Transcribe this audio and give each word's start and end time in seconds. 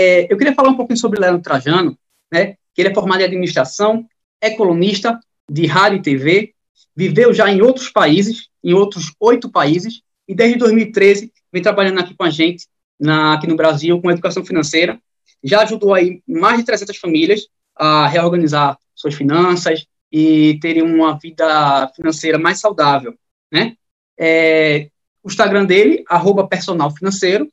é, 0.00 0.26
eu 0.32 0.38
queria 0.38 0.54
falar 0.54 0.70
um 0.70 0.76
pouquinho 0.76 0.98
sobre 0.98 1.20
Leandro 1.20 1.42
Trajano, 1.42 1.94
né, 2.32 2.54
que 2.74 2.80
ele 2.80 2.88
é 2.88 2.94
formado 2.94 3.20
em 3.20 3.24
administração, 3.24 4.08
é 4.40 4.48
colunista 4.48 5.20
de 5.46 5.66
rádio 5.66 5.98
e 5.98 6.02
TV, 6.02 6.54
viveu 6.96 7.34
já 7.34 7.50
em 7.50 7.60
outros 7.60 7.90
países, 7.90 8.48
em 8.64 8.72
outros 8.72 9.12
oito 9.20 9.50
países, 9.50 10.00
e 10.26 10.34
desde 10.34 10.58
2013 10.58 11.30
vem 11.52 11.62
trabalhando 11.62 12.00
aqui 12.00 12.14
com 12.14 12.24
a 12.24 12.30
gente, 12.30 12.66
na, 12.98 13.34
aqui 13.34 13.46
no 13.46 13.56
Brasil, 13.56 14.00
com 14.00 14.10
educação 14.10 14.42
financeira. 14.42 14.98
Já 15.44 15.64
ajudou 15.64 15.92
aí 15.92 16.22
mais 16.26 16.58
de 16.58 16.64
300 16.64 16.96
famílias 16.96 17.46
a 17.76 18.06
reorganizar 18.06 18.78
suas 18.94 19.14
finanças 19.14 19.86
e 20.10 20.58
terem 20.62 20.82
uma 20.82 21.18
vida 21.18 21.92
financeira 21.94 22.38
mais 22.38 22.58
saudável, 22.58 23.14
né? 23.52 23.74
É, 24.18 24.88
o 25.22 25.28
Instagram 25.28 25.66
dele, 25.66 26.04
arroba 26.08 26.46
personal 26.46 26.90
financeiro, 26.90 27.50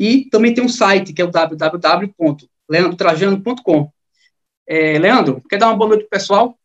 e 0.00 0.24
também 0.30 0.54
tem 0.54 0.64
um 0.64 0.68
site, 0.68 1.12
que 1.12 1.20
é 1.20 1.24
o 1.26 1.30
www.leandrotrajano.com. 1.30 3.92
É, 4.66 4.98
Leandro, 4.98 5.42
quer 5.46 5.58
dar 5.58 5.66
uma 5.66 5.76
boa 5.76 5.90
noite 5.90 6.08
para 6.08 6.16
o 6.16 6.18
pessoal? 6.18 6.56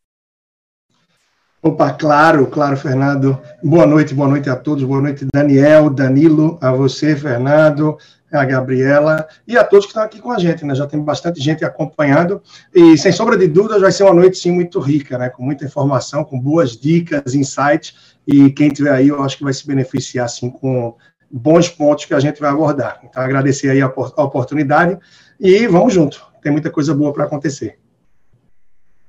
Opa, 1.61 1.91
claro, 1.91 2.47
claro, 2.47 2.77
Fernando. 2.77 3.37
Boa 3.61 3.85
noite, 3.85 4.13
boa 4.13 4.29
noite 4.29 4.49
a 4.49 4.55
todos. 4.55 4.85
Boa 4.85 5.01
noite, 5.01 5.27
Daniel, 5.33 5.89
Danilo, 5.89 6.57
a 6.61 6.71
você, 6.71 7.13
Fernando, 7.13 7.97
a 8.31 8.45
Gabriela 8.45 9.27
e 9.45 9.57
a 9.57 9.65
todos 9.65 9.85
que 9.85 9.89
estão 9.89 10.03
aqui 10.03 10.21
com 10.21 10.31
a 10.31 10.39
gente, 10.39 10.63
né? 10.63 10.73
Já 10.73 10.87
tem 10.87 11.03
bastante 11.03 11.41
gente 11.41 11.65
acompanhando 11.65 12.41
e, 12.73 12.97
sem 12.97 13.11
sombra 13.11 13.37
de 13.37 13.49
dúvidas, 13.49 13.81
vai 13.81 13.91
ser 13.91 14.03
uma 14.03 14.13
noite, 14.13 14.37
sim, 14.37 14.51
muito 14.51 14.79
rica, 14.79 15.17
né? 15.17 15.29
Com 15.29 15.43
muita 15.43 15.65
informação, 15.65 16.23
com 16.23 16.39
boas 16.39 16.77
dicas, 16.77 17.35
insights 17.35 18.15
e 18.25 18.49
quem 18.51 18.69
tiver 18.69 18.91
aí, 18.91 19.09
eu 19.09 19.21
acho 19.21 19.37
que 19.37 19.43
vai 19.43 19.53
se 19.53 19.67
beneficiar, 19.67 20.23
assim, 20.25 20.49
com 20.49 20.95
bons 21.37 21.67
pontos 21.67 22.05
que 22.05 22.13
a 22.13 22.19
gente 22.19 22.39
vai 22.39 22.49
abordar. 22.49 23.01
Então, 23.03 23.21
agradecer 23.21 23.69
aí 23.69 23.81
a, 23.81 23.87
a 23.87 24.23
oportunidade 24.23 24.97
e 25.37 25.67
vamos 25.67 25.93
junto. 25.93 26.25
Tem 26.41 26.49
muita 26.49 26.71
coisa 26.71 26.95
boa 26.95 27.11
para 27.11 27.25
acontecer. 27.25 27.77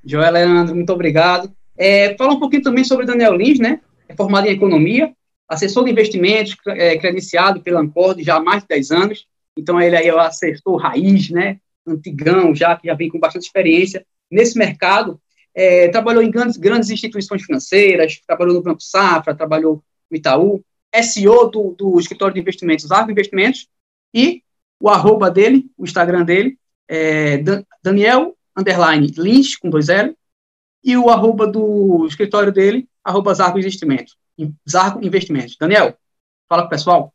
Joel 0.04 0.32
Leandro, 0.32 0.74
muito 0.74 0.92
obrigado. 0.92 1.52
É, 1.78 2.16
fala 2.16 2.34
um 2.34 2.40
pouquinho 2.40 2.62
também 2.62 2.82
sobre 2.82 3.06
Daniel 3.06 3.34
Lins, 3.34 3.60
né? 3.60 3.80
É 4.08 4.14
formado 4.16 4.48
em 4.48 4.50
economia, 4.50 5.12
assessor 5.48 5.84
de 5.84 5.92
investimentos, 5.92 6.56
é, 6.66 6.96
credenciado 6.98 7.60
pela 7.60 7.80
Ancord 7.80 8.22
já 8.24 8.36
há 8.36 8.40
mais 8.40 8.62
de 8.62 8.68
10 8.68 8.90
anos. 8.90 9.26
Então, 9.56 9.80
ele 9.80 9.96
aí 9.96 10.08
é 10.08 10.14
o 10.14 10.18
assessor 10.18 10.76
raiz, 10.76 11.30
né? 11.30 11.58
Antigão, 11.86 12.52
já 12.56 12.74
que 12.74 12.88
já 12.88 12.94
vem 12.94 13.08
com 13.08 13.20
bastante 13.20 13.44
experiência 13.44 14.04
nesse 14.28 14.58
mercado. 14.58 15.20
É, 15.54 15.88
trabalhou 15.88 16.22
em 16.22 16.30
grandes, 16.30 16.56
grandes 16.56 16.90
instituições 16.90 17.44
financeiras, 17.44 18.20
trabalhou 18.26 18.54
no 18.54 18.62
Banco 18.62 18.82
Safra, 18.82 19.34
trabalhou 19.34 19.82
no 20.10 20.16
Itaú, 20.16 20.62
SEO 21.02 21.48
do, 21.50 21.74
do 21.76 21.98
escritório 21.98 22.34
de 22.34 22.40
investimentos, 22.40 22.90
Arco 22.90 23.10
Investimentos, 23.10 23.68
e 24.14 24.42
o 24.80 24.88
arroba 24.88 25.30
dele, 25.30 25.66
o 25.76 25.84
Instagram 25.84 26.24
dele, 26.24 26.58
é 26.88 27.42
Daniel 27.82 28.36
underline 28.56 29.12
Lins, 29.18 29.56
com 29.56 29.68
dois 29.68 29.88
L, 29.88 30.16
e 30.82 30.96
o 30.96 31.10
arroba 31.10 31.46
do 31.46 32.06
escritório 32.06 32.52
dele, 32.52 32.88
arroba 33.04 33.34
Zarco 33.34 33.58
Investimentos. 33.58 34.16
Zarco 34.68 35.04
Investimentos. 35.04 35.56
Daniel, 35.58 35.94
fala 36.48 36.62
com 36.62 36.68
o 36.68 36.70
pessoal. 36.70 37.12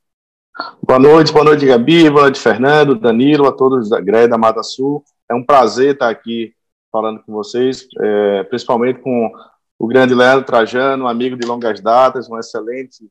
Boa 0.83 0.99
noite, 0.99 1.31
boa 1.31 1.45
noite, 1.45 1.65
Gabi, 1.65 2.09
boa 2.09 2.23
noite, 2.23 2.39
Fernando, 2.39 2.95
Danilo, 2.95 3.47
a 3.47 3.51
todos 3.53 3.89
da 3.89 4.01
Gré 4.01 4.27
da 4.27 4.37
Mata 4.37 4.61
Sul. 4.61 5.03
É 5.29 5.33
um 5.33 5.43
prazer 5.43 5.93
estar 5.93 6.09
aqui 6.09 6.53
falando 6.91 7.23
com 7.23 7.31
vocês, 7.31 7.87
é, 8.01 8.43
principalmente 8.43 8.99
com 8.99 9.31
o 9.79 9.87
grande 9.87 10.13
Leandro 10.13 10.45
Trajano, 10.45 11.05
um 11.05 11.07
amigo 11.07 11.37
de 11.37 11.47
longas 11.47 11.79
datas, 11.79 12.29
um 12.29 12.37
excelente 12.37 13.09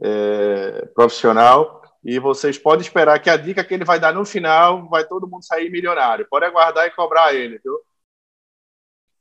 é, 0.00 0.86
profissional. 0.94 1.82
E 2.04 2.18
vocês 2.18 2.56
podem 2.56 2.80
esperar 2.82 3.18
que 3.18 3.28
a 3.28 3.36
dica 3.36 3.64
que 3.64 3.74
ele 3.74 3.84
vai 3.84 3.98
dar 3.98 4.14
no 4.14 4.24
final 4.24 4.88
vai 4.88 5.04
todo 5.04 5.28
mundo 5.28 5.44
sair 5.44 5.70
milionário. 5.70 6.26
Pode 6.30 6.46
aguardar 6.46 6.86
e 6.86 6.90
cobrar 6.90 7.34
ele, 7.34 7.60
viu? 7.62 7.78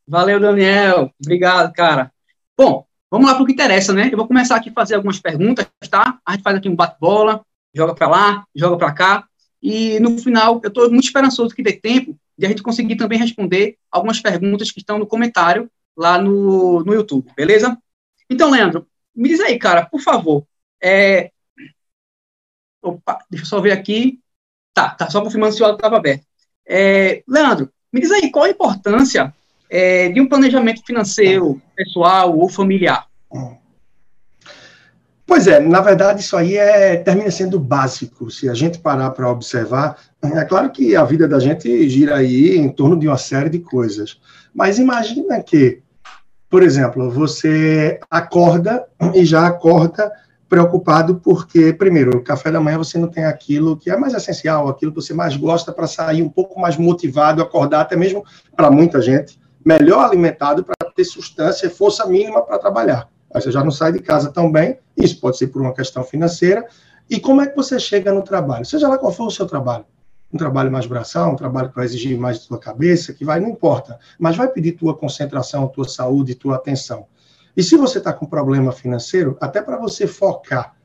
Valeu, 0.08 0.40
Daniel. 0.40 1.12
Obrigado, 1.22 1.74
cara. 1.74 2.12
Bom, 2.58 2.86
vamos 3.12 3.28
lá 3.28 3.34
para 3.34 3.44
o 3.44 3.46
que 3.46 3.52
interessa, 3.52 3.94
né? 3.94 4.10
Eu 4.12 4.18
vou 4.18 4.28
começar 4.28 4.56
aqui 4.56 4.70
a 4.70 4.74
fazer 4.74 4.96
algumas 4.96 5.20
perguntas, 5.20 5.68
tá? 5.90 6.20
A 6.26 6.34
gente 6.34 6.44
faz 6.44 6.56
aqui 6.56 6.70
um 6.70 6.76
bate-bola, 6.76 7.44
joga 7.76 7.94
para 7.94 8.08
lá, 8.08 8.46
joga 8.56 8.78
para 8.78 8.94
cá. 8.94 9.28
E 9.62 10.00
no 10.00 10.18
final, 10.18 10.62
eu 10.64 10.70
estou 10.70 10.90
muito 10.90 11.06
esperançoso 11.06 11.54
que 11.54 11.64
dê 11.64 11.74
tempo 11.74 12.16
de 12.38 12.46
a 12.46 12.50
gente 12.50 12.62
conseguir 12.64 12.96
também 12.96 13.20
responder 13.20 13.78
algumas 13.92 14.22
perguntas 14.22 14.72
que 14.72 14.80
estão 14.80 15.00
no 15.00 15.08
comentário 15.08 15.70
lá 15.98 16.22
no, 16.22 16.84
no 16.84 16.94
YouTube, 16.94 17.32
beleza? 17.36 17.78
Então, 18.30 18.52
Leandro, 18.52 18.88
me 19.16 19.28
diz 19.28 19.40
aí, 19.40 19.58
cara, 19.58 19.86
por 19.86 20.00
favor. 20.00 20.46
É... 20.82 21.32
Opa, 22.82 23.20
deixa 23.30 23.46
eu 23.46 23.50
só 23.50 23.62
ver 23.62 23.72
aqui. 23.72 24.20
Tá, 24.74 24.90
tá 24.90 25.10
só 25.10 25.22
confirmando 25.22 25.54
se 25.54 25.62
o 25.62 25.66
áudio 25.66 25.78
estava 25.78 25.98
aberto. 25.98 26.26
É... 26.68 27.24
Leandro, 27.28 27.72
me 27.92 28.02
diz 28.02 28.12
aí 28.12 28.30
qual 28.32 28.46
a 28.46 28.50
importância 28.50 29.34
é, 29.70 30.10
de 30.10 30.22
um 30.22 30.28
planejamento 30.28 30.86
financeiro 30.86 31.62
pessoal 31.76 32.38
ou 32.38 32.50
familiar? 32.50 33.08
Pois 35.26 35.46
é, 35.46 35.60
na 35.60 35.82
verdade 35.82 36.22
isso 36.22 36.38
aí 36.38 36.56
é, 36.56 36.96
termina 36.96 37.30
sendo 37.30 37.60
básico. 37.60 38.32
Se 38.32 38.50
a 38.50 38.54
gente 38.54 38.80
parar 38.80 39.12
para 39.12 39.30
observar, 39.30 39.98
é 40.24 40.46
claro 40.46 40.72
que 40.72 40.96
a 40.96 41.04
vida 41.04 41.28
da 41.28 41.40
gente 41.40 41.90
gira 41.90 42.16
aí 42.16 42.58
em 42.58 42.70
torno 42.70 42.98
de 42.98 43.08
uma 43.08 43.18
série 43.18 43.50
de 43.50 43.60
coisas. 43.60 44.20
Mas 44.54 44.80
imagina 44.80 45.42
que, 45.44 45.82
por 46.50 46.64
exemplo, 46.64 47.12
você 47.12 48.00
acorda 48.10 48.88
e 49.14 49.26
já 49.26 49.46
acorda 49.46 50.12
preocupado 50.50 51.16
porque, 51.16 51.74
primeiro, 51.74 52.18
o 52.18 52.24
café 52.24 52.52
da 52.52 52.60
manhã 52.60 52.78
você 52.78 52.98
não 52.98 53.08
tem 53.08 53.26
aquilo 53.26 53.78
que 53.78 53.90
é 53.90 53.98
mais 53.98 54.14
essencial, 54.14 54.68
aquilo 54.68 54.92
que 54.92 55.02
você 55.02 55.14
mais 55.14 55.36
gosta 55.36 55.72
para 55.72 55.88
sair 55.88 56.22
um 56.22 56.30
pouco 56.30 56.60
mais 56.60 56.78
motivado, 56.78 57.42
acordar, 57.42 57.82
até 57.82 57.96
mesmo 57.96 58.24
para 58.56 58.72
muita 58.72 59.02
gente 59.02 59.40
melhor 59.68 60.06
alimentado 60.06 60.64
para 60.64 60.90
ter 60.96 61.04
substância 61.04 61.68
e 61.68 61.70
força 61.70 62.06
mínima 62.06 62.42
para 62.42 62.58
trabalhar. 62.58 63.10
Aí 63.34 63.42
você 63.42 63.52
já 63.52 63.62
não 63.62 63.70
sai 63.70 63.92
de 63.92 64.00
casa 64.00 64.32
tão 64.32 64.50
bem, 64.50 64.80
isso 64.96 65.20
pode 65.20 65.38
ser 65.38 65.48
por 65.48 65.62
uma 65.62 65.74
questão 65.74 66.06
financeira. 66.06 66.66
E 67.10 67.20
como 67.20 67.42
é 67.42 67.48
que 67.48 67.56
você 67.56 67.78
chega 67.78 68.14
no 68.14 68.22
trabalho? 68.22 68.66
Seja 68.66 68.88
lá 68.88 68.98
qual 68.98 69.12
for 69.12 69.28
o 69.28 69.32
seu 69.32 69.46
trabalho. 69.46 69.86
Um 70.32 70.38
trabalho 70.38 70.72
mais 70.72 70.86
braçal, 70.86 71.34
um 71.34 71.36
trabalho 71.36 71.68
que 71.68 71.76
vai 71.76 71.84
exigir 71.84 72.18
mais 72.18 72.40
de 72.40 72.48
tua 72.48 72.58
cabeça, 72.58 73.14
que 73.14 73.26
vai, 73.26 73.42
não 73.42 73.50
importa, 73.50 74.00
mas 74.18 74.38
vai 74.38 74.48
pedir 74.48 74.72
tua 74.72 74.96
concentração, 74.96 75.68
tua 75.68 75.88
saúde, 75.88 76.36
tua 76.36 76.56
atenção. 76.56 77.06
E 77.58 77.64
se 77.64 77.76
você 77.76 77.98
está 77.98 78.14
com 78.14 78.28
problema 78.28 78.72
financeiro, 78.72 79.36
até 79.42 79.64
para 79.64 79.80
você 79.80 80.06
focar, 80.06 80.76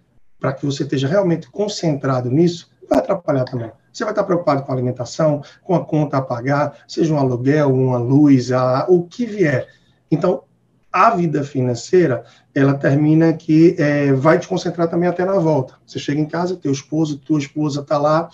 para 0.41 0.55
que 0.55 0.65
você 0.65 0.85
esteja 0.85 1.07
realmente 1.07 1.51
concentrado 1.51 2.31
nisso, 2.31 2.71
vai 2.89 2.99
atrapalhar 2.99 3.45
também. 3.45 3.71
Você 3.93 4.05
vai 4.05 4.13
estar 4.15 4.25
preocupado 4.25 4.63
com 4.63 4.73
a 4.73 4.75
alimentação, 4.75 5.43
com 5.63 5.75
a 5.75 5.85
conta 5.85 6.17
a 6.17 6.23
pagar, 6.23 6.79
seja 6.89 7.13
um 7.13 7.19
aluguel, 7.19 7.75
uma 7.75 7.99
luz, 7.99 8.51
a, 8.51 8.87
o 8.89 9.03
que 9.03 9.27
vier. 9.27 9.69
Então, 10.11 10.45
a 10.91 11.11
vida 11.11 11.45
financeira, 11.45 12.25
ela 12.55 12.73
termina 12.73 13.35
que 13.35 13.77
é, 13.79 14.11
vai 14.15 14.39
te 14.39 14.49
concentrar 14.49 14.89
também 14.89 15.11
até 15.11 15.27
na 15.27 15.39
volta. 15.39 15.75
Você 15.87 15.99
chega 15.99 16.23
em 16.23 16.27
casa, 16.27 16.57
teu 16.57 16.73
esposo, 16.73 17.19
tua 17.19 17.39
esposa 17.39 17.83
está 17.83 17.99
lá, 17.99 18.31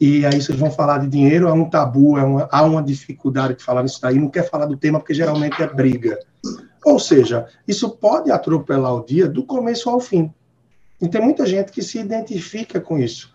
e 0.00 0.24
aí 0.24 0.40
vocês 0.40 0.58
vão 0.58 0.70
falar 0.70 0.96
de 0.96 1.08
dinheiro, 1.08 1.46
é 1.46 1.52
um 1.52 1.68
tabu, 1.68 2.16
é 2.16 2.24
uma, 2.24 2.48
há 2.50 2.62
uma 2.62 2.82
dificuldade 2.82 3.56
de 3.56 3.62
falar 3.62 3.82
nisso 3.82 4.00
daí, 4.00 4.18
não 4.18 4.30
quer 4.30 4.48
falar 4.48 4.64
do 4.64 4.78
tema 4.78 4.98
porque 4.98 5.12
geralmente 5.12 5.62
é 5.62 5.66
briga. 5.66 6.18
Ou 6.84 6.98
seja, 6.98 7.46
isso 7.66 7.90
pode 7.90 8.30
atropelar 8.30 8.94
o 8.94 9.04
dia 9.04 9.28
do 9.28 9.44
começo 9.44 9.88
ao 9.88 10.00
fim. 10.00 10.32
E 11.00 11.08
tem 11.08 11.20
muita 11.20 11.46
gente 11.46 11.72
que 11.72 11.82
se 11.82 11.98
identifica 11.98 12.80
com 12.80 12.98
isso. 12.98 13.32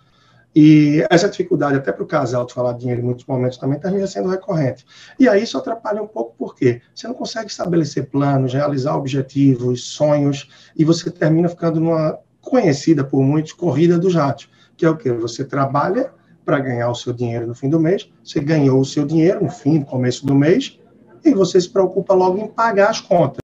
E 0.56 1.06
essa 1.10 1.30
dificuldade, 1.30 1.78
até 1.78 1.92
para 1.92 2.04
o 2.04 2.08
casal, 2.08 2.46
de 2.46 2.54
falar 2.54 2.74
dinheiro 2.74 3.02
em 3.02 3.04
muitos 3.04 3.26
momentos 3.26 3.58
também 3.58 3.80
termina 3.80 4.08
sendo 4.08 4.30
recorrente. 4.30 4.86
E 5.20 5.30
aí 5.30 5.44
isso 5.44 5.58
atrapalha 5.58 6.02
um 6.02 6.08
pouco, 6.08 6.34
porque 6.38 6.82
você 6.96 7.08
não 7.08 7.14
consegue 7.14 7.52
estabelecer 7.52 8.10
planos, 8.10 8.54
realizar 8.54 8.96
objetivos, 8.96 9.84
sonhos, 9.84 10.50
e 10.76 10.84
você 10.84 11.12
termina 11.12 11.48
ficando 11.48 11.80
numa 11.80 12.18
conhecida 12.42 13.04
por 13.04 13.22
muitos 13.22 13.54
corrida 13.54 14.00
do 14.00 14.10
jato, 14.10 14.50
que 14.76 14.86
é 14.86 14.90
o 14.90 14.98
que? 14.98 15.12
Você 15.12 15.44
trabalha 15.46 16.12
para 16.44 16.60
ganhar 16.60 16.90
o 16.90 16.96
seu 16.96 17.14
dinheiro 17.14 17.46
no 17.46 17.54
fim 17.54 17.70
do 17.70 17.80
mês, 17.80 18.10
você 18.24 18.40
ganhou 18.40 18.80
o 18.80 18.86
seu 18.86 19.06
dinheiro 19.06 19.44
no 19.44 19.52
fim, 19.52 19.80
no 19.80 19.86
começo 19.86 20.26
do 20.26 20.34
mês, 20.34 20.80
e 21.24 21.34
você 21.34 21.60
se 21.60 21.70
preocupa 21.70 22.14
logo 22.14 22.38
em 22.38 22.48
pagar 22.48 22.90
as 22.90 23.02
contas 23.02 23.40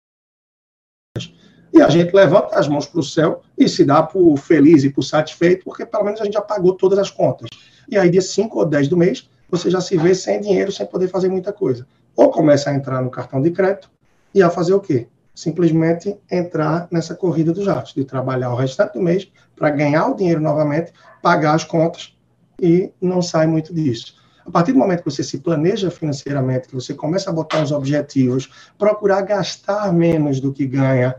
e 1.73 1.81
a 1.81 1.89
gente 1.89 2.13
levanta 2.13 2.57
as 2.57 2.67
mãos 2.67 2.85
para 2.85 2.99
o 2.99 3.03
céu 3.03 3.41
e 3.57 3.67
se 3.67 3.83
dá 3.83 4.03
por 4.03 4.37
feliz 4.37 4.83
e 4.83 4.91
por 4.91 5.01
satisfeito, 5.01 5.65
porque 5.65 5.83
pelo 5.83 6.03
menos 6.03 6.21
a 6.21 6.23
gente 6.23 6.35
já 6.35 6.41
pagou 6.41 6.75
todas 6.75 6.99
as 6.99 7.09
contas. 7.09 7.49
E 7.89 7.97
aí, 7.97 8.11
dia 8.11 8.21
5 8.21 8.59
ou 8.59 8.65
10 8.65 8.87
do 8.87 8.95
mês, 8.95 9.27
você 9.49 9.71
já 9.71 9.81
se 9.81 9.97
vê 9.97 10.13
sem 10.13 10.39
dinheiro, 10.39 10.71
sem 10.71 10.85
poder 10.85 11.07
fazer 11.07 11.29
muita 11.29 11.51
coisa. 11.51 11.87
Ou 12.15 12.29
começa 12.29 12.69
a 12.69 12.75
entrar 12.75 13.01
no 13.01 13.09
cartão 13.09 13.41
de 13.41 13.49
crédito 13.49 13.89
e 14.35 14.43
a 14.43 14.51
fazer 14.51 14.73
o 14.73 14.79
quê? 14.79 15.07
Simplesmente 15.33 16.15
entrar 16.29 16.87
nessa 16.91 17.15
corrida 17.15 17.51
dos 17.51 17.65
jatos, 17.65 17.95
de 17.95 18.05
trabalhar 18.05 18.51
o 18.51 18.55
restante 18.55 18.93
do 18.93 19.01
mês 19.01 19.31
para 19.55 19.71
ganhar 19.71 20.07
o 20.07 20.15
dinheiro 20.15 20.39
novamente, 20.39 20.93
pagar 21.23 21.55
as 21.55 21.63
contas 21.63 22.15
e 22.61 22.91
não 23.01 23.19
sai 23.19 23.47
muito 23.47 23.73
disso. 23.73 24.22
A 24.45 24.51
partir 24.51 24.73
do 24.73 24.79
momento 24.79 25.03
que 25.03 25.09
você 25.11 25.23
se 25.23 25.39
planeja 25.39 25.89
financeiramente, 25.89 26.67
que 26.67 26.75
você 26.75 26.93
começa 26.93 27.29
a 27.29 27.33
botar 27.33 27.61
os 27.61 27.71
objetivos, 27.71 28.49
procurar 28.77 29.21
gastar 29.21 29.91
menos 29.93 30.39
do 30.39 30.51
que 30.51 30.65
ganha, 30.65 31.15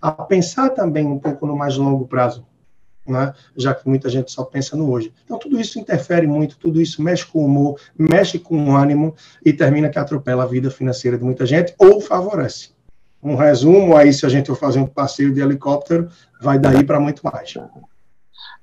a 0.00 0.10
pensar 0.12 0.70
também 0.70 1.06
um 1.06 1.18
pouco 1.18 1.46
no 1.46 1.56
mais 1.56 1.76
longo 1.76 2.06
prazo. 2.06 2.46
né? 3.06 3.32
já 3.56 3.74
que 3.74 3.88
muita 3.88 4.10
gente 4.10 4.30
só 4.30 4.44
pensa 4.44 4.76
no 4.76 4.90
hoje. 4.90 5.12
Então, 5.24 5.38
tudo 5.38 5.58
isso 5.58 5.78
interfere 5.78 6.26
muito, 6.26 6.58
tudo 6.58 6.78
isso 6.80 7.02
mexe 7.02 7.24
com 7.24 7.40
o 7.40 7.46
humor, 7.46 7.80
mexe 7.98 8.38
com 8.38 8.66
o 8.66 8.76
ânimo 8.76 9.14
e 9.42 9.50
termina 9.50 9.88
que 9.88 9.98
atropela 9.98 10.44
a 10.44 10.46
vida 10.46 10.70
financeira 10.70 11.16
de 11.16 11.24
muita 11.24 11.46
gente 11.46 11.74
ou 11.78 12.02
favorece. 12.02 12.70
Um 13.22 13.34
resumo, 13.34 13.96
aí 13.96 14.12
se 14.12 14.26
a 14.26 14.28
gente 14.28 14.48
for 14.48 14.56
fazer 14.56 14.78
um 14.78 14.86
passeio 14.86 15.32
de 15.32 15.40
helicóptero, 15.40 16.08
vai 16.40 16.58
daí 16.58 16.84
para 16.84 17.00
muito 17.00 17.22
mais. 17.22 17.54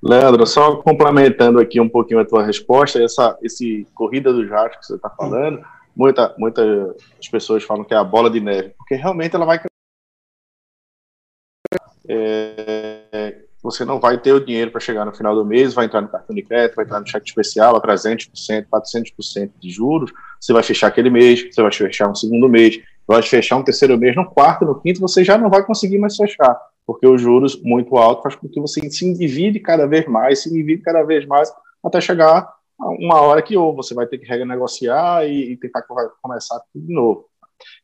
Leandro, 0.06 0.46
só 0.46 0.76
complementando 0.76 1.58
aqui 1.58 1.80
um 1.80 1.88
pouquinho 1.88 2.20
a 2.20 2.24
tua 2.24 2.44
resposta, 2.44 3.02
essa 3.02 3.36
esse 3.42 3.86
corrida 3.94 4.32
do 4.32 4.46
jato 4.46 4.78
que 4.78 4.86
você 4.86 4.94
está 4.94 5.10
falando, 5.10 5.60
muita, 5.94 6.34
muitas 6.38 6.94
pessoas 7.30 7.64
falam 7.64 7.84
que 7.84 7.94
é 7.94 7.96
a 7.96 8.04
bola 8.04 8.30
de 8.30 8.40
neve, 8.40 8.74
porque 8.78 8.94
realmente 8.94 9.34
ela 9.34 9.44
vai 9.44 9.60
é, 12.08 13.42
você 13.62 13.84
não 13.84 13.98
vai 13.98 14.16
ter 14.16 14.32
o 14.32 14.44
dinheiro 14.44 14.70
para 14.70 14.80
chegar 14.80 15.04
no 15.04 15.14
final 15.14 15.34
do 15.34 15.44
mês, 15.44 15.74
vai 15.74 15.86
entrar 15.86 16.00
no 16.00 16.08
cartão 16.08 16.34
de 16.34 16.42
crédito, 16.42 16.76
vai 16.76 16.84
entrar 16.84 17.00
no 17.00 17.06
cheque 17.06 17.28
especial 17.28 17.74
a 17.76 17.82
300%, 17.82 18.66
400% 18.70 19.50
de 19.58 19.70
juros, 19.70 20.12
você 20.40 20.52
vai 20.52 20.62
fechar 20.62 20.86
aquele 20.86 21.10
mês, 21.10 21.52
você 21.52 21.60
vai 21.60 21.72
fechar 21.72 22.08
um 22.08 22.14
segundo 22.14 22.48
mês, 22.48 22.78
vai 23.06 23.22
fechar 23.22 23.56
um 23.56 23.64
terceiro 23.64 23.98
mês, 23.98 24.14
no 24.14 24.24
quarto, 24.24 24.64
no 24.64 24.80
quinto, 24.80 25.00
você 25.00 25.24
já 25.24 25.36
não 25.36 25.50
vai 25.50 25.64
conseguir 25.64 25.98
mais 25.98 26.16
fechar, 26.16 26.56
porque 26.86 27.06
os 27.06 27.20
juros 27.20 27.60
muito 27.62 27.96
altos 27.96 28.22
faz 28.22 28.34
com 28.36 28.48
que 28.48 28.60
você 28.60 28.88
se 28.88 29.06
endivide 29.06 29.58
cada 29.58 29.86
vez 29.86 30.06
mais, 30.06 30.42
se 30.42 30.48
endivide 30.48 30.82
cada 30.82 31.02
vez 31.02 31.26
mais, 31.26 31.52
até 31.84 32.00
chegar 32.00 32.48
a 32.78 32.88
uma 32.88 33.20
hora 33.20 33.42
que 33.42 33.56
ou 33.56 33.74
você 33.74 33.94
vai 33.94 34.06
ter 34.06 34.18
que 34.18 34.26
renegociar 34.26 35.26
e, 35.26 35.52
e 35.52 35.56
tentar 35.56 35.82
começar 36.22 36.60
tudo 36.72 36.86
de 36.86 36.94
novo. 36.94 37.26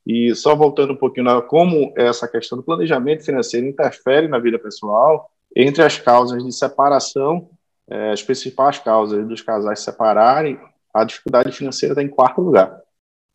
E 0.06 0.34
só 0.34 0.54
voltando 0.54 0.93
um 0.93 0.96
pouquinho 0.96 1.25
na 1.25 1.40
como 1.40 1.93
essa 1.96 2.28
questão 2.28 2.56
do 2.56 2.64
planejamento 2.64 3.25
financeiro 3.25 3.66
interfere 3.66 4.28
na 4.28 4.38
vida 4.38 4.58
pessoal, 4.58 5.31
entre 5.56 5.82
as 5.82 5.98
causas 5.98 6.44
de 6.44 6.52
separação, 6.52 7.48
é, 7.88 8.12
as 8.12 8.22
principais 8.22 8.78
causas 8.78 9.26
dos 9.26 9.43
casais 9.43 9.81
se 9.81 9.87
separarem, 9.87 10.58
a 10.94 11.05
dificuldade 11.05 11.52
financeira 11.52 11.94
está 11.94 12.02
em 12.02 12.08
quarto 12.08 12.40
lugar. 12.40 12.81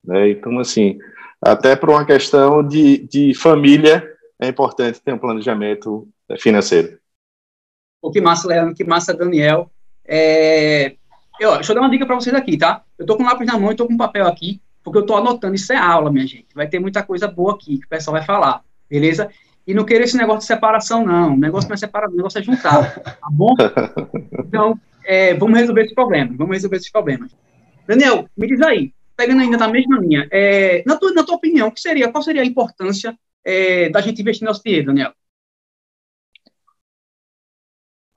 Né? 0.04 0.30
Então, 0.30 0.58
assim, 0.60 0.98
até 1.42 1.76
por 1.76 1.90
uma 1.90 2.06
questão 2.06 2.66
de, 2.66 3.00
de 3.08 3.34
família, 3.34 4.17
é 4.40 4.48
importante 4.48 5.02
ter 5.02 5.14
um 5.14 5.18
planejamento 5.18 6.08
financeiro. 6.40 7.00
Pô, 8.02 8.12
que 8.12 8.22
massa, 8.22 8.48
Leandro, 8.48 8.76
que 8.76 8.84
massa, 8.84 9.14
Daniel. 9.14 9.72
É... 10.06 10.96
Eu, 11.40 11.56
deixa 11.56 11.72
eu 11.72 11.76
dar 11.76 11.82
uma 11.82 11.90
dica 11.90 12.06
para 12.06 12.16
vocês 12.16 12.36
aqui, 12.36 12.58
tá? 12.58 12.84
Eu 12.98 13.06
tô 13.06 13.16
com 13.16 13.24
lápis 13.24 13.48
na 13.48 13.60
mão 13.60 13.72
e 13.72 13.76
tô 13.76 13.86
com 13.86 13.94
um 13.94 13.98
papel 13.98 14.26
aqui, 14.28 14.60
porque 14.84 14.98
eu 15.00 15.06
tô 15.06 15.16
anotando, 15.16 15.56
isso 15.56 15.72
é 15.72 15.78
aula, 15.78 16.12
minha 16.12 16.26
gente. 16.26 16.48
Vai 16.56 16.68
ter 16.68 16.80
muita 16.80 17.04
coisa 17.04 17.28
boa 17.28 17.54
aqui 17.54 17.78
que 17.78 17.86
o 17.86 17.90
pessoal 17.90 18.14
vai 18.16 18.26
falar, 18.26 18.64
beleza? 18.90 19.30
E 19.66 19.74
não 19.74 19.84
querer 19.84 20.06
esse 20.06 20.18
negócio 20.18 20.40
de 20.40 20.46
separação, 20.46 21.06
não. 21.06 21.34
O 21.34 21.38
negócio 21.38 21.70
não 21.70 21.76
é 21.76 21.78
separar, 21.78 22.10
o 22.10 22.16
negócio 22.16 22.40
é 22.40 22.44
juntar, 22.44 23.00
tá 23.02 23.28
bom? 23.32 23.54
Então, 24.48 24.80
é, 25.06 25.34
vamos 25.34 25.60
resolver 25.60 25.84
esse 25.84 25.94
problema, 25.94 26.34
vamos 26.36 26.56
resolver 26.56 26.78
esses 26.78 26.90
problemas. 26.90 27.36
Daniel, 27.86 28.28
me 28.36 28.48
diz 28.48 28.62
aí, 28.62 28.94
pegando 29.16 29.42
ainda 29.42 29.58
na 29.58 29.68
mesma 29.68 30.00
linha, 30.00 30.28
é, 30.32 30.84
na, 30.86 30.96
tua, 30.96 31.12
na 31.12 31.24
tua 31.24 31.36
opinião, 31.36 31.70
que 31.70 31.82
seria, 31.82 32.10
qual 32.10 32.24
seria 32.24 32.42
a 32.42 32.46
importância 32.46 33.18
é, 33.48 33.90
da 33.90 34.02
gente 34.02 34.22
investir 34.22 34.44
no 34.44 34.50
nosso 34.50 34.62
dinheiro, 34.62 34.88
Daniel? 34.88 35.14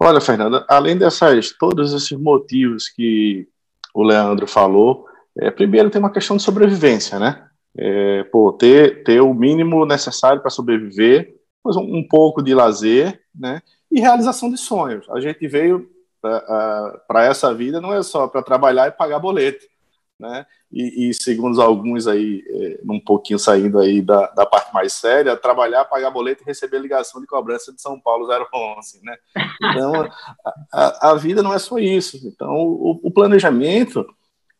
Olha, 0.03 0.21
Fernanda, 0.21 0.67
além 0.69 0.99
dessas 0.99 1.53
todos 1.56 1.93
esses 1.93 2.19
motivos 2.19 2.88
que 2.88 3.47
o 3.94 4.03
Leandro 4.03 4.49
falou, 4.49 5.06
é, 5.38 5.50
primeiro 5.50 5.88
tem 5.88 6.00
uma 6.00 6.12
questão 6.12 6.37
de 6.37 6.43
sobrevivência, 6.43 7.19
né? 7.21 7.47
É, 7.77 8.25
pô, 8.25 8.53
ter, 8.53 9.05
ter 9.05 9.21
o 9.21 9.32
mínimo 9.32 9.87
necessário 9.87 10.41
para 10.41 10.50
sobreviver, 10.50 11.37
mas 11.65 11.77
um, 11.77 11.82
um, 11.82 12.09
pouco 12.09 12.43
de 12.43 12.53
lazer, 12.53 13.23
né? 13.32 13.62
E 13.93 14.00
realização 14.00 14.50
de 14.50 14.56
sonhos. 14.56 15.09
A 15.11 15.21
gente 15.21 15.47
veio 15.47 15.88
para 16.21 17.25
essa 17.25 17.55
vida 17.55 17.81
não 17.81 17.94
é 17.94 18.03
só 18.03 18.27
para 18.27 18.43
trabalhar 18.43 18.88
e 18.88 18.93
pagar 18.93 19.21
boleto, 19.21 19.65
né? 20.20 20.46
E, 20.70 21.08
e, 21.08 21.14
segundo 21.14 21.61
alguns 21.61 22.06
aí, 22.06 22.44
é, 22.49 22.81
um 22.84 23.00
pouquinho 23.00 23.38
saindo 23.38 23.78
aí 23.78 24.00
da, 24.00 24.26
da 24.28 24.46
parte 24.46 24.72
mais 24.72 24.93
séria, 24.93 25.37
trabalhar, 25.37 25.84
pagar 25.87 26.11
boleto 26.11 26.43
e 26.43 26.46
receber 26.46 26.78
ligação 26.78 27.20
de 27.20 27.26
cobrança 27.26 27.72
de 27.72 27.81
São 27.81 27.99
Paulo 27.99 28.28
011, 28.28 29.00
né? 29.02 29.17
Então, 29.61 30.08
a, 30.72 31.11
a, 31.11 31.14
vida 31.14 31.43
não 31.43 31.52
é 31.52 31.58
só 31.58 31.78
isso. 31.78 32.20
Então, 32.25 32.55
o, 32.55 33.00
o, 33.02 33.11
planejamento 33.11 34.06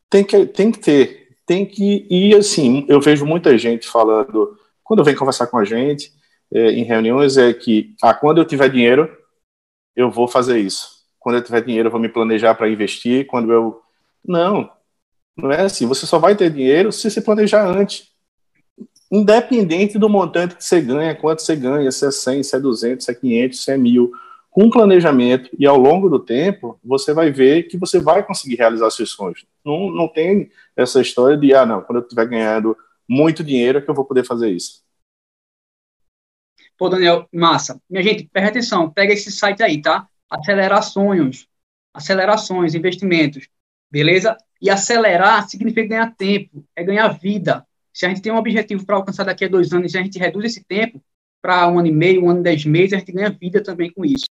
tem 0.09 0.23
que, 0.23 0.45
tem 0.47 0.71
que 0.71 0.79
ter, 0.79 1.37
tem 1.45 1.65
que 1.65 2.05
ir 2.09 2.35
assim. 2.35 2.85
Eu 2.89 2.99
vejo 2.99 3.25
muita 3.25 3.57
gente 3.57 3.87
falando, 3.87 4.57
quando 4.83 5.03
vem 5.03 5.15
conversar 5.15 5.47
com 5.47 5.59
a 5.59 5.63
gente 5.63 6.11
é, 6.51 6.71
em 6.71 6.83
reuniões, 6.83 7.37
é 7.37 7.53
que, 7.53 7.95
ah, 8.01 8.13
quando 8.13 8.39
eu 8.39 8.45
tiver 8.45 8.69
dinheiro, 8.69 9.09
eu 9.95 10.09
vou 10.09 10.27
fazer 10.27 10.59
isso. 10.59 11.01
Quando 11.19 11.35
eu 11.35 11.43
tiver 11.43 11.61
dinheiro, 11.61 11.87
eu 11.87 11.91
vou 11.91 12.01
me 12.01 12.09
planejar 12.09 12.55
para 12.55 12.69
investir. 12.69 13.27
Quando 13.27 13.53
eu. 13.53 13.81
Não, 14.25 14.69
não 15.37 15.51
é 15.51 15.61
assim. 15.61 15.85
Você 15.87 16.05
só 16.05 16.19
vai 16.19 16.35
ter 16.35 16.51
dinheiro 16.51 16.91
se 16.91 17.09
se 17.09 17.21
planejar 17.21 17.65
antes. 17.65 18.11
Independente 19.11 19.99
do 19.99 20.09
montante 20.09 20.55
que 20.55 20.63
você 20.63 20.81
ganha, 20.81 21.15
quanto 21.15 21.41
você 21.41 21.55
ganha, 21.55 21.91
se 21.91 22.05
é 22.05 22.11
100, 22.11 22.43
se 22.43 22.55
é 22.55 22.59
200, 22.59 23.05
se 23.05 23.11
é 23.11 23.15
500, 23.15 23.63
se 23.63 23.71
é 23.71 23.77
1000. 23.77 24.11
Com 24.49 24.69
planejamento 24.69 25.49
e 25.57 25.65
ao 25.65 25.77
longo 25.77 26.09
do 26.09 26.19
tempo, 26.19 26.79
você 26.83 27.13
vai 27.13 27.31
ver 27.31 27.63
que 27.63 27.77
você 27.77 27.99
vai 27.99 28.25
conseguir 28.25 28.55
realizar 28.55 28.89
seus 28.91 29.11
sonhos. 29.11 29.45
Não, 29.65 29.89
não 29.89 30.07
tem 30.07 30.49
essa 30.75 31.01
história 31.01 31.37
de, 31.37 31.53
ah, 31.53 31.65
não, 31.65 31.81
quando 31.81 31.99
eu 31.99 32.03
estiver 32.03 32.25
ganhando 32.27 32.75
muito 33.07 33.43
dinheiro 33.43 33.77
é 33.77 33.81
que 33.81 33.89
eu 33.89 33.93
vou 33.93 34.05
poder 34.05 34.25
fazer 34.25 34.49
isso. 34.49 34.81
Pô, 36.77 36.89
Daniel, 36.89 37.27
massa. 37.31 37.79
Minha 37.89 38.03
gente, 38.03 38.27
presta 38.31 38.49
atenção, 38.49 38.89
pega 38.89 39.13
esse 39.13 39.31
site 39.31 39.61
aí, 39.61 39.81
tá? 39.81 40.07
Acelerar 40.29 40.81
sonhos, 40.81 41.47
acelerações, 41.93 42.73
investimentos, 42.73 43.47
beleza? 43.89 44.37
E 44.61 44.69
acelerar 44.69 45.49
significa 45.49 45.87
ganhar 45.87 46.15
tempo, 46.15 46.63
é 46.75 46.83
ganhar 46.83 47.07
vida. 47.09 47.65
Se 47.93 48.05
a 48.05 48.09
gente 48.09 48.21
tem 48.21 48.31
um 48.31 48.37
objetivo 48.37 48.85
para 48.85 48.95
alcançar 48.95 49.23
daqui 49.23 49.45
a 49.45 49.47
dois 49.47 49.73
anos 49.73 49.93
e 49.93 49.97
a 49.97 50.03
gente 50.03 50.19
reduz 50.19 50.45
esse 50.45 50.63
tempo 50.63 51.01
para 51.41 51.67
um 51.67 51.79
ano 51.79 51.87
e 51.87 51.91
meio, 51.91 52.23
um 52.23 52.29
ano 52.29 52.39
e 52.41 52.43
dez 52.43 52.63
meses, 52.65 52.93
a 52.93 52.99
gente 52.99 53.11
ganha 53.11 53.29
vida 53.29 53.63
também 53.63 53.91
com 53.91 54.05
isso. 54.05 54.27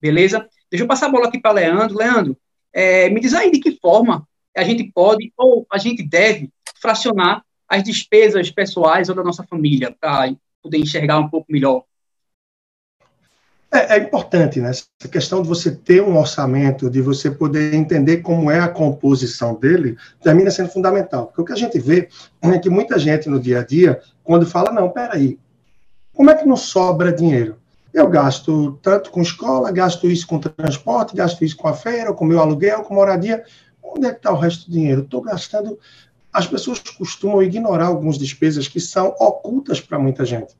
Beleza? 0.00 0.46
Deixa 0.70 0.84
eu 0.84 0.88
passar 0.88 1.06
a 1.06 1.10
bola 1.10 1.28
aqui 1.28 1.40
para 1.40 1.52
Leandro. 1.52 1.96
Leandro, 1.96 2.36
é, 2.72 3.08
me 3.08 3.20
diz 3.20 3.34
aí 3.34 3.50
de 3.50 3.58
que 3.58 3.78
forma 3.80 4.28
a 4.56 4.62
gente 4.62 4.90
pode 4.92 5.32
ou 5.36 5.66
a 5.70 5.78
gente 5.78 6.02
deve 6.02 6.50
fracionar 6.80 7.42
as 7.68 7.82
despesas 7.82 8.50
pessoais 8.50 9.08
ou 9.08 9.14
da 9.14 9.22
nossa 9.22 9.44
família 9.44 9.96
para 9.98 10.34
poder 10.62 10.78
enxergar 10.78 11.18
um 11.18 11.28
pouco 11.28 11.50
melhor 11.50 11.84
é, 13.72 13.96
é, 13.96 13.98
importante, 13.98 14.60
né? 14.60 14.70
Essa 14.70 15.08
questão 15.10 15.42
de 15.42 15.48
você 15.48 15.70
ter 15.70 16.02
um 16.02 16.18
orçamento, 16.18 16.90
de 16.90 17.00
você 17.00 17.30
poder 17.30 17.72
entender 17.74 18.18
como 18.18 18.50
é 18.50 18.58
a 18.58 18.68
composição 18.68 19.54
dele, 19.54 19.96
termina 20.20 20.50
sendo 20.50 20.70
fundamental. 20.70 21.26
Porque 21.26 21.42
o 21.42 21.44
que 21.44 21.52
a 21.52 21.56
gente 21.56 21.78
vê 21.78 22.08
é 22.42 22.58
que 22.58 22.68
muita 22.68 22.98
gente 22.98 23.28
no 23.28 23.38
dia 23.38 23.60
a 23.60 23.64
dia, 23.64 24.00
quando 24.24 24.44
fala, 24.44 24.72
não, 24.72 24.90
peraí, 24.90 25.38
como 26.12 26.30
é 26.30 26.34
que 26.34 26.46
não 26.46 26.56
sobra 26.56 27.12
dinheiro? 27.12 27.58
Eu 27.94 28.08
gasto 28.08 28.78
tanto 28.82 29.10
com 29.10 29.22
escola, 29.22 29.70
gasto 29.70 30.10
isso 30.10 30.26
com 30.26 30.38
transporte, 30.38 31.14
gasto 31.14 31.44
isso 31.44 31.56
com 31.56 31.68
a 31.68 31.74
feira, 31.74 32.12
com 32.12 32.24
meu 32.24 32.40
aluguel, 32.40 32.82
com 32.82 32.94
moradia. 32.94 33.44
Onde 33.82 34.06
é 34.06 34.10
que 34.10 34.16
está 34.16 34.32
o 34.32 34.38
resto 34.38 34.66
do 34.66 34.72
dinheiro? 34.72 35.02
Estou 35.02 35.20
gastando. 35.20 35.78
As 36.32 36.46
pessoas 36.46 36.80
costumam 36.80 37.42
ignorar 37.42 37.86
algumas 37.86 38.18
despesas 38.18 38.68
que 38.68 38.80
são 38.80 39.14
ocultas 39.18 39.80
para 39.80 39.98
muita 39.98 40.24
gente. 40.24 40.54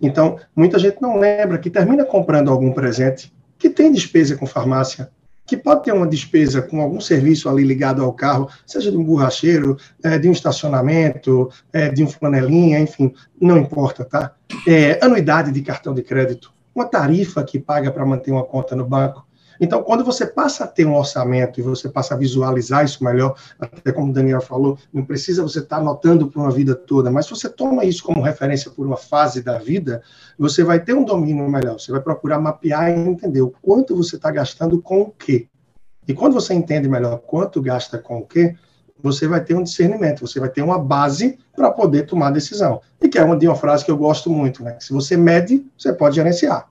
Então, 0.00 0.38
muita 0.54 0.78
gente 0.78 1.00
não 1.00 1.18
lembra 1.18 1.58
que 1.58 1.70
termina 1.70 2.04
comprando 2.04 2.50
algum 2.50 2.72
presente 2.72 3.32
que 3.58 3.70
tem 3.70 3.92
despesa 3.92 4.36
com 4.36 4.46
farmácia, 4.46 5.10
que 5.46 5.56
pode 5.56 5.84
ter 5.84 5.92
uma 5.92 6.06
despesa 6.06 6.60
com 6.60 6.80
algum 6.80 7.00
serviço 7.00 7.48
ali 7.48 7.62
ligado 7.62 8.02
ao 8.02 8.12
carro, 8.12 8.48
seja 8.66 8.90
de 8.90 8.96
um 8.96 9.04
borracheiro, 9.04 9.76
é, 10.02 10.18
de 10.18 10.28
um 10.28 10.32
estacionamento, 10.32 11.48
é, 11.72 11.88
de 11.88 12.02
um 12.02 12.08
flanelinha, 12.08 12.80
enfim, 12.80 13.14
não 13.40 13.56
importa, 13.56 14.04
tá? 14.04 14.32
É, 14.66 14.98
anuidade 15.02 15.52
de 15.52 15.62
cartão 15.62 15.94
de 15.94 16.02
crédito, 16.02 16.52
uma 16.74 16.84
tarifa 16.84 17.42
que 17.44 17.58
paga 17.58 17.90
para 17.90 18.04
manter 18.04 18.32
uma 18.32 18.44
conta 18.44 18.74
no 18.74 18.84
banco. 18.84 19.24
Então, 19.60 19.82
quando 19.82 20.04
você 20.04 20.26
passa 20.26 20.64
a 20.64 20.66
ter 20.66 20.86
um 20.86 20.96
orçamento 20.96 21.60
e 21.60 21.62
você 21.62 21.88
passa 21.88 22.14
a 22.14 22.16
visualizar 22.16 22.84
isso 22.84 23.02
melhor, 23.02 23.36
até 23.58 23.92
como 23.92 24.10
o 24.10 24.12
Daniel 24.12 24.40
falou, 24.40 24.78
não 24.92 25.04
precisa 25.04 25.42
você 25.42 25.60
estar 25.60 25.78
anotando 25.78 26.28
por 26.28 26.40
uma 26.40 26.50
vida 26.50 26.74
toda, 26.74 27.10
mas 27.10 27.26
se 27.26 27.30
você 27.30 27.48
toma 27.48 27.84
isso 27.84 28.02
como 28.02 28.20
referência 28.20 28.70
por 28.70 28.86
uma 28.86 28.96
fase 28.96 29.42
da 29.42 29.58
vida, 29.58 30.02
você 30.38 30.62
vai 30.62 30.80
ter 30.80 30.94
um 30.94 31.04
domínio 31.04 31.48
melhor. 31.48 31.78
Você 31.78 31.92
vai 31.92 32.00
procurar 32.00 32.38
mapear 32.38 32.90
e 32.90 33.00
entender 33.00 33.40
o 33.40 33.52
quanto 33.62 33.96
você 33.96 34.16
está 34.16 34.30
gastando 34.30 34.80
com 34.80 35.02
o 35.02 35.10
quê. 35.10 35.48
E 36.06 36.14
quando 36.14 36.34
você 36.34 36.54
entende 36.54 36.88
melhor 36.88 37.18
quanto 37.18 37.60
gasta 37.60 37.98
com 37.98 38.18
o 38.18 38.26
quê, 38.26 38.54
você 39.02 39.26
vai 39.26 39.42
ter 39.42 39.54
um 39.54 39.62
discernimento, 39.62 40.26
você 40.26 40.40
vai 40.40 40.48
ter 40.48 40.62
uma 40.62 40.78
base 40.78 41.38
para 41.54 41.70
poder 41.70 42.06
tomar 42.06 42.30
decisão. 42.30 42.80
E 43.00 43.08
que 43.08 43.18
é 43.18 43.24
uma 43.24 43.36
de 43.36 43.46
uma 43.46 43.56
frase 43.56 43.84
que 43.84 43.90
eu 43.90 43.96
gosto 43.96 44.30
muito, 44.30 44.62
né? 44.62 44.76
Se 44.80 44.92
você 44.92 45.16
mede, 45.16 45.66
você 45.76 45.92
pode 45.92 46.16
gerenciar. 46.16 46.68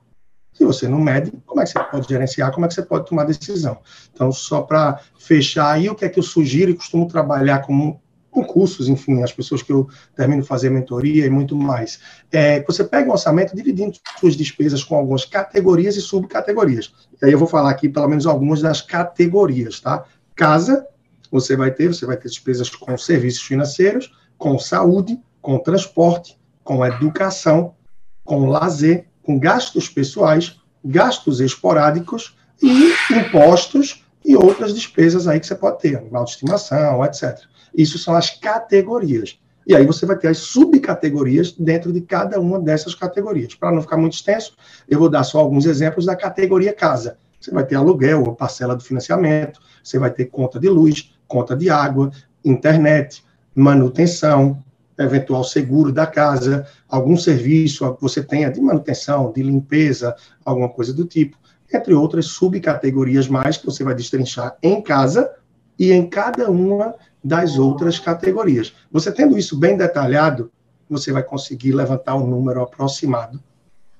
Se 0.56 0.64
você 0.64 0.88
não 0.88 0.98
mede, 0.98 1.32
como 1.44 1.60
é 1.60 1.64
que 1.64 1.70
você 1.70 1.84
pode 1.84 2.08
gerenciar, 2.08 2.50
como 2.50 2.64
é 2.64 2.68
que 2.68 2.74
você 2.74 2.82
pode 2.82 3.06
tomar 3.06 3.24
decisão? 3.24 3.78
Então, 4.12 4.32
só 4.32 4.62
para 4.62 5.00
fechar 5.18 5.72
aí, 5.72 5.88
o 5.88 5.94
que 5.94 6.04
é 6.04 6.08
que 6.08 6.18
eu 6.18 6.22
sugiro 6.22 6.70
e 6.70 6.74
costumo 6.74 7.06
trabalhar 7.06 7.58
como 7.60 8.00
concursos, 8.30 8.88
enfim, 8.88 9.22
as 9.22 9.32
pessoas 9.32 9.62
que 9.62 9.72
eu 9.72 9.88
termino 10.14 10.44
fazer 10.44 10.68
mentoria 10.68 11.24
e 11.24 11.30
muito 11.30 11.56
mais. 11.56 11.98
É, 12.30 12.62
você 12.64 12.84
pega 12.84 13.08
um 13.08 13.12
orçamento 13.12 13.56
dividindo 13.56 13.96
suas 14.20 14.36
despesas 14.36 14.84
com 14.84 14.94
algumas 14.94 15.24
categorias 15.24 15.96
e 15.96 16.02
subcategorias. 16.02 16.92
E 17.20 17.26
aí 17.26 17.32
eu 17.32 17.38
vou 17.38 17.48
falar 17.48 17.70
aqui 17.70 17.88
pelo 17.88 18.08
menos 18.08 18.26
algumas 18.26 18.60
das 18.60 18.82
categorias, 18.82 19.80
tá? 19.80 20.04
Casa, 20.34 20.86
você 21.30 21.56
vai 21.56 21.70
ter, 21.70 21.88
você 21.88 22.04
vai 22.04 22.16
ter 22.16 22.28
despesas 22.28 22.68
com 22.68 22.96
serviços 22.98 23.42
financeiros, 23.42 24.12
com 24.36 24.58
saúde, 24.58 25.18
com 25.40 25.58
transporte, 25.58 26.38
com 26.62 26.84
educação, 26.84 27.74
com 28.22 28.46
lazer, 28.46 29.06
com 29.26 29.38
gastos 29.38 29.88
pessoais, 29.88 30.56
gastos 30.84 31.40
esporádicos 31.40 32.36
e 32.62 32.92
impostos 33.12 34.04
e 34.24 34.36
outras 34.36 34.72
despesas 34.72 35.26
aí 35.26 35.40
que 35.40 35.46
você 35.46 35.54
pode 35.56 35.80
ter, 35.80 35.96
animal 35.96 36.24
de 36.24 36.30
estimação, 36.30 37.04
etc. 37.04 37.40
Isso 37.74 37.98
são 37.98 38.14
as 38.14 38.30
categorias. 38.30 39.38
E 39.66 39.74
aí 39.74 39.84
você 39.84 40.06
vai 40.06 40.16
ter 40.16 40.28
as 40.28 40.38
subcategorias 40.38 41.50
dentro 41.50 41.92
de 41.92 42.00
cada 42.00 42.40
uma 42.40 42.60
dessas 42.60 42.94
categorias. 42.94 43.56
Para 43.56 43.72
não 43.72 43.82
ficar 43.82 43.96
muito 43.96 44.14
extenso, 44.14 44.56
eu 44.88 44.98
vou 44.98 45.08
dar 45.08 45.24
só 45.24 45.40
alguns 45.40 45.66
exemplos 45.66 46.06
da 46.06 46.14
categoria 46.14 46.72
casa. 46.72 47.18
Você 47.40 47.50
vai 47.50 47.66
ter 47.66 47.74
aluguel, 47.74 48.32
parcela 48.34 48.76
do 48.76 48.82
financiamento, 48.82 49.60
você 49.82 49.98
vai 49.98 50.10
ter 50.10 50.26
conta 50.26 50.60
de 50.60 50.68
luz, 50.68 51.12
conta 51.26 51.56
de 51.56 51.68
água, 51.68 52.12
internet, 52.44 53.24
manutenção, 53.54 54.62
eventual 54.98 55.44
seguro 55.44 55.92
da 55.92 56.06
casa, 56.06 56.66
algum 56.88 57.16
serviço 57.16 57.94
que 57.94 58.02
você 58.02 58.22
tenha 58.22 58.50
de 58.50 58.60
manutenção, 58.60 59.32
de 59.32 59.42
limpeza, 59.42 60.14
alguma 60.44 60.68
coisa 60.68 60.92
do 60.92 61.04
tipo, 61.04 61.36
entre 61.72 61.94
outras 61.94 62.26
subcategorias 62.26 63.28
mais 63.28 63.56
que 63.56 63.66
você 63.66 63.84
vai 63.84 63.94
destrinchar 63.94 64.56
em 64.62 64.80
casa 64.80 65.30
e 65.78 65.92
em 65.92 66.08
cada 66.08 66.50
uma 66.50 66.94
das 67.22 67.58
outras 67.58 67.98
categorias. 67.98 68.72
Você 68.90 69.12
tendo 69.12 69.36
isso 69.36 69.58
bem 69.58 69.76
detalhado, 69.76 70.50
você 70.88 71.12
vai 71.12 71.22
conseguir 71.22 71.72
levantar 71.72 72.14
um 72.14 72.26
número 72.26 72.62
aproximado, 72.62 73.42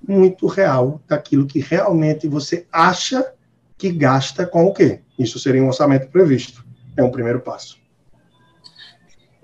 muito 0.07 0.47
real, 0.47 1.00
daquilo 1.09 1.47
que 1.47 1.59
realmente 1.59 2.29
você 2.29 2.67
acha 2.71 3.33
que 3.76 3.91
gasta 3.91 4.47
com 4.47 4.67
o 4.67 4.73
quê? 4.73 5.00
Isso 5.19 5.38
seria 5.38 5.62
um 5.62 5.69
orçamento 5.69 6.09
previsto. 6.09 6.65
É 6.97 7.03
um 7.03 7.11
primeiro 7.11 7.41
passo. 7.41 7.79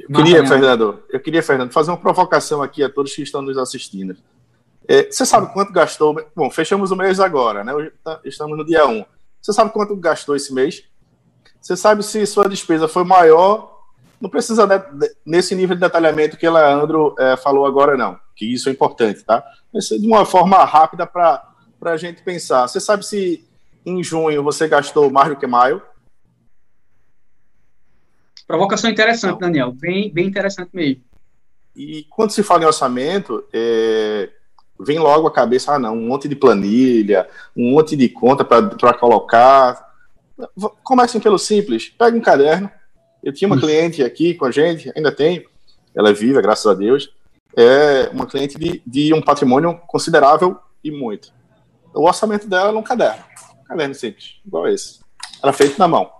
Eu 0.02 0.16
queria, 0.16 0.46
Fernando, 0.46 1.02
eu 1.10 1.20
queria, 1.20 1.42
Fernando, 1.42 1.72
fazer 1.72 1.90
uma 1.90 1.96
provocação 1.96 2.62
aqui 2.62 2.82
a 2.82 2.90
todos 2.90 3.14
que 3.14 3.22
estão 3.22 3.42
nos 3.42 3.56
assistindo. 3.56 4.16
É, 4.88 5.04
você 5.10 5.24
sabe 5.24 5.52
quanto 5.52 5.72
gastou? 5.72 6.14
Bom, 6.34 6.50
fechamos 6.50 6.90
o 6.90 6.96
mês 6.96 7.20
agora, 7.20 7.62
né? 7.62 7.72
Tá, 8.02 8.20
estamos 8.24 8.58
no 8.58 8.64
dia 8.64 8.86
1. 8.86 9.04
Você 9.40 9.52
sabe 9.52 9.72
quanto 9.72 9.94
gastou 9.96 10.34
esse 10.34 10.52
mês? 10.52 10.84
Você 11.60 11.76
sabe 11.76 12.02
se 12.02 12.26
sua 12.26 12.48
despesa 12.48 12.88
foi 12.88 13.04
maior 13.04 13.72
não 14.22 14.30
precisa 14.30 14.68
nesse 15.26 15.52
nível 15.56 15.74
de 15.74 15.80
detalhamento 15.80 16.36
que 16.36 16.48
Leandro 16.48 17.12
é, 17.18 17.36
falou 17.36 17.66
agora, 17.66 17.96
não, 17.96 18.16
que 18.36 18.46
isso 18.46 18.68
é 18.68 18.72
importante, 18.72 19.24
tá? 19.24 19.44
Mas 19.74 19.86
de 19.86 20.06
uma 20.06 20.24
forma 20.24 20.64
rápida 20.64 21.04
para 21.04 21.42
a 21.82 21.96
gente 21.96 22.22
pensar. 22.22 22.68
Você 22.68 22.78
sabe 22.78 23.04
se 23.04 23.44
em 23.84 24.00
junho 24.00 24.44
você 24.44 24.68
gastou 24.68 25.10
mais 25.10 25.30
do 25.30 25.34
que 25.34 25.44
maio? 25.44 25.82
Provocação 28.46 28.90
interessante, 28.90 29.38
Daniel, 29.38 29.72
bem, 29.72 30.12
bem 30.12 30.26
interessante 30.26 30.70
mesmo. 30.72 31.02
E 31.74 32.04
quando 32.10 32.32
se 32.32 32.42
fala 32.42 32.64
em 32.64 32.66
orçamento, 32.66 33.44
é, 33.52 34.28
vem 34.78 34.98
logo 34.98 35.26
a 35.26 35.32
cabeça, 35.32 35.74
ah, 35.74 35.78
não, 35.78 35.96
um 35.96 36.06
monte 36.06 36.28
de 36.28 36.36
planilha, 36.36 37.28
um 37.56 37.70
monte 37.70 37.96
de 37.96 38.08
conta 38.08 38.44
para 38.44 38.94
colocar. 38.94 39.90
Comecem 40.82 41.20
pelo 41.20 41.38
simples, 41.38 41.88
pega 41.88 42.16
um 42.16 42.20
caderno, 42.20 42.70
eu 43.22 43.32
tinha 43.32 43.46
uma 43.46 43.58
cliente 43.58 44.02
aqui 44.02 44.34
com 44.34 44.44
a 44.44 44.50
gente, 44.50 44.92
ainda 44.96 45.12
tem, 45.12 45.46
ela 45.94 46.10
é 46.10 46.12
viva, 46.12 46.42
graças 46.42 46.66
a 46.66 46.74
Deus, 46.74 47.12
é 47.56 48.10
uma 48.12 48.26
cliente 48.26 48.58
de, 48.58 48.82
de 48.84 49.14
um 49.14 49.22
patrimônio 49.22 49.78
considerável 49.86 50.58
e 50.82 50.90
muito. 50.90 51.32
O 51.94 52.06
orçamento 52.06 52.48
dela 52.48 52.68
era 52.68 52.78
um 52.78 52.82
caderno, 52.82 53.22
um 53.60 53.64
caderno 53.64 53.94
simples, 53.94 54.40
igual 54.44 54.66
esse. 54.66 55.00
Era 55.42 55.52
feito 55.52 55.78
na 55.78 55.86
mão, 55.86 56.10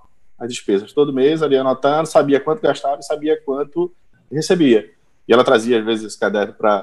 as 0.43 0.49
despesas, 0.49 0.93
todo 0.93 1.13
mês 1.13 1.43
ali 1.43 1.57
anotando, 1.57 2.09
sabia 2.09 2.41
quanto 2.41 2.61
gastava 2.61 2.99
e 2.99 3.05
sabia 3.05 3.41
quanto 3.41 3.95
recebia. 4.31 4.93
E 5.27 5.33
ela 5.33 5.45
trazia, 5.45 5.79
às 5.79 5.85
vezes, 5.85 6.05
esse 6.05 6.19
caderno 6.19 6.55
para 6.55 6.83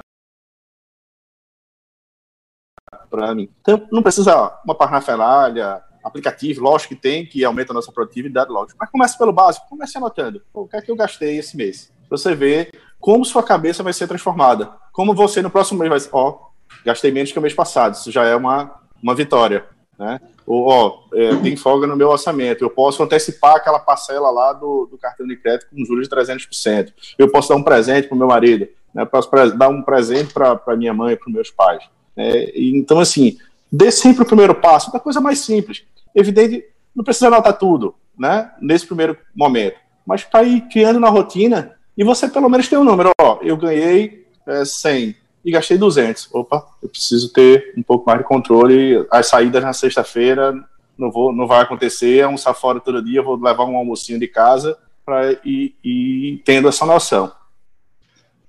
para 3.08 3.34
mim. 3.34 3.50
Então, 3.60 3.86
não 3.90 4.02
precisa 4.02 4.60
uma 4.64 4.74
parnafalha, 4.74 5.82
aplicativo, 6.02 6.62
lógico 6.62 6.94
que 6.94 7.00
tem, 7.00 7.26
que 7.26 7.44
aumenta 7.44 7.72
a 7.72 7.74
nossa 7.74 7.92
produtividade, 7.92 8.50
lógico. 8.50 8.78
Mas 8.80 8.90
comece 8.90 9.18
pelo 9.18 9.32
básico, 9.32 9.68
comece 9.68 9.98
anotando. 9.98 10.42
o 10.54 10.66
que 10.66 10.76
é 10.76 10.80
que 10.80 10.90
eu 10.90 10.96
gastei 10.96 11.36
esse 11.36 11.56
mês? 11.56 11.92
Você 12.08 12.34
vê 12.34 12.70
como 12.98 13.24
sua 13.24 13.42
cabeça 13.42 13.82
vai 13.82 13.92
ser 13.92 14.06
transformada. 14.06 14.72
Como 14.92 15.14
você 15.14 15.42
no 15.42 15.50
próximo 15.50 15.80
mês 15.80 15.90
vai 15.90 16.10
ó, 16.12 16.50
gastei 16.84 17.10
menos 17.10 17.32
que 17.32 17.38
o 17.38 17.42
mês 17.42 17.54
passado, 17.54 17.94
isso 17.94 18.10
já 18.10 18.24
é 18.24 18.36
uma, 18.36 18.80
uma 19.02 19.14
vitória. 19.14 19.66
Né? 19.98 20.20
Ou, 20.50 20.66
ó, 20.66 20.98
é, 21.14 21.36
tem 21.36 21.54
folga 21.54 21.86
no 21.86 21.94
meu 21.94 22.08
orçamento, 22.08 22.64
eu 22.64 22.70
posso 22.70 23.00
antecipar 23.04 23.54
aquela 23.54 23.78
parcela 23.78 24.32
lá 24.32 24.52
do, 24.52 24.88
do 24.90 24.98
cartão 24.98 25.24
de 25.24 25.36
crédito 25.36 25.68
com 25.70 25.84
juros 25.84 26.08
de 26.08 26.16
300%. 26.16 26.92
Eu 27.16 27.30
posso 27.30 27.50
dar 27.50 27.54
um 27.54 27.62
presente 27.62 28.08
para 28.08 28.16
o 28.16 28.18
meu 28.18 28.26
marido, 28.26 28.66
né? 28.92 29.04
posso 29.04 29.30
dar 29.56 29.68
um 29.68 29.80
presente 29.80 30.34
para 30.34 30.76
minha 30.76 30.92
mãe, 30.92 31.14
para 31.14 31.28
os 31.28 31.32
meus 31.32 31.52
pais. 31.52 31.84
Né? 32.16 32.50
então, 32.56 32.98
assim, 32.98 33.38
dê 33.70 33.92
sempre 33.92 34.24
o 34.24 34.26
primeiro 34.26 34.52
passo, 34.52 34.92
da 34.92 34.98
coisa 34.98 35.20
mais 35.20 35.38
simples. 35.38 35.84
Evidente, 36.12 36.64
não 36.96 37.04
precisa 37.04 37.28
anotar 37.28 37.56
tudo, 37.56 37.94
né, 38.18 38.50
nesse 38.60 38.88
primeiro 38.88 39.16
momento, 39.32 39.76
mas 40.04 40.24
para 40.24 40.42
ir 40.42 40.62
criando 40.62 40.98
na 40.98 41.08
rotina 41.08 41.76
e 41.96 42.02
você 42.02 42.26
pelo 42.26 42.48
menos 42.48 42.66
tem 42.66 42.76
um 42.76 42.82
número, 42.82 43.12
ó, 43.20 43.38
eu 43.40 43.56
ganhei 43.56 44.26
é, 44.48 44.64
100 44.64 45.14
e 45.44 45.50
gastei 45.50 45.78
200. 45.78 46.28
Opa, 46.32 46.66
eu 46.82 46.88
preciso 46.88 47.32
ter 47.32 47.72
um 47.76 47.82
pouco 47.82 48.06
mais 48.06 48.18
de 48.18 48.24
controle. 48.24 49.06
As 49.10 49.28
saídas 49.28 49.62
na 49.62 49.72
sexta-feira 49.72 50.54
não 51.00 51.10
vou, 51.10 51.32
não 51.32 51.46
vai 51.46 51.62
acontecer, 51.62 52.22
almoçar 52.22 52.52
fora 52.54 52.78
todo 52.78 53.02
dia, 53.02 53.22
vou 53.22 53.40
levar 53.40 53.64
um 53.64 53.76
almocinho 53.76 54.20
de 54.20 54.28
casa 54.28 54.76
para 55.04 55.32
ir, 55.44 55.74
ir 55.82 56.42
tendo 56.44 56.68
essa 56.68 56.84
noção. 56.84 57.32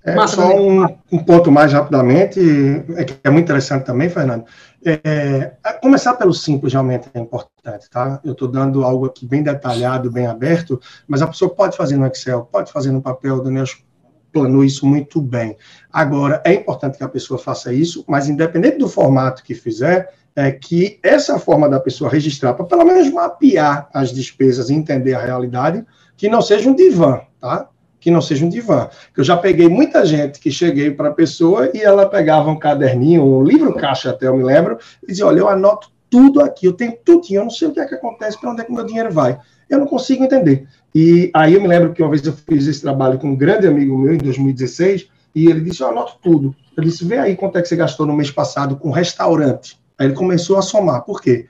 É, 0.04 0.26
só 0.26 0.56
um, 0.56 0.82
um, 1.12 1.18
ponto 1.18 1.50
mais 1.50 1.72
rapidamente, 1.72 2.40
é 2.96 3.04
que 3.04 3.16
é 3.22 3.30
muito 3.30 3.44
interessante 3.44 3.84
também, 3.84 4.10
Fernando. 4.10 4.44
É, 4.84 5.52
começar 5.80 6.14
pelo 6.14 6.34
simples 6.34 6.72
realmente 6.72 7.08
é 7.14 7.20
importante, 7.20 7.88
tá? 7.88 8.20
Eu 8.24 8.32
estou 8.32 8.48
dando 8.48 8.82
algo 8.82 9.06
aqui 9.06 9.24
bem 9.24 9.44
detalhado, 9.44 10.10
bem 10.10 10.26
aberto, 10.26 10.80
mas 11.06 11.22
a 11.22 11.28
pessoa 11.28 11.54
pode 11.54 11.76
fazer 11.76 11.96
no 11.96 12.06
Excel, 12.06 12.48
pode 12.50 12.72
fazer 12.72 12.90
no 12.90 13.00
papel, 13.00 13.40
Daniel 13.40 13.64
planou 14.32 14.64
isso 14.64 14.86
muito 14.86 15.20
bem. 15.20 15.56
Agora, 15.92 16.42
é 16.44 16.54
importante 16.54 16.98
que 16.98 17.04
a 17.04 17.08
pessoa 17.08 17.38
faça 17.38 17.72
isso, 17.72 18.04
mas 18.08 18.28
independente 18.28 18.78
do 18.78 18.88
formato 18.88 19.42
que 19.42 19.54
fizer, 19.54 20.12
é 20.34 20.50
que 20.50 20.98
essa 21.02 21.38
forma 21.38 21.68
da 21.68 21.78
pessoa 21.78 22.10
registrar, 22.10 22.54
para 22.54 22.64
pelo 22.64 22.84
menos 22.84 23.10
mapear 23.10 23.88
as 23.92 24.12
despesas 24.12 24.70
e 24.70 24.74
entender 24.74 25.14
a 25.14 25.20
realidade, 25.20 25.84
que 26.16 26.28
não 26.28 26.40
seja 26.40 26.70
um 26.70 26.74
divã, 26.74 27.20
tá? 27.40 27.68
que 28.00 28.10
não 28.10 28.20
seja 28.20 28.44
um 28.44 28.48
divã. 28.48 28.88
Eu 29.16 29.22
já 29.22 29.36
peguei 29.36 29.68
muita 29.68 30.04
gente 30.04 30.40
que 30.40 30.50
cheguei 30.50 30.90
para 30.90 31.10
a 31.10 31.12
pessoa 31.12 31.70
e 31.72 31.80
ela 31.80 32.04
pegava 32.04 32.50
um 32.50 32.58
caderninho, 32.58 33.24
um 33.24 33.44
livro 33.44 33.74
caixa 33.74 34.10
até, 34.10 34.26
eu 34.26 34.36
me 34.36 34.42
lembro, 34.42 34.76
e 35.02 35.06
dizia, 35.06 35.26
olha, 35.26 35.38
eu 35.38 35.48
anoto 35.48 35.88
tudo 36.10 36.42
aqui, 36.42 36.66
eu 36.66 36.72
tenho 36.72 36.96
tudinho, 37.04 37.38
eu 37.38 37.44
não 37.44 37.50
sei 37.50 37.68
o 37.68 37.72
que 37.72 37.80
é 37.80 37.86
que 37.86 37.94
acontece, 37.94 38.38
para 38.38 38.50
onde 38.50 38.60
é 38.60 38.64
que 38.64 38.72
o 38.72 38.74
meu 38.74 38.84
dinheiro 38.84 39.10
vai. 39.12 39.38
Eu 39.70 39.78
não 39.78 39.86
consigo 39.86 40.24
entender. 40.24 40.66
E 40.94 41.30
aí 41.34 41.54
eu 41.54 41.60
me 41.60 41.68
lembro 41.68 41.92
que 41.92 42.02
uma 42.02 42.10
vez 42.10 42.24
eu 42.26 42.32
fiz 42.32 42.66
esse 42.66 42.82
trabalho 42.82 43.18
com 43.18 43.28
um 43.28 43.36
grande 43.36 43.66
amigo 43.66 43.96
meu, 43.96 44.14
em 44.14 44.18
2016, 44.18 45.08
e 45.34 45.46
ele 45.46 45.60
disse, 45.60 45.82
eu 45.82 45.88
anoto 45.88 46.16
tudo. 46.22 46.54
Eu 46.76 46.82
disse, 46.82 47.04
vê 47.04 47.18
aí 47.18 47.36
quanto 47.36 47.56
é 47.58 47.62
que 47.62 47.68
você 47.68 47.76
gastou 47.76 48.06
no 48.06 48.14
mês 48.14 48.30
passado 48.30 48.76
com 48.76 48.90
restaurante. 48.90 49.78
Aí 49.98 50.06
ele 50.06 50.14
começou 50.14 50.58
a 50.58 50.62
somar. 50.62 51.02
Por 51.02 51.20
quê? 51.20 51.46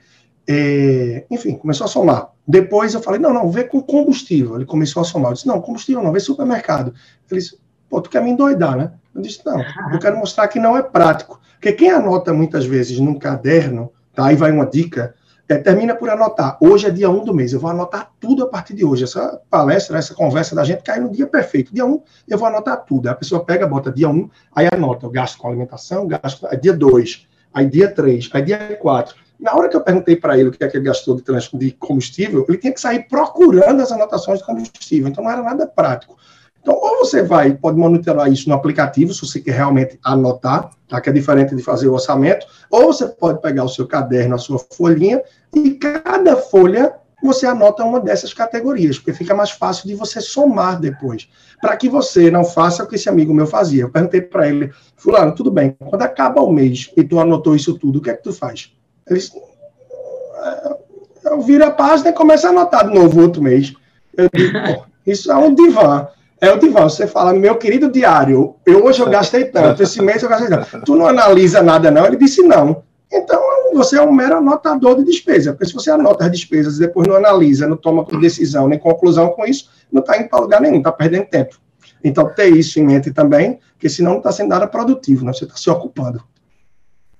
É, 0.47 1.25
enfim, 1.29 1.55
começou 1.55 1.85
a 1.85 1.87
somar. 1.87 2.29
Depois 2.47 2.93
eu 2.93 3.01
falei, 3.01 3.19
não, 3.19 3.33
não, 3.33 3.49
vê 3.49 3.63
com 3.63 3.81
combustível. 3.81 4.55
Ele 4.55 4.65
começou 4.65 5.01
a 5.01 5.05
somar. 5.05 5.31
Eu 5.31 5.35
disse, 5.35 5.47
não, 5.47 5.61
combustível 5.61 6.01
não, 6.03 6.11
vê 6.11 6.19
supermercado. 6.19 6.93
Ele 7.29 7.39
disse, 7.39 7.57
pô, 7.89 8.01
tu 8.01 8.09
quer 8.09 8.21
me 8.21 8.31
endoidar, 8.31 8.77
né? 8.77 8.91
Eu 9.13 9.21
disse, 9.21 9.41
não, 9.45 9.61
eu 9.91 9.99
quero 9.99 10.17
mostrar 10.17 10.47
que 10.47 10.59
não 10.59 10.77
é 10.77 10.81
prático. 10.81 11.39
Porque 11.53 11.73
quem 11.73 11.91
anota 11.91 12.33
muitas 12.33 12.65
vezes 12.65 12.99
num 12.99 13.17
caderno, 13.17 13.91
tá? 14.13 14.25
Aí 14.25 14.35
vai 14.35 14.51
uma 14.51 14.65
dica, 14.65 15.15
termina 15.47 15.95
por 15.95 16.09
anotar. 16.09 16.57
Hoje 16.59 16.87
é 16.87 16.89
dia 16.89 17.09
1 17.09 17.25
do 17.25 17.33
mês, 17.33 17.53
eu 17.53 17.59
vou 17.59 17.69
anotar 17.69 18.11
tudo 18.19 18.43
a 18.43 18.47
partir 18.47 18.73
de 18.73 18.85
hoje. 18.85 19.03
Essa 19.03 19.41
palestra, 19.49 19.97
essa 19.97 20.13
conversa 20.13 20.55
da 20.55 20.63
gente 20.63 20.83
cai 20.83 20.99
no 20.99 21.11
dia 21.11 21.27
perfeito. 21.27 21.73
Dia 21.73 21.85
1, 21.85 22.01
eu 22.29 22.37
vou 22.37 22.47
anotar 22.47 22.83
tudo. 22.85 23.07
A 23.07 23.15
pessoa 23.15 23.43
pega, 23.43 23.67
bota 23.67 23.91
dia 23.91 24.09
1, 24.09 24.29
aí 24.55 24.67
anota, 24.71 25.05
eu 25.05 25.09
gasto 25.09 25.37
com 25.37 25.47
alimentação, 25.47 26.07
gasto. 26.07 26.47
Aí 26.47 26.57
dia 26.57 26.73
2, 26.73 27.27
aí 27.53 27.65
dia 27.65 27.91
3, 27.91 28.29
aí 28.33 28.41
dia 28.41 28.77
4. 28.77 29.15
Na 29.39 29.53
hora 29.55 29.67
que 29.67 29.75
eu 29.75 29.81
perguntei 29.81 30.15
para 30.15 30.37
ele 30.37 30.49
o 30.49 30.51
que 30.51 30.63
é 30.63 30.67
que 30.69 30.77
ele 30.77 30.85
gastou 30.85 31.15
de, 31.15 31.23
de 31.57 31.71
combustível, 31.73 32.45
ele 32.47 32.57
tinha 32.57 32.71
que 32.71 32.79
sair 32.79 33.07
procurando 33.09 33.81
as 33.81 33.91
anotações 33.91 34.39
de 34.39 34.45
combustível. 34.45 35.09
Então 35.09 35.23
não 35.23 35.31
era 35.31 35.41
nada 35.41 35.67
prático. 35.67 36.17
Então, 36.63 36.75
ou 36.75 36.99
você 36.99 37.21
vai, 37.21 37.53
pode 37.53 37.77
monitorar 37.77 38.31
isso 38.31 38.47
no 38.47 38.55
aplicativo, 38.55 39.13
se 39.13 39.19
você 39.19 39.41
quer 39.41 39.51
realmente 39.51 39.99
anotar, 40.01 40.69
tá? 40.87 41.01
que 41.01 41.09
é 41.09 41.13
diferente 41.13 41.53
de 41.53 41.61
fazer 41.61 41.89
o 41.89 41.93
orçamento, 41.93 42.47
ou 42.71 42.85
você 42.85 43.05
pode 43.05 43.41
pegar 43.41 43.65
o 43.65 43.69
seu 43.69 43.85
caderno, 43.85 44.35
a 44.35 44.37
sua 44.37 44.57
folhinha, 44.57 45.21
e 45.53 45.71
cada 45.71 46.37
folha 46.37 46.93
você 47.21 47.45
anota 47.45 47.83
uma 47.83 47.99
dessas 47.99 48.33
categorias, 48.33 48.97
porque 48.97 49.13
fica 49.13 49.35
mais 49.35 49.51
fácil 49.51 49.87
de 49.87 49.95
você 49.95 50.21
somar 50.21 50.79
depois. 50.79 51.29
Para 51.61 51.75
que 51.75 51.89
você 51.89 52.31
não 52.31 52.45
faça 52.45 52.83
o 52.83 52.87
que 52.87 52.95
esse 52.95 53.09
amigo 53.09 53.33
meu 53.33 53.47
fazia. 53.47 53.83
Eu 53.83 53.89
perguntei 53.89 54.21
para 54.21 54.47
ele, 54.47 54.71
fulano, 54.95 55.35
tudo 55.35 55.51
bem, 55.51 55.75
quando 55.79 56.01
acaba 56.01 56.41
o 56.41 56.51
mês 56.51 56.91
e 56.95 57.03
tu 57.03 57.19
anotou 57.19 57.55
isso 57.55 57.77
tudo, 57.77 57.99
o 57.99 58.01
que 58.01 58.09
é 58.09 58.13
que 58.13 58.23
tu 58.23 58.33
faz? 58.33 58.73
Ele 59.07 59.19
disse, 59.19 59.37
é, 59.37 60.77
eu 61.25 61.41
viro 61.41 61.65
a 61.65 61.71
página 61.71 62.09
e 62.09 62.13
começo 62.13 62.47
a 62.47 62.51
anotar 62.51 62.87
de 62.87 62.93
novo 62.93 63.21
outro 63.21 63.41
mês. 63.41 63.73
Eu 64.15 64.29
digo, 64.33 64.85
isso 65.05 65.31
é 65.31 65.35
um 65.35 65.53
divã. 65.53 66.07
É 66.43 66.51
o 66.51 66.59
divã. 66.59 66.83
Você 66.83 67.07
fala, 67.07 67.31
meu 67.31 67.55
querido 67.55 67.89
diário, 67.89 68.55
eu 68.65 68.83
hoje 68.83 68.99
eu 68.99 69.09
gastei 69.09 69.45
tanto, 69.45 69.81
esse 69.81 70.01
mês 70.01 70.21
eu 70.21 70.27
gastei 70.27 70.49
tanto. 70.49 70.81
Tu 70.83 70.93
não 70.93 71.07
analisa 71.07 71.63
nada, 71.63 71.89
não? 71.89 72.05
Ele 72.05 72.17
disse, 72.17 72.41
não. 72.43 72.83
Então, 73.09 73.41
você 73.73 73.97
é 73.97 74.01
um 74.01 74.11
mero 74.11 74.35
anotador 74.35 74.97
de 74.97 75.05
despesa. 75.05 75.53
Porque 75.53 75.67
se 75.67 75.73
você 75.73 75.89
anota 75.89 76.25
as 76.25 76.31
despesas 76.31 76.75
e 76.75 76.79
depois 76.81 77.07
não 77.07 77.15
analisa, 77.15 77.65
não 77.65 77.77
toma 77.77 78.05
decisão 78.19 78.67
nem 78.67 78.77
conclusão 78.77 79.29
com 79.29 79.45
isso, 79.45 79.69
não 79.89 80.01
está 80.01 80.17
indo 80.17 80.27
para 80.27 80.41
lugar 80.41 80.59
nenhum, 80.59 80.79
está 80.79 80.91
perdendo 80.91 81.27
tempo. 81.27 81.55
Então, 82.03 82.27
ter 82.27 82.49
isso 82.49 82.77
em 82.77 82.83
mente 82.83 83.13
também, 83.13 83.57
porque 83.75 83.87
senão 83.87 84.11
não 84.11 84.17
está 84.17 84.33
sendo 84.33 84.49
nada 84.49 84.67
produtivo, 84.67 85.23
né? 85.23 85.31
você 85.31 85.45
está 85.45 85.55
se 85.55 85.69
ocupando. 85.69 86.21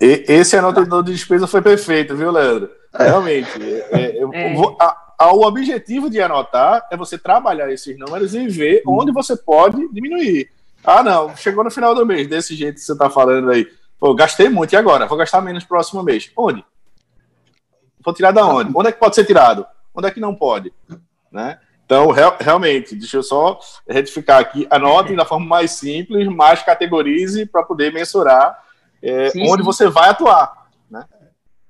E, 0.01 0.25
esse 0.27 0.57
anotador 0.57 1.01
de 1.01 1.13
despesa 1.13 1.47
foi 1.47 1.61
perfeito, 1.61 2.13
viu, 2.13 2.29
Leandro? 2.29 2.69
É. 2.93 3.05
Realmente. 3.05 3.49
É, 3.89 4.21
eu, 4.21 4.33
é. 4.33 4.53
Vou, 4.53 4.75
a, 4.81 5.02
o 5.19 5.45
objetivo 5.45 6.09
de 6.09 6.21
anotar 6.21 6.87
é 6.91 6.97
você 6.97 7.17
trabalhar 7.17 7.71
esses 7.71 7.97
números 7.97 8.33
e 8.33 8.47
ver 8.47 8.83
onde 8.87 9.11
você 9.11 9.35
pode 9.35 9.87
diminuir. 9.89 10.49
Ah, 10.83 11.01
não, 11.01 11.35
chegou 11.35 11.63
no 11.63 11.71
final 11.71 11.95
do 11.95 12.05
mês, 12.05 12.27
desse 12.27 12.55
jeito 12.55 12.75
que 12.75 12.81
você 12.81 12.93
está 12.93 13.09
falando 13.09 13.51
aí 13.51 13.67
Pô, 14.03 14.13
gastei 14.13 14.49
muito, 14.49 14.73
e 14.73 14.75
agora? 14.75 15.05
Vou 15.05 15.17
gastar 15.17 15.39
menos 15.39 15.63
no 15.63 15.69
próximo 15.69 16.03
mês. 16.03 16.29
Onde? 16.35 16.61
Vou 18.03 18.13
tirar 18.13 18.31
da 18.31 18.45
onde? 18.45 18.69
Onde 18.75 18.89
é 18.89 18.91
que 18.91 18.99
pode 18.99 19.15
ser 19.15 19.23
tirado? 19.23 19.65
Onde 19.95 20.05
é 20.09 20.11
que 20.11 20.19
não 20.19 20.35
pode? 20.35 20.73
Né? 21.31 21.57
Então, 21.85 22.11
real, 22.11 22.35
realmente, 22.37 22.95
deixa 22.95 23.15
eu 23.15 23.23
só 23.23 23.57
retificar 23.87 24.41
aqui. 24.41 24.67
Anote 24.69 25.15
da 25.15 25.23
forma 25.23 25.45
mais 25.45 25.71
simples, 25.71 26.27
mais 26.27 26.61
categorize 26.61 27.45
para 27.45 27.63
poder 27.63 27.93
mensurar 27.93 28.61
é, 29.01 29.31
onde 29.47 29.63
você 29.63 29.87
vai 29.87 30.09
atuar. 30.09 30.62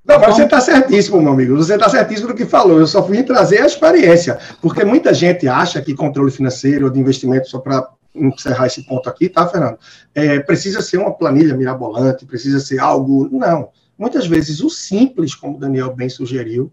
Não, 0.05 0.19
mas 0.19 0.35
você 0.35 0.43
está 0.43 0.59
certíssimo, 0.59 1.21
meu 1.21 1.31
amigo. 1.31 1.55
Você 1.55 1.75
está 1.75 1.89
certíssimo 1.89 2.29
no 2.29 2.35
que 2.35 2.45
falou. 2.45 2.79
Eu 2.79 2.87
só 2.87 3.05
fui 3.05 3.23
trazer 3.23 3.61
a 3.61 3.65
experiência. 3.65 4.37
Porque 4.61 4.83
muita 4.83 5.13
gente 5.13 5.47
acha 5.47 5.81
que 5.81 5.95
controle 5.95 6.29
financeiro 6.29 6.85
ou 6.85 6.91
de 6.91 6.99
investimento, 6.99 7.47
só 7.47 7.59
para 7.59 7.87
encerrar 8.13 8.67
esse 8.67 8.83
ponto 8.83 9.09
aqui, 9.09 9.29
tá, 9.29 9.47
Fernando? 9.47 9.77
É, 10.13 10.39
precisa 10.39 10.81
ser 10.81 10.97
uma 10.97 11.13
planilha 11.13 11.55
mirabolante, 11.55 12.25
precisa 12.25 12.59
ser 12.59 12.79
algo. 12.79 13.29
Não. 13.31 13.69
Muitas 13.97 14.27
vezes 14.27 14.59
o 14.59 14.69
simples, 14.69 15.33
como 15.33 15.55
o 15.55 15.59
Daniel 15.59 15.95
bem 15.95 16.09
sugeriu, 16.09 16.71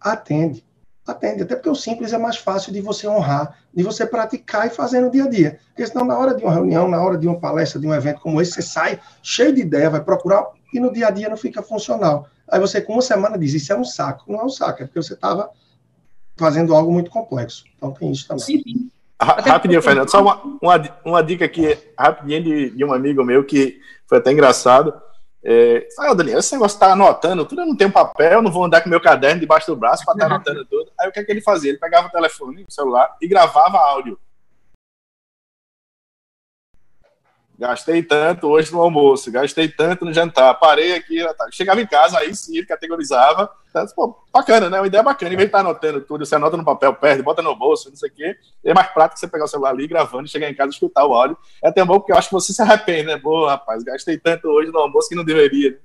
atende. 0.00 0.64
Atende, 1.06 1.42
até 1.42 1.54
porque 1.54 1.68
o 1.68 1.74
simples 1.74 2.14
é 2.14 2.18
mais 2.18 2.38
fácil 2.38 2.72
de 2.72 2.80
você 2.80 3.06
honrar, 3.06 3.58
de 3.74 3.82
você 3.82 4.06
praticar 4.06 4.66
e 4.66 4.70
fazer 4.70 5.00
no 5.00 5.10
dia 5.10 5.24
a 5.24 5.28
dia. 5.28 5.58
Porque 5.68 5.86
senão, 5.86 6.04
na 6.04 6.18
hora 6.18 6.34
de 6.34 6.42
uma 6.42 6.52
reunião, 6.52 6.88
na 6.88 7.00
hora 7.00 7.18
de 7.18 7.26
uma 7.28 7.38
palestra, 7.38 7.78
de 7.78 7.86
um 7.86 7.94
evento 7.94 8.20
como 8.20 8.40
esse, 8.40 8.52
você 8.52 8.62
sai 8.62 8.98
cheio 9.22 9.54
de 9.54 9.60
ideia, 9.60 9.90
vai 9.90 10.02
procurar 10.02 10.46
e 10.72 10.80
no 10.80 10.90
dia 10.92 11.08
a 11.08 11.10
dia 11.10 11.28
não 11.28 11.36
fica 11.36 11.62
funcional. 11.62 12.26
Aí 12.50 12.60
você, 12.60 12.80
com 12.80 12.94
uma 12.94 13.02
semana, 13.02 13.38
diz: 13.38 13.54
Isso 13.54 13.72
é 13.72 13.76
um 13.76 13.84
saco. 13.84 14.30
Não 14.30 14.40
é 14.40 14.44
um 14.44 14.50
saco, 14.50 14.82
é 14.82 14.86
porque 14.86 15.02
você 15.02 15.14
estava 15.14 15.50
fazendo 16.36 16.74
algo 16.74 16.92
muito 16.92 17.10
complexo. 17.10 17.64
Então 17.76 17.92
tem 17.92 18.10
isso 18.10 18.26
também. 18.26 18.44
Sim, 18.44 18.90
Rapidinho, 19.20 19.80
Fernando, 19.80 20.10
só 20.10 20.20
uma, 20.20 20.42
uma, 20.60 20.98
uma 21.04 21.22
dica 21.22 21.44
aqui, 21.44 21.78
rapidinho, 21.98 22.42
de, 22.42 22.70
de 22.70 22.84
um 22.84 22.92
amigo 22.92 23.24
meu 23.24 23.44
que 23.44 23.80
foi 24.06 24.18
até 24.18 24.32
engraçado. 24.32 24.92
É, 25.42 25.86
ah, 25.98 26.14
Daniel, 26.14 26.38
esse 26.38 26.52
negócio 26.52 26.78
tá 26.78 26.92
anotando 26.92 27.44
tudo, 27.44 27.60
eu 27.60 27.66
não 27.66 27.76
tenho 27.76 27.92
papel, 27.92 28.42
não 28.42 28.50
vou 28.50 28.64
andar 28.64 28.80
com 28.80 28.88
meu 28.88 29.00
caderno 29.00 29.40
debaixo 29.40 29.66
do 29.66 29.76
braço 29.76 30.04
para 30.04 30.14
estar 30.14 30.28
tá 30.28 30.34
anotando 30.34 30.64
tudo. 30.64 30.90
Aí 30.98 31.08
o 31.08 31.12
que 31.12 31.20
é 31.20 31.24
que 31.24 31.30
ele 31.30 31.42
fazia? 31.42 31.70
Ele 31.70 31.78
pegava 31.78 32.08
o 32.08 32.10
telefone, 32.10 32.64
o 32.68 32.72
celular 32.72 33.14
e 33.20 33.28
gravava 33.28 33.78
áudio. 33.78 34.18
Gastei 37.56 38.02
tanto 38.02 38.48
hoje 38.48 38.72
no 38.72 38.80
almoço, 38.80 39.30
gastei 39.30 39.68
tanto 39.68 40.04
no 40.04 40.12
jantar, 40.12 40.52
parei 40.54 40.94
aqui, 40.94 41.24
tá. 41.38 41.46
chegava 41.52 41.80
em 41.80 41.86
casa, 41.86 42.18
aí 42.18 42.34
sim 42.34 42.64
categorizava. 42.64 43.48
Tá, 43.72 43.86
pô, 43.94 44.16
bacana, 44.32 44.68
né? 44.68 44.80
Uma 44.80 44.86
ideia 44.88 45.02
bacana. 45.04 45.32
Em 45.32 45.36
vez 45.36 45.46
de 45.46 45.50
estar 45.50 45.60
anotando 45.60 46.00
tudo, 46.00 46.26
você 46.26 46.34
anota 46.34 46.56
no 46.56 46.64
papel, 46.64 46.94
perde, 46.94 47.22
bota 47.22 47.42
no 47.42 47.54
bolso, 47.54 47.90
não 47.90 47.96
sei 47.96 48.10
o 48.10 48.12
quê. 48.12 48.36
É 48.64 48.74
mais 48.74 48.88
prático 48.88 49.20
você 49.20 49.28
pegar 49.28 49.44
o 49.44 49.48
celular 49.48 49.70
ali, 49.70 49.86
gravando, 49.86 50.28
chegar 50.28 50.50
em 50.50 50.54
casa 50.54 50.70
escutar 50.70 51.06
o 51.06 51.14
áudio. 51.14 51.38
É 51.62 51.68
até 51.68 51.84
bom 51.84 51.98
porque 51.98 52.10
eu 52.10 52.16
acho 52.16 52.28
que 52.28 52.34
você 52.34 52.52
se 52.52 52.60
arrepende, 52.60 53.04
né? 53.04 53.16
Boa, 53.16 53.50
rapaz, 53.50 53.84
gastei 53.84 54.18
tanto 54.18 54.48
hoje 54.48 54.72
no 54.72 54.78
almoço 54.78 55.08
que 55.08 55.14
não 55.14 55.24
deveria. 55.24 55.78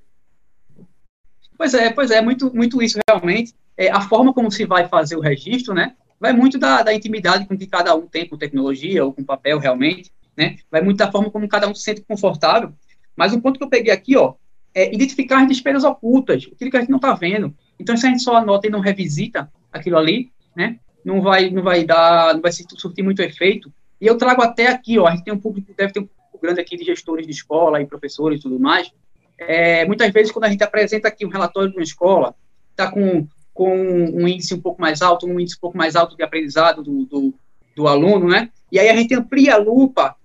Pois 1.56 1.74
é, 1.76 1.92
pois 1.92 2.10
é, 2.10 2.20
muito, 2.20 2.54
muito 2.54 2.82
isso 2.82 3.00
realmente. 3.08 3.54
É, 3.78 3.92
a 3.92 4.02
forma 4.02 4.34
como 4.34 4.52
se 4.52 4.66
vai 4.66 4.88
fazer 4.88 5.16
o 5.16 5.22
registro, 5.22 5.74
né? 5.76 5.96
Vai 6.20 6.34
muito 6.34 6.58
da, 6.58 6.82
da 6.82 6.94
intimidade 6.94 7.48
com 7.48 7.58
que 7.58 7.68
cada 7.68 7.94
um 7.96 8.08
tem 8.08 8.28
com 8.28 8.38
tecnologia 8.38 9.06
ou 9.06 9.14
com 9.14 9.24
papel 9.24 9.60
realmente 9.60 10.12
né? 10.40 10.56
Vai 10.72 10.82
muito 10.82 10.98
da 10.98 11.12
forma 11.12 11.30
como 11.30 11.50
cada 11.50 11.68
um 11.68 11.76
se 11.76 11.84
sente 11.84 12.02
confortável. 12.02 12.72
Mas 13.14 13.34
o 13.34 13.42
ponto 13.42 13.58
que 13.58 13.66
eu 13.66 13.70
peguei 13.70 13.92
aqui, 13.92 14.16
ó, 14.16 14.36
é 14.74 14.96
identificar 14.96 15.42
as 15.42 15.50
despesas 15.50 15.84
ocultas, 15.84 16.48
aquilo 16.50 16.72
que 16.72 16.78
a 16.78 16.80
gente 16.80 16.90
não 16.90 16.96
está 16.96 17.14
vendo. 17.14 17.54
Então, 17.78 17.98
se 17.98 18.08
a 18.08 18.10
gente 18.10 18.24
só 18.24 18.38
anota 18.38 18.66
e 18.66 18.70
não 18.70 18.80
revisita 18.80 19.52
aquilo 19.70 19.98
ali, 19.98 20.32
né? 20.56 20.80
Não 21.04 21.22
vai, 21.22 21.50
não 21.50 21.62
vai 21.62 21.84
dar, 21.84 22.34
não 22.34 22.42
vai 22.42 22.54
surtir 22.54 23.04
muito 23.04 23.22
efeito. 23.22 23.70
E 24.00 24.08
eu 24.08 24.18
trago 24.18 24.42
até 24.42 24.68
aqui, 24.68 24.98
ó, 24.98 25.08
a 25.08 25.12
gente 25.12 25.26
tem 25.26 25.34
um 25.34 25.40
público, 25.40 25.74
deve 25.76 25.92
ter 25.92 26.00
um 26.00 26.06
público 26.06 26.40
grande 26.42 26.62
aqui 26.62 26.78
de 26.78 26.86
gestores 26.86 27.26
de 27.26 27.34
escola 27.34 27.82
e 27.82 27.86
professores 27.86 28.40
e 28.40 28.42
tudo 28.42 28.58
mais. 28.58 28.90
É, 29.38 29.86
muitas 29.86 30.10
vezes, 30.14 30.32
quando 30.32 30.46
a 30.46 30.50
gente 30.50 30.64
apresenta 30.64 31.10
aqui 31.10 31.26
um 31.26 31.30
relatório 31.30 31.70
de 31.70 31.76
uma 31.76 31.84
escola, 31.84 32.34
está 32.72 32.90
com, 32.90 33.28
com 33.54 33.76
um 33.76 34.26
índice 34.26 34.54
um 34.54 34.62
pouco 34.62 34.80
mais 34.80 35.02
alto, 35.02 35.28
um 35.28 35.38
índice 35.38 35.58
um 35.58 35.62
pouco 35.62 35.78
mais 35.78 35.98
alto 35.98 36.16
de 36.16 36.24
aprendizado 36.24 36.82
do, 36.82 37.06
do, 37.06 37.34
do 37.76 37.88
aluno, 37.90 38.30
né? 38.30 38.50
E 38.72 38.80
aí 38.80 38.88
a 38.88 38.96
gente 38.96 39.14
amplia 39.14 39.56
a 39.56 39.58
lupa 39.58 40.16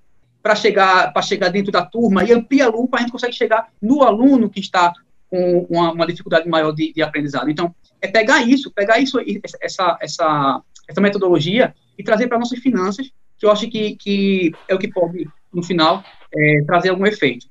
para 0.45 0.55
chegar, 0.55 1.11
para 1.11 1.23
chegar 1.23 1.49
dentro 1.49 1.73
da 1.73 1.83
turma 1.83 2.23
e 2.23 2.31
amplia 2.31 2.67
a 2.67 2.69
lupa, 2.69 2.99
a 2.99 3.01
gente 3.01 3.11
consegue 3.11 3.33
chegar 3.33 3.71
no 3.81 4.03
aluno 4.03 4.51
que 4.51 4.61
está 4.61 4.93
com 5.31 5.67
uma, 5.71 5.91
uma 5.93 6.07
dificuldade 6.07 6.47
maior 6.47 6.71
de, 6.73 6.93
de, 6.93 7.03
aprendizado. 7.03 7.49
Então, 7.49 7.75
é 7.99 8.09
pegar 8.09 8.43
isso, 8.43 8.71
pegar 8.71 8.99
isso, 8.99 9.19
essa, 9.59 9.97
essa, 10.03 10.63
essa 10.87 11.01
metodologia 11.01 11.75
e 11.97 12.05
trazer 12.05 12.29
para 12.29 12.39
nossas 12.39 12.59
finanças, 12.59 13.11
que 13.39 13.47
eu 13.47 13.51
acho 13.51 13.71
que, 13.71 13.97
que 13.97 14.53
é 14.69 14.75
o 14.75 14.79
que 14.79 14.89
pode, 14.89 15.27
no 15.51 15.63
final, 15.63 16.05
é, 16.37 16.63
trazer 16.67 16.91
algum 16.91 17.07
efeito, 17.07 17.47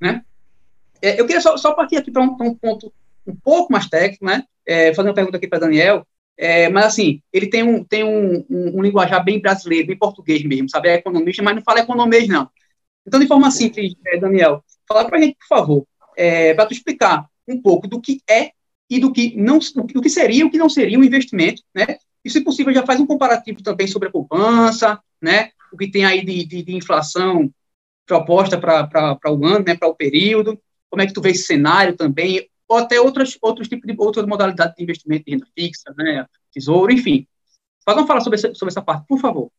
né? 0.00 0.22
É, 1.02 1.20
eu 1.20 1.26
queria 1.26 1.42
só, 1.42 1.54
só 1.58 1.74
partir 1.74 1.98
aqui 1.98 2.10
para 2.10 2.22
um, 2.22 2.34
um, 2.40 2.54
ponto 2.54 2.90
um 3.26 3.36
pouco 3.36 3.70
mais 3.70 3.88
técnico, 3.88 4.24
né? 4.24 4.42
É, 4.66 4.94
fazer 4.94 5.10
uma 5.10 5.14
pergunta 5.14 5.36
aqui 5.36 5.46
para 5.46 5.58
Daniel. 5.58 6.06
É, 6.40 6.68
mas, 6.68 6.84
assim, 6.84 7.20
ele 7.32 7.48
tem, 7.48 7.64
um, 7.64 7.82
tem 7.82 8.04
um, 8.04 8.46
um, 8.48 8.78
um, 8.78 8.82
linguajar 8.82 9.24
bem 9.24 9.40
brasileiro, 9.40 9.88
bem 9.88 9.98
português 9.98 10.44
mesmo, 10.44 10.70
sabe? 10.70 10.88
É 10.88 10.94
economista, 10.94 11.42
mas 11.42 11.56
não 11.56 11.62
fala 11.62 11.80
economês, 11.80 12.28
não. 12.28 12.48
Então, 13.04 13.18
de 13.18 13.26
forma 13.26 13.50
simples, 13.50 13.94
é, 14.06 14.18
Daniel, 14.18 14.62
fala 14.86 15.04
para 15.04 15.18
a 15.18 15.20
gente, 15.20 15.36
por 15.36 15.48
favor, 15.48 15.86
é, 16.16 16.54
para 16.54 16.66
tu 16.66 16.72
explicar 16.72 17.26
um 17.46 17.60
pouco 17.60 17.88
do 17.88 18.00
que 18.00 18.20
é 18.30 18.52
e 18.88 19.00
do 19.00 19.12
que 19.12 19.36
não, 19.36 19.58
do 19.58 20.00
que 20.00 20.08
seria 20.08 20.46
o 20.46 20.50
que 20.50 20.58
não 20.58 20.68
seria 20.68 20.98
um 20.98 21.04
investimento, 21.04 21.62
né? 21.74 21.98
E, 22.24 22.30
se 22.30 22.40
possível, 22.42 22.72
já 22.72 22.86
faz 22.86 23.00
um 23.00 23.06
comparativo 23.06 23.62
também 23.62 23.86
sobre 23.86 24.08
a 24.08 24.12
poupança, 24.12 25.00
né? 25.20 25.50
O 25.72 25.76
que 25.76 25.90
tem 25.90 26.04
aí 26.04 26.24
de, 26.24 26.44
de, 26.44 26.62
de 26.62 26.76
inflação 26.76 27.50
proposta 28.06 28.56
para 28.58 29.18
o 29.26 29.44
ano, 29.44 29.64
né? 29.66 29.76
Para 29.76 29.88
o 29.88 29.94
período. 29.94 30.58
Como 30.88 31.02
é 31.02 31.06
que 31.06 31.12
tu 31.12 31.20
vê 31.20 31.30
esse 31.30 31.44
cenário 31.44 31.96
também? 31.96 32.48
Ou 32.68 32.76
até 32.76 33.00
outras, 33.00 33.38
outros 33.40 33.66
tipos 33.66 33.86
de 33.86 33.96
outras 33.98 34.26
modalidades 34.26 34.74
de 34.76 34.82
investimento 34.82 35.24
de 35.24 35.32
renda 35.32 35.46
fixa, 35.58 35.94
né, 35.96 36.26
tesouro, 36.52 36.92
enfim. 36.92 37.26
Vamos 37.86 38.06
falar 38.06 38.20
sobre 38.20 38.38
essa, 38.38 38.54
sobre 38.54 38.70
essa 38.70 38.82
parte, 38.82 39.06
por 39.06 39.18
favor. 39.18 39.50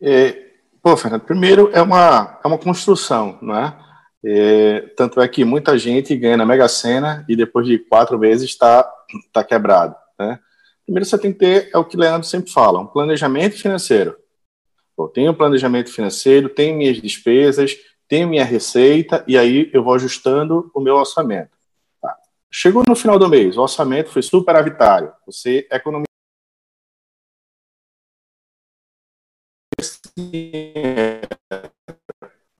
É, 0.00 0.50
pô, 0.80 0.96
Fernando, 0.96 1.22
primeiro 1.22 1.70
é 1.72 1.82
uma, 1.82 2.38
é 2.44 2.46
uma 2.46 2.58
construção, 2.58 3.38
não 3.42 3.56
é? 3.56 3.76
é? 4.24 4.80
Tanto 4.96 5.20
é 5.20 5.26
que 5.26 5.44
muita 5.44 5.76
gente 5.76 6.16
ganha 6.16 6.36
na 6.36 6.46
Mega 6.46 6.68
Sena 6.68 7.24
e 7.28 7.34
depois 7.34 7.66
de 7.66 7.78
quatro 7.78 8.18
meses 8.18 8.48
está 8.48 8.88
tá 9.32 9.42
quebrado, 9.42 9.96
né? 10.18 10.38
Primeiro 10.84 11.04
você 11.04 11.18
tem 11.18 11.32
que 11.32 11.38
ter, 11.40 11.68
é 11.74 11.78
o 11.78 11.84
que 11.84 11.96
o 11.96 12.00
Leandro 12.00 12.28
sempre 12.28 12.52
fala, 12.52 12.78
um 12.78 12.86
planejamento 12.86 13.60
financeiro. 13.60 14.16
Eu 14.96 15.08
tenho 15.08 15.32
um 15.32 15.34
planejamento 15.34 15.90
financeiro, 15.90 16.48
tenho 16.48 16.76
minhas 16.76 17.02
despesas, 17.02 17.76
tenho 18.08 18.28
minha 18.28 18.44
receita, 18.44 19.24
e 19.26 19.36
aí 19.36 19.68
eu 19.72 19.82
vou 19.82 19.94
ajustando 19.94 20.70
o 20.72 20.80
meu 20.80 20.94
orçamento. 20.94 21.55
Chegou 22.50 22.82
no 22.88 22.96
final 22.96 23.18
do 23.18 23.28
mês, 23.28 23.56
o 23.56 23.62
orçamento 23.62 24.10
foi 24.10 24.22
superavitário. 24.22 25.12
Você 25.26 25.66
economizou. 25.70 26.06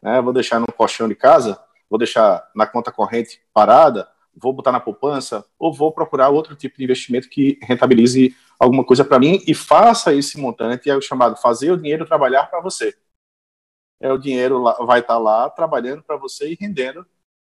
Né, 0.03 0.20
vou 0.20 0.33
deixar 0.33 0.61
no 0.61 0.66
colchão 0.66 1.09
de 1.09 1.14
casa, 1.14 1.59
vou 1.88 1.99
deixar 1.99 2.51
na 2.55 2.66
conta 2.66 2.92
corrente 2.92 3.40
parada, 3.53 4.09
vou 4.35 4.53
botar 4.53 4.70
na 4.70 4.81
poupança, 4.81 5.44
ou 5.59 5.72
vou 5.72 5.92
procurar 5.92 6.29
outro 6.29 6.55
tipo 6.55 6.77
de 6.77 6.85
investimento 6.85 7.29
que 7.29 7.59
rentabilize 7.62 8.37
alguma 8.59 8.85
coisa 8.85 9.05
para 9.05 9.18
mim 9.18 9.42
e 9.46 9.55
faça 9.55 10.14
esse 10.14 10.38
montante, 10.38 10.90
é 10.90 10.96
o 10.96 11.01
chamado 11.01 11.37
fazer 11.37 11.70
o 11.70 11.77
dinheiro 11.77 12.07
trabalhar 12.07 12.46
para 12.51 12.61
você. 12.61 12.96
É 13.99 14.12
o 14.12 14.18
dinheiro 14.18 14.62
vai 14.85 15.01
estar 15.01 15.14
tá 15.14 15.18
lá 15.18 15.49
trabalhando 15.49 16.03
para 16.03 16.16
você 16.16 16.53
e 16.53 16.57
rendendo 16.61 17.07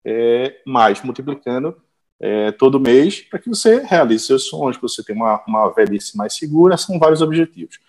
é, 0.05 0.61
mais, 0.65 1.01
multiplicando 1.01 1.81
é, 2.19 2.51
todo 2.51 2.79
mês 2.79 3.21
para 3.21 3.39
que 3.39 3.49
você 3.49 3.83
realize 3.83 4.25
seus 4.25 4.47
sonhos, 4.47 4.77
para 4.77 4.87
você 4.87 5.03
ter 5.03 5.13
uma, 5.13 5.43
uma 5.47 5.69
velhice 5.69 6.17
mais 6.17 6.33
segura, 6.35 6.77
são 6.77 6.99
vários 6.99 7.21
objetivos. 7.21 7.79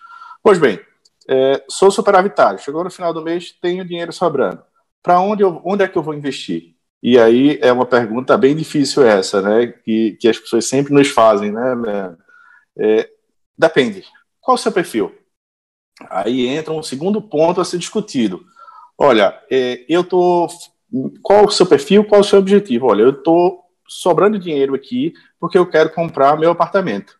Pois 0.43 0.59
bem, 0.59 0.79
é, 1.29 1.63
sou 1.69 1.91
superavitário, 1.91 2.59
chegou 2.59 2.83
no 2.83 2.89
final 2.89 3.13
do 3.13 3.21
mês, 3.21 3.53
tenho 3.61 3.85
dinheiro 3.85 4.13
sobrando. 4.13 4.61
Para 5.01 5.19
onde, 5.19 5.43
onde 5.43 5.83
é 5.83 5.87
que 5.87 5.97
eu 5.97 6.03
vou 6.03 6.13
investir? 6.13 6.75
E 7.01 7.17
aí 7.17 7.59
é 7.61 7.71
uma 7.71 7.85
pergunta 7.85 8.37
bem 8.37 8.55
difícil 8.55 9.05
essa, 9.05 9.41
né? 9.41 9.67
Que, 9.67 10.17
que 10.19 10.27
as 10.27 10.39
pessoas 10.39 10.67
sempre 10.67 10.93
nos 10.93 11.07
fazem, 11.09 11.51
né? 11.51 12.17
É, 12.77 13.09
depende. 13.57 14.03
Qual 14.41 14.55
o 14.55 14.57
seu 14.57 14.71
perfil? 14.71 15.13
Aí 16.09 16.47
entra 16.47 16.73
um 16.73 16.83
segundo 16.83 17.21
ponto 17.21 17.61
a 17.61 17.65
ser 17.65 17.77
discutido. 17.77 18.43
Olha, 18.97 19.39
é, 19.49 19.85
eu 19.87 20.03
tô. 20.03 20.47
Qual 21.21 21.45
o 21.45 21.51
seu 21.51 21.65
perfil? 21.65 22.03
Qual 22.03 22.21
o 22.21 22.23
seu 22.23 22.39
objetivo? 22.39 22.87
Olha, 22.87 23.03
eu 23.03 23.13
tô 23.13 23.63
sobrando 23.87 24.39
dinheiro 24.39 24.75
aqui 24.75 25.13
porque 25.39 25.57
eu 25.57 25.65
quero 25.65 25.91
comprar 25.93 26.37
meu 26.37 26.51
apartamento. 26.51 27.19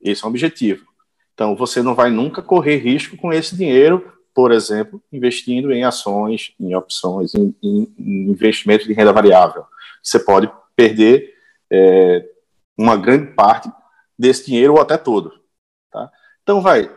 Esse 0.00 0.22
é 0.22 0.26
o 0.26 0.30
objetivo. 0.30 0.86
Então, 1.32 1.56
você 1.56 1.82
não 1.82 1.94
vai 1.94 2.10
nunca 2.10 2.40
correr 2.42 2.76
risco 2.76 3.16
com 3.16 3.32
esse 3.32 3.56
dinheiro, 3.56 4.12
por 4.32 4.52
exemplo, 4.52 5.02
investindo 5.12 5.72
em 5.72 5.84
ações, 5.84 6.54
em 6.60 6.74
opções, 6.74 7.34
em, 7.34 7.54
em, 7.62 7.94
em 7.98 8.30
investimento 8.30 8.86
de 8.86 8.92
renda 8.92 9.12
variável. 9.12 9.64
Você 10.02 10.18
pode 10.18 10.50
perder 10.76 11.34
é, 11.70 12.28
uma 12.76 12.96
grande 12.96 13.32
parte 13.32 13.70
desse 14.18 14.46
dinheiro 14.46 14.74
ou 14.74 14.80
até 14.80 14.96
todo. 14.96 15.40
Tá? 15.90 16.10
Então, 16.42 16.60
vai. 16.60 16.90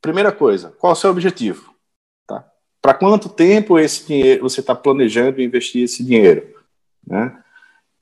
Primeira 0.00 0.32
coisa, 0.32 0.70
qual 0.78 0.92
é 0.92 0.94
o 0.94 0.96
seu 0.96 1.10
objetivo? 1.10 1.74
Tá? 2.26 2.44
Para 2.82 2.94
quanto 2.94 3.28
tempo 3.28 3.78
esse 3.78 4.06
dinheiro 4.06 4.42
você 4.42 4.60
está 4.60 4.74
planejando 4.74 5.40
investir 5.40 5.84
esse 5.84 6.04
dinheiro? 6.04 6.54
Né? 7.06 7.43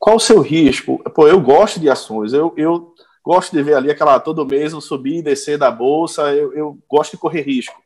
Qual 0.02 0.16
o 0.16 0.20
seu 0.20 0.40
risco? 0.40 0.98
Pô, 1.14 1.28
eu 1.28 1.40
gosto 1.40 1.78
de 1.78 1.88
ações, 1.88 2.32
eu, 2.32 2.52
eu 2.56 2.92
gosto 3.24 3.52
de 3.52 3.62
ver 3.62 3.74
ali 3.74 3.88
aquela 3.88 4.18
todo 4.18 4.44
mês 4.44 4.72
eu 4.72 4.80
subir 4.80 5.18
e 5.18 5.22
descer 5.22 5.56
da 5.56 5.70
bolsa, 5.70 6.34
eu, 6.34 6.52
eu 6.54 6.78
gosto 6.90 7.12
de 7.12 7.18
correr 7.18 7.42
risco. 7.42 7.80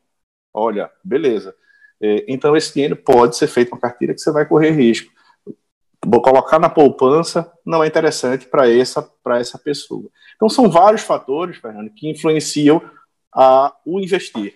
Olha, 0.51 0.89
beleza. 1.03 1.55
É, 2.01 2.25
então 2.27 2.57
esse 2.57 2.73
dinheiro 2.73 2.95
pode 2.95 3.37
ser 3.37 3.45
feito 3.45 3.71
uma 3.71 3.79
carteira 3.79 4.15
que 4.15 4.19
você 4.19 4.31
vai 4.31 4.47
correr 4.47 4.71
risco. 4.71 5.13
Vou 6.03 6.19
colocar 6.19 6.57
na 6.57 6.71
poupança 6.71 7.53
não 7.63 7.83
é 7.83 7.87
interessante 7.87 8.47
para 8.47 8.67
essa 8.67 9.07
essa 9.35 9.59
pessoa. 9.59 10.09
Então 10.35 10.49
são 10.49 10.71
vários 10.71 11.03
fatores, 11.03 11.57
Fernando, 11.57 11.91
que 11.91 12.09
influenciam 12.09 12.81
a 13.31 13.75
o 13.85 13.99
investir. 13.99 14.55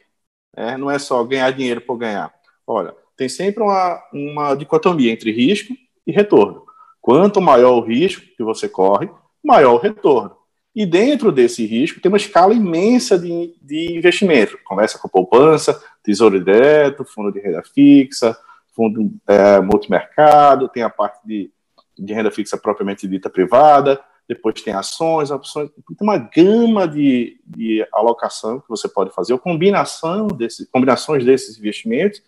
Né? 0.57 0.77
Não 0.77 0.89
é 0.89 0.97
só 0.97 1.23
ganhar 1.23 1.51
dinheiro 1.51 1.81
por 1.81 1.95
ganhar. 1.95 2.33
Olha, 2.65 2.95
tem 3.15 3.29
sempre 3.29 3.61
uma, 3.61 4.01
uma 4.11 4.55
dicotomia 4.55 5.11
entre 5.11 5.31
risco 5.31 5.75
e 6.07 6.11
retorno. 6.11 6.70
Quanto 7.01 7.41
maior 7.41 7.77
o 7.77 7.81
risco 7.81 8.23
que 8.37 8.43
você 8.43 8.69
corre, 8.69 9.09
maior 9.43 9.73
o 9.73 9.77
retorno. 9.77 10.35
E 10.73 10.85
dentro 10.85 11.31
desse 11.31 11.65
risco 11.65 11.99
tem 11.99 12.09
uma 12.09 12.17
escala 12.17 12.53
imensa 12.53 13.19
de, 13.19 13.55
de 13.61 13.97
investimento. 13.97 14.57
Começa 14.63 14.97
com 14.97 15.09
poupança, 15.09 15.81
tesouro 16.01 16.39
direto, 16.39 17.03
fundo 17.03 17.31
de 17.31 17.39
renda 17.39 17.61
fixa, 17.63 18.37
fundo 18.73 19.11
é, 19.27 19.59
multimercado, 19.59 20.69
tem 20.69 20.83
a 20.83 20.89
parte 20.89 21.19
de, 21.25 21.51
de 21.97 22.13
renda 22.13 22.31
fixa 22.31 22.57
propriamente 22.57 23.07
dita 23.07 23.29
privada, 23.29 23.99
depois 24.27 24.61
tem 24.61 24.73
ações, 24.73 25.29
opções, 25.29 25.69
tem 25.71 25.97
uma 25.99 26.17
gama 26.17 26.87
de, 26.87 27.37
de 27.45 27.85
alocação 27.91 28.61
que 28.61 28.69
você 28.69 28.87
pode 28.87 29.13
fazer, 29.13 29.33
ou 29.33 29.39
combinação 29.39 30.27
desse, 30.27 30.65
combinações 30.67 31.25
desses 31.25 31.57
investimentos 31.57 32.23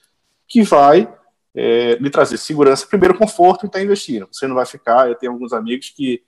que 0.48 0.62
vai 0.64 1.08
é, 1.56 1.96
lhe 1.96 2.10
trazer 2.10 2.38
segurança, 2.38 2.88
primeiro 2.88 3.18
conforto 3.18 3.66
em 3.66 3.68
estar 3.68 3.82
investindo. 3.82 4.28
Você 4.32 4.48
não 4.48 4.56
vai 4.56 4.66
ficar, 4.66 5.08
eu 5.08 5.16
tenho 5.16 5.32
alguns 5.32 5.54
amigos 5.54 5.89
que 5.89 6.24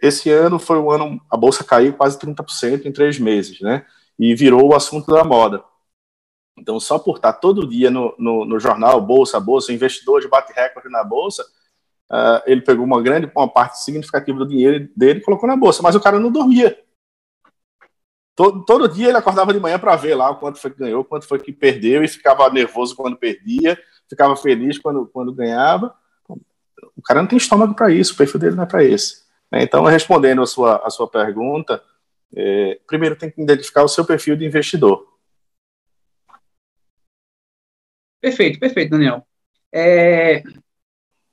esse 0.00 0.30
ano 0.30 0.58
foi 0.58 0.78
o 0.78 0.90
ano, 0.90 1.20
a 1.30 1.36
bolsa 1.36 1.62
caiu 1.62 1.92
quase 1.92 2.18
30% 2.18 2.86
em 2.86 2.92
três 2.92 3.18
meses, 3.18 3.60
né? 3.60 3.84
E 4.18 4.34
virou 4.34 4.70
o 4.70 4.74
assunto 4.74 5.12
da 5.12 5.22
moda. 5.24 5.62
Então, 6.58 6.80
só 6.80 6.98
por 6.98 7.16
estar 7.16 7.34
todo 7.34 7.68
dia 7.68 7.90
no, 7.90 8.14
no, 8.18 8.44
no 8.44 8.58
jornal, 8.58 9.00
bolsa, 9.00 9.38
bolsa, 9.40 9.72
investidor 9.72 10.20
de 10.20 10.28
bate 10.28 10.52
recorde 10.52 10.88
na 10.88 11.04
bolsa, 11.04 11.42
uh, 12.10 12.42
ele 12.46 12.60
pegou 12.62 12.84
uma 12.84 13.00
grande, 13.02 13.30
uma 13.34 13.48
parte 13.48 13.82
significativa 13.82 14.38
do 14.38 14.48
dinheiro 14.48 14.88
dele 14.96 15.20
e 15.20 15.22
colocou 15.22 15.48
na 15.48 15.56
bolsa, 15.56 15.82
mas 15.82 15.94
o 15.94 16.00
cara 16.00 16.18
não 16.18 16.30
dormia. 16.30 16.78
Todo, 18.34 18.64
todo 18.64 18.88
dia 18.88 19.08
ele 19.08 19.18
acordava 19.18 19.52
de 19.52 19.60
manhã 19.60 19.78
para 19.78 19.96
ver 19.96 20.14
lá 20.14 20.30
o 20.30 20.36
quanto 20.36 20.58
foi 20.58 20.70
que 20.70 20.78
ganhou, 20.78 21.04
quanto 21.04 21.26
foi 21.26 21.38
que 21.38 21.52
perdeu, 21.52 22.02
e 22.02 22.08
ficava 22.08 22.48
nervoso 22.50 22.96
quando 22.96 23.16
perdia, 23.16 23.78
ficava 24.10 24.36
feliz 24.36 24.76
quando, 24.76 25.06
quando 25.06 25.32
ganhava. 25.32 25.94
O 26.96 27.02
cara 27.02 27.22
não 27.22 27.28
tem 27.28 27.38
estômago 27.38 27.74
para 27.74 27.90
isso, 27.90 28.12
o 28.12 28.16
perfil 28.16 28.40
dele 28.40 28.56
não 28.56 28.64
é 28.64 28.66
para 28.66 28.84
esse. 28.84 29.22
Né? 29.50 29.62
Então, 29.62 29.84
respondendo 29.84 30.42
a 30.42 30.46
sua, 30.46 30.76
a 30.84 30.90
sua 30.90 31.08
pergunta, 31.08 31.82
é, 32.34 32.78
primeiro 32.86 33.16
tem 33.16 33.30
que 33.30 33.40
identificar 33.40 33.84
o 33.84 33.88
seu 33.88 34.04
perfil 34.04 34.36
de 34.36 34.44
investidor. 34.44 35.08
Perfeito, 38.20 38.58
perfeito, 38.58 38.90
Daniel. 38.90 39.26
É 39.72 40.42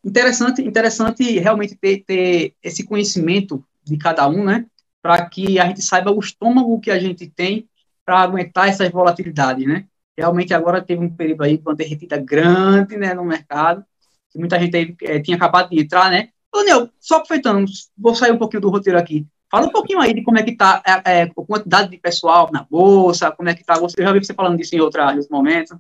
interessante, 0.04 0.62
interessante 0.62 1.24
realmente 1.40 1.76
ter, 1.76 2.04
ter 2.06 2.56
esse 2.64 2.86
conhecimento 2.86 3.64
de 3.84 3.98
cada 3.98 4.28
um, 4.28 4.46
né? 4.46 4.66
Para 5.02 5.28
que 5.28 5.60
a 5.60 5.66
gente 5.66 5.82
saiba 5.82 6.12
o 6.12 6.20
estômago 6.20 6.80
que 6.80 6.92
a 6.92 7.00
gente 7.00 7.28
tem 7.28 7.68
para 8.06 8.22
aguentar 8.22 8.70
essas 8.70 8.90
volatilidades, 8.90 9.68
né? 9.68 9.86
Realmente 10.18 10.54
agora 10.54 10.82
teve 10.82 11.04
um 11.04 11.16
período 11.16 11.44
aí 11.44 11.58
com 11.58 11.70
uma 11.70 11.76
derretida 11.76 12.18
grande, 12.18 12.98
né, 12.98 13.14
no 13.14 13.24
mercado, 13.24 13.86
que 14.32 14.40
muita 14.40 14.60
gente 14.60 14.76
aí, 14.76 14.96
é, 15.04 15.20
tinha 15.20 15.38
acabado 15.38 15.70
de 15.70 15.80
entrar, 15.80 16.10
né? 16.10 16.30
Daniel, 16.52 16.90
só 17.00 17.18
aproveitando, 17.18 17.66
vou 17.96 18.16
sair 18.16 18.32
um 18.32 18.38
pouquinho 18.38 18.62
do 18.62 18.70
roteiro 18.70 18.98
aqui. 18.98 19.28
Fala 19.50 19.68
um 19.68 19.72
pouquinho 19.72 20.00
aí 20.00 20.14
de 20.14 20.24
como 20.24 20.40
é 20.40 20.44
que 20.44 20.52
está 20.52 20.82
é, 20.86 21.20
é, 21.20 21.22
a 21.24 21.34
quantidade 21.34 21.90
de 21.90 21.98
pessoal 21.98 22.50
na 22.52 22.66
Bolsa, 22.70 23.32
como 23.32 23.48
é 23.48 23.54
que 23.54 23.62
está, 23.62 23.80
você 23.80 24.02
já 24.02 24.12
vi 24.12 24.24
você 24.24 24.34
falando 24.34 24.58
disso 24.58 24.76
em, 24.76 24.82
outra, 24.82 25.14
em 25.14 25.18
outro 25.18 25.32
momento. 25.32 25.80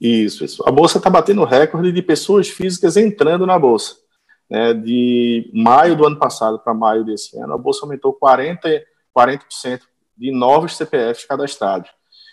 Isso, 0.00 0.44
isso. 0.44 0.62
A 0.66 0.70
Bolsa 0.72 0.98
está 0.98 1.08
batendo 1.08 1.44
recorde 1.44 1.92
de 1.92 2.02
pessoas 2.02 2.48
físicas 2.48 2.96
entrando 2.96 3.46
na 3.46 3.58
Bolsa. 3.58 3.96
Né, 4.50 4.74
de 4.74 5.48
maio 5.54 5.94
do 5.94 6.04
ano 6.04 6.18
passado 6.18 6.58
para 6.58 6.74
maio 6.74 7.04
desse 7.04 7.38
ano, 7.38 7.54
a 7.54 7.58
Bolsa 7.58 7.86
aumentou 7.86 8.18
40%, 8.18 8.82
40 9.12 9.46
de 10.16 10.32
novos 10.32 10.76
CPFs 10.76 11.24
cadastrados. 11.24 11.88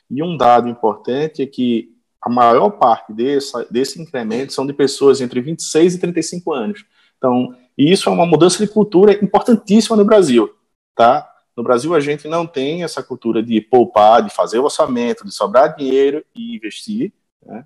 E 0.10 0.24
um 0.24 0.38
dado 0.38 0.70
importante 0.70 1.42
é 1.42 1.46
que 1.46 1.96
a 2.22 2.30
maior 2.30 2.72
parte 2.72 3.14
desse, 3.14 3.54
desse 3.72 4.02
incremento 4.02 4.54
são 4.54 4.66
de 4.66 4.74
pessoas 4.74 5.22
entre 5.22 5.40
26 5.42 5.96
e 5.96 6.00
35 6.00 6.54
anos. 6.54 6.86
Então, 7.18 7.56
isso 7.78 8.10
é 8.10 8.12
uma 8.12 8.26
mudança 8.26 8.66
de 8.66 8.72
cultura 8.72 9.14
importantíssima 9.14 9.96
no 9.96 10.06
Brasil, 10.06 10.54
tá? 10.96 11.30
No 11.56 11.64
Brasil, 11.64 11.96
a 11.96 12.00
gente 12.00 12.28
não 12.28 12.46
tem 12.46 12.84
essa 12.84 13.02
cultura 13.02 13.42
de 13.42 13.60
poupar, 13.60 14.22
de 14.22 14.30
fazer 14.30 14.60
o 14.60 14.66
orçamento, 14.66 15.26
de 15.26 15.32
sobrar 15.32 15.76
dinheiro 15.76 16.24
e 16.36 16.56
investir. 16.56 17.12
Né? 17.44 17.66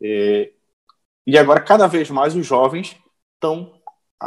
É, 0.00 0.50
e 1.26 1.36
agora, 1.36 1.60
cada 1.60 1.88
vez 1.88 2.08
mais, 2.08 2.36
os 2.36 2.46
jovens 2.46 2.96
estão 3.34 3.72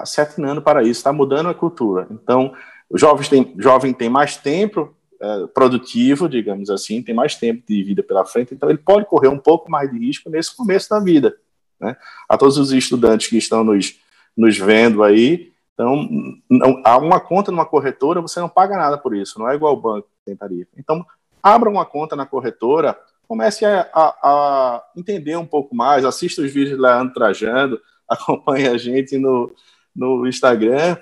se 0.04 0.20
atinando 0.20 0.62
para 0.62 0.82
isso, 0.82 1.00
está 1.00 1.14
mudando 1.14 1.48
a 1.48 1.54
cultura. 1.54 2.08
Então, 2.12 2.54
os 2.90 3.00
jovens 3.00 3.30
têm, 3.30 3.54
jovem 3.58 3.94
tem 3.94 4.10
mais 4.10 4.36
tempo 4.36 4.94
é, 5.26 5.48
produtivo, 5.48 6.30
digamos 6.30 6.70
assim, 6.70 7.02
tem 7.02 7.16
mais 7.16 7.36
tempo 7.36 7.64
de 7.68 7.84
vida 7.84 8.04
pela 8.04 8.26
frente, 8.26 8.54
então 8.54 8.70
ele 8.70 8.78
pode 8.78 9.06
correr 9.06 9.28
um 9.28 9.40
pouco 9.40 9.70
mais 9.72 9.90
de 9.92 9.98
risco 9.98 10.30
nesse 10.30 10.56
começo 10.56 10.90
da 10.90 11.00
vida. 11.00 11.36
Né? 11.80 11.96
A 12.30 12.38
todos 12.38 12.58
os 12.58 12.72
estudantes 12.72 13.28
que 13.28 13.38
estão 13.38 13.64
nos 13.64 14.00
nos 14.36 14.58
vendo 14.58 15.04
aí. 15.04 15.52
Então, 15.74 16.08
não, 16.50 16.82
há 16.84 16.98
uma 16.98 17.20
conta 17.20 17.52
numa 17.52 17.66
corretora, 17.66 18.22
você 18.22 18.40
não 18.40 18.50
paga 18.50 18.78
nada 18.78 18.98
por 18.98 19.16
isso, 19.16 19.40
não 19.40 19.50
é 19.50 19.56
igual 19.56 19.74
o 19.74 19.82
banco 19.82 20.08
que 20.08 20.26
tem 20.26 20.36
tarifa. 20.36 20.72
Então, 20.78 21.06
abra 21.42 21.70
uma 21.70 21.86
conta 21.86 22.16
na 22.16 22.26
corretora, 22.26 22.98
comece 23.28 23.66
a, 23.66 23.90
a, 23.94 24.16
a 24.24 24.84
entender 24.96 25.36
um 25.36 25.46
pouco 25.46 25.76
mais, 25.76 26.06
assista 26.06 26.42
os 26.42 26.52
vídeos 26.52 26.76
de 26.76 26.82
Leandro 26.82 27.14
Trajando, 27.14 27.82
acompanhe 28.08 28.68
a 28.68 28.78
gente 28.78 29.18
no, 29.18 29.52
no 29.96 30.28
Instagram 30.28 30.98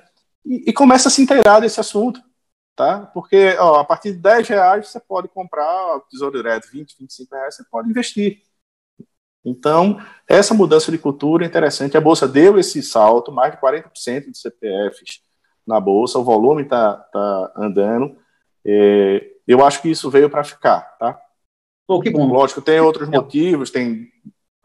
e, 0.46 0.70
e 0.70 0.74
comece 0.74 1.08
a 1.08 1.12
se 1.12 1.22
inteirar 1.22 1.60
desse 1.60 1.80
assunto, 1.80 2.20
tá? 2.76 3.10
Porque 3.14 3.56
ó, 3.60 3.80
a 3.80 3.84
partir 3.84 4.14
de 4.14 4.20
10 4.20 4.48
reais 4.48 4.88
você 4.88 5.00
pode 5.00 5.28
comprar 5.28 6.00
tesouro 6.10 6.38
direto, 6.38 6.70
20, 6.72 6.98
25 7.00 7.36
reais 7.36 7.56
você 7.56 7.64
pode 7.70 7.90
investir. 7.90 8.42
Então, 9.46 10.00
essa 10.28 10.54
mudança 10.54 10.92
de 10.92 10.98
cultura 10.98 11.44
é 11.44 11.48
interessante. 11.48 11.98
A 11.98 12.02
Bolsa 12.02 12.28
deu 12.28 12.58
esse 12.58 12.82
salto, 12.82 13.32
mais 13.32 13.52
de 13.52 13.60
40% 13.60 14.32
de 14.32 14.38
CPFs 14.38 15.22
na 15.68 15.80
Bolsa, 15.80 16.20
o 16.20 16.24
volume 16.24 16.64
está 16.64 16.94
tá 16.96 17.54
andando. 17.58 18.16
É, 18.66 19.32
eu 19.48 19.66
acho 19.66 19.82
que 19.82 19.90
isso 19.90 20.10
veio 20.10 20.30
para 20.30 20.44
ficar, 20.44 20.82
tá? 20.98 21.20
Pô, 21.86 22.00
que 22.00 22.10
bom. 22.10 22.26
Lógico, 22.28 22.62
tem 22.62 22.80
outros 22.80 23.10
motivos, 23.10 23.70
tem 23.70 24.08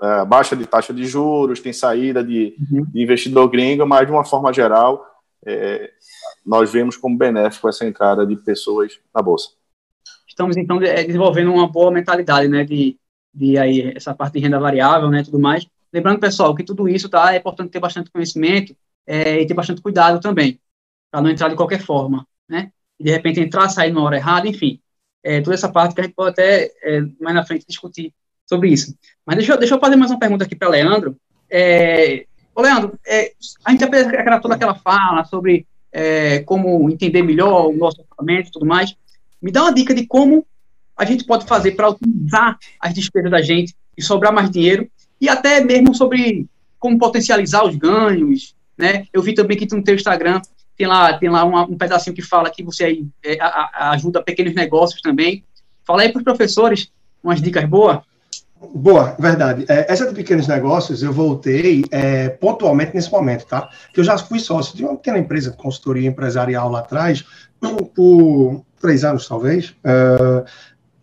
é, 0.00 0.24
baixa 0.24 0.54
de 0.54 0.64
taxa 0.64 0.94
de 0.94 1.04
juros, 1.04 1.60
tem 1.60 1.72
saída 1.72 2.22
de, 2.22 2.54
uhum. 2.70 2.84
de 2.84 3.02
investidor 3.02 3.48
gringo, 3.48 3.84
mas 3.84 4.06
de 4.06 4.12
uma 4.12 4.24
forma 4.24 4.52
geral, 4.52 5.04
é, 5.46 5.90
nós 6.44 6.72
vemos 6.72 6.96
como 6.96 7.16
benéfico 7.16 7.68
essa 7.68 7.86
entrada 7.86 8.26
de 8.26 8.36
pessoas 8.36 8.98
na 9.14 9.22
Bolsa. 9.22 9.50
Estamos, 10.26 10.56
então, 10.56 10.78
desenvolvendo 10.78 11.52
uma 11.52 11.66
boa 11.66 11.90
mentalidade, 11.90 12.48
né, 12.48 12.64
de 12.64 12.98
de 13.32 13.56
aí 13.56 13.92
essa 13.94 14.14
parte 14.14 14.34
de 14.34 14.40
renda 14.40 14.58
variável, 14.58 15.10
né, 15.10 15.22
tudo 15.22 15.38
mais. 15.38 15.66
Lembrando, 15.92 16.18
pessoal, 16.18 16.54
que 16.54 16.64
tudo 16.64 16.88
isso 16.88 17.08
tá 17.08 17.32
é 17.32 17.38
importante 17.38 17.70
ter 17.70 17.78
bastante 17.78 18.10
conhecimento, 18.10 18.76
é, 19.06 19.40
e 19.40 19.46
ter 19.46 19.54
bastante 19.54 19.80
cuidado 19.80 20.20
também, 20.20 20.60
para 21.10 21.22
não 21.22 21.30
entrar 21.30 21.48
de 21.48 21.56
qualquer 21.56 21.80
forma, 21.80 22.26
né? 22.48 22.70
E 23.00 23.04
de 23.04 23.10
repente 23.10 23.40
entrar, 23.40 23.68
sair 23.70 23.92
na 23.92 24.02
hora 24.02 24.16
errada, 24.16 24.46
enfim. 24.46 24.80
É, 25.22 25.40
toda 25.40 25.54
essa 25.54 25.70
parte 25.70 25.94
que 25.94 26.00
a 26.00 26.04
gente 26.04 26.14
pode 26.14 26.30
até 26.30 26.70
é, 26.82 27.00
mais 27.20 27.34
na 27.34 27.44
frente 27.44 27.66
discutir 27.66 28.12
sobre 28.46 28.68
isso. 28.70 28.94
Mas 29.24 29.36
deixa, 29.36 29.56
deixa 29.56 29.74
eu 29.74 29.80
fazer 29.80 29.96
mais 29.96 30.10
uma 30.10 30.20
pergunta 30.20 30.44
aqui 30.44 30.54
para 30.54 30.68
Leandro. 30.68 31.16
É, 31.50 32.26
ô 32.58 32.60
Leandro, 32.60 32.98
é, 33.06 33.32
a 33.64 33.70
fez 33.70 34.06
aquela, 34.08 34.40
toda 34.40 34.56
aquela 34.56 34.74
fala 34.74 35.24
sobre 35.24 35.64
é, 35.92 36.40
como 36.40 36.90
entender 36.90 37.22
melhor 37.22 37.68
o 37.68 37.72
nosso 37.72 38.00
orçamento 38.00 38.48
e 38.48 38.50
tudo 38.50 38.66
mais. 38.66 38.96
Me 39.40 39.52
dá 39.52 39.62
uma 39.62 39.72
dica 39.72 39.94
de 39.94 40.04
como 40.04 40.44
a 40.96 41.04
gente 41.04 41.24
pode 41.24 41.46
fazer 41.46 41.72
para 41.72 41.90
utilizar 41.90 42.58
as 42.80 42.92
despesas 42.92 43.30
da 43.30 43.40
gente 43.40 43.76
e 43.96 44.02
sobrar 44.02 44.32
mais 44.32 44.50
dinheiro, 44.50 44.90
e 45.20 45.28
até 45.28 45.62
mesmo 45.62 45.94
sobre 45.94 46.46
como 46.80 46.98
potencializar 46.98 47.64
os 47.64 47.76
ganhos, 47.76 48.56
né? 48.76 49.06
Eu 49.12 49.22
vi 49.22 49.34
também 49.34 49.56
que 49.56 49.72
no 49.72 49.82
teu 49.82 49.94
Instagram 49.94 50.42
tem 50.76 50.88
lá, 50.88 51.16
tem 51.16 51.28
lá 51.28 51.44
uma, 51.44 51.62
um 51.62 51.78
pedacinho 51.78 52.14
que 52.14 52.22
fala 52.22 52.50
que 52.50 52.64
você 52.64 52.84
aí, 52.84 53.06
é, 53.24 53.38
a 53.40 53.90
ajuda 53.90 54.20
pequenos 54.20 54.54
negócios 54.54 55.00
também. 55.00 55.44
Fala 55.84 56.02
aí 56.02 56.08
para 56.10 56.18
os 56.18 56.24
professores 56.24 56.90
umas 57.22 57.40
dicas 57.40 57.64
boas. 57.64 58.00
Boa, 58.60 59.14
verdade. 59.18 59.64
É, 59.68 59.90
essa 59.92 60.06
de 60.06 60.14
pequenos 60.14 60.48
negócios, 60.48 61.02
eu 61.02 61.12
voltei 61.12 61.84
é, 61.90 62.28
pontualmente 62.28 62.94
nesse 62.94 63.10
momento, 63.10 63.46
tá? 63.46 63.68
Que 63.92 64.00
eu 64.00 64.04
já 64.04 64.18
fui 64.18 64.40
sócio 64.40 64.76
de 64.76 64.84
uma 64.84 64.96
pequena 64.96 65.18
empresa 65.18 65.50
de 65.50 65.56
consultoria 65.56 66.08
empresarial 66.08 66.68
lá 66.70 66.80
atrás, 66.80 67.24
por 67.94 68.64
três 68.80 69.04
anos, 69.04 69.28
talvez. 69.28 69.70
Uh, 69.84 70.44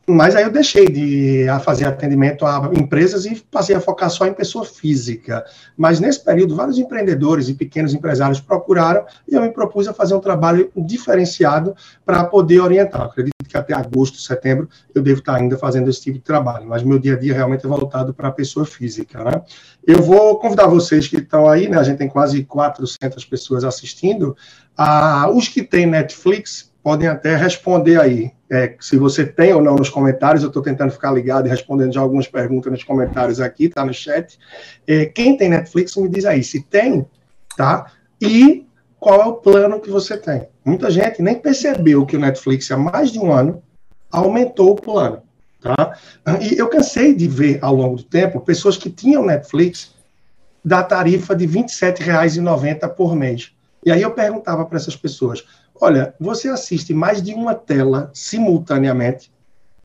mas 0.08 0.36
aí 0.36 0.44
eu 0.44 0.52
deixei 0.52 0.88
de 0.88 1.46
fazer 1.64 1.86
atendimento 1.86 2.46
a 2.46 2.70
empresas 2.76 3.26
e 3.26 3.36
passei 3.36 3.76
a 3.76 3.82
focar 3.82 4.10
só 4.10 4.28
em 4.28 4.34
pessoa 4.34 4.64
física. 4.64 5.44
Mas 5.76 6.00
nesse 6.00 6.24
período, 6.24 6.56
vários 6.56 6.78
empreendedores 6.78 7.50
e 7.50 7.56
pequenos 7.56 7.94
empresários 7.94 8.40
procuraram 8.40 9.06
e 9.28 9.34
eu 9.34 9.42
me 9.42 9.52
propus 9.52 9.88
a 9.88 9.94
fazer 9.94 10.14
um 10.14 10.20
trabalho 10.20 10.72
diferenciado 10.76 11.76
para 12.06 12.24
poder 12.24 12.60
orientar. 12.60 13.02
Eu 13.02 13.08
acredito 13.08 13.34
que 13.48 13.58
até 13.58 13.74
agosto, 13.74 14.20
setembro, 14.20 14.70
eu 14.94 15.02
devo 15.02 15.20
estar 15.20 15.36
ainda 15.36 15.58
fazendo 15.58 15.90
esse 15.90 16.02
tipo 16.02 16.18
de 16.18 16.24
trabalho, 16.24 16.68
mas 16.68 16.84
meu 16.84 17.00
dia 17.00 17.16
a 17.16 17.20
dia 17.20 17.34
realmente 17.34 17.66
é 17.66 17.70
voltado 17.70 18.14
para 18.14 18.28
a 18.28 18.32
pessoa 18.32 18.66
física. 18.66 19.24
Né? 19.24 19.42
Eu 19.88 20.04
vou 20.04 20.38
convidar 20.38 20.68
vocês 20.68 21.08
que 21.08 21.18
estão 21.18 21.48
aí, 21.48 21.68
né? 21.68 21.80
a 21.80 21.84
gente 21.84 21.98
tem 21.98 22.08
quase 22.08 22.44
400 22.44 23.26
pessoas 23.26 23.64
assistindo, 23.64 24.38
a, 24.78 25.30
os 25.32 25.48
que 25.48 25.64
têm 25.64 25.88
Netflix, 25.88 26.72
podem 26.84 27.08
até 27.08 27.36
responder 27.36 28.00
aí. 28.00 28.32
É, 28.52 28.76
se 28.80 28.98
você 28.98 29.26
tem 29.26 29.54
ou 29.54 29.62
não 29.62 29.76
nos 29.76 29.90
comentários, 29.90 30.44
eu 30.44 30.50
estou 30.50 30.62
tentando 30.62 30.92
ficar 30.92 31.12
ligado 31.12 31.48
e 31.48 31.50
respondendo 31.50 31.94
já 31.94 32.02
algumas 32.02 32.28
perguntas 32.28 32.72
nos 32.72 32.84
comentários 32.84 33.40
aqui, 33.40 33.70
tá 33.70 33.84
no 33.84 33.94
chat. 33.94 34.38
É, 34.86 35.06
quem 35.06 35.36
tem 35.36 35.50
Netflix, 35.50 35.96
me 35.96 36.08
diz 36.08 36.26
aí 36.26 36.44
se 36.44 36.62
tem, 36.62 37.06
tá? 37.58 37.92
E 38.22 38.66
qual 39.00 39.22
é 39.22 39.26
o 39.26 39.34
plano 39.34 39.80
que 39.80 39.90
você 39.90 40.18
tem. 40.18 40.48
Muita 40.64 40.90
gente 40.90 41.22
nem 41.22 41.36
percebeu 41.36 42.06
que 42.06 42.16
o 42.16 42.20
Netflix, 42.20 42.72
há 42.72 42.78
mais 42.78 43.12
de 43.12 43.20
um 43.20 43.32
ano, 43.32 43.62
aumentou 44.12 44.72
o 44.72 44.76
plano. 44.76 45.22
Tá? 45.62 45.98
E 46.42 46.58
eu 46.58 46.68
cansei 46.68 47.14
de 47.14 47.28
ver 47.28 47.60
ao 47.62 47.76
longo 47.76 47.98
do 47.98 48.04
tempo 48.04 48.40
pessoas 48.40 48.78
que 48.78 48.90
tinham 48.90 49.26
Netflix 49.26 49.94
da 50.64 50.82
tarifa 50.82 51.36
de 51.36 51.46
R$ 51.46 51.64
27,90 51.64 52.90
por 52.90 53.16
mês. 53.16 53.52
E 53.86 53.92
aí 53.92 54.02
eu 54.02 54.12
perguntava 54.12 54.66
para 54.66 54.78
essas 54.78 54.96
pessoas: 54.96 55.46
Olha, 55.80 56.16
você 56.20 56.48
assiste 56.48 56.94
mais 56.94 57.22
de 57.22 57.34
uma 57.34 57.54
tela 57.54 58.10
simultaneamente? 58.14 59.32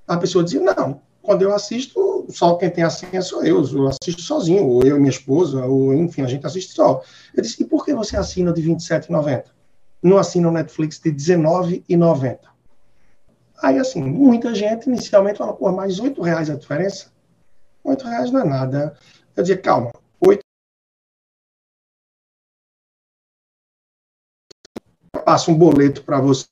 A 0.07 0.17
pessoa 0.17 0.45
dizia, 0.45 0.61
não. 0.61 1.01
Quando 1.23 1.43
eu 1.43 1.55
assisto, 1.55 2.27
só 2.31 2.55
quem 2.55 2.71
tem 2.71 2.85
a 2.85 2.91
senha 2.91 3.21
sou 3.23 3.45
eu. 3.45 3.65
Eu 3.65 3.89
assisto 3.89 4.23
sozinho, 4.23 4.67
ou 4.67 4.83
eu 4.83 4.97
e 4.97 5.01
minha 5.01 5.11
esposa, 5.11 5.65
ou 5.67 5.93
enfim, 5.93 6.23
a 6.23 6.27
gente 6.27 6.47
assiste 6.47 6.73
só. 6.73 7.03
Eu 7.35 7.43
disse, 7.43 7.63
e 7.63 7.67
por 7.67 7.85
que 7.85 7.95
você 7.95 8.17
assina 8.17 8.53
de 8.53 8.63
R$ 8.63 8.75
27,90? 8.75 9.45
Não 10.03 10.17
assina 10.17 10.49
o 10.49 10.53
Netflix 10.53 10.99
de 10.99 11.11
R$ 11.11 11.17
19,90? 11.17 12.39
Aí, 13.63 13.79
assim, 13.79 14.03
muita 14.03 14.55
gente 14.55 14.87
inicialmente 14.87 15.39
fala, 15.39 15.53
pô, 15.53 15.71
mais 15.71 15.99
R$ 15.99 16.15
reais 16.23 16.49
a 16.49 16.55
diferença? 16.55 17.09
R$ 17.85 17.97
reais 18.03 18.31
não 18.31 18.41
é 18.41 18.45
nada. 18.45 18.97
Eu 19.37 19.43
dizia, 19.43 19.59
calma, 19.59 19.93
passa 25.21 25.51
um 25.51 25.55
boleto 25.55 26.03
para 26.03 26.21
você 26.21 26.47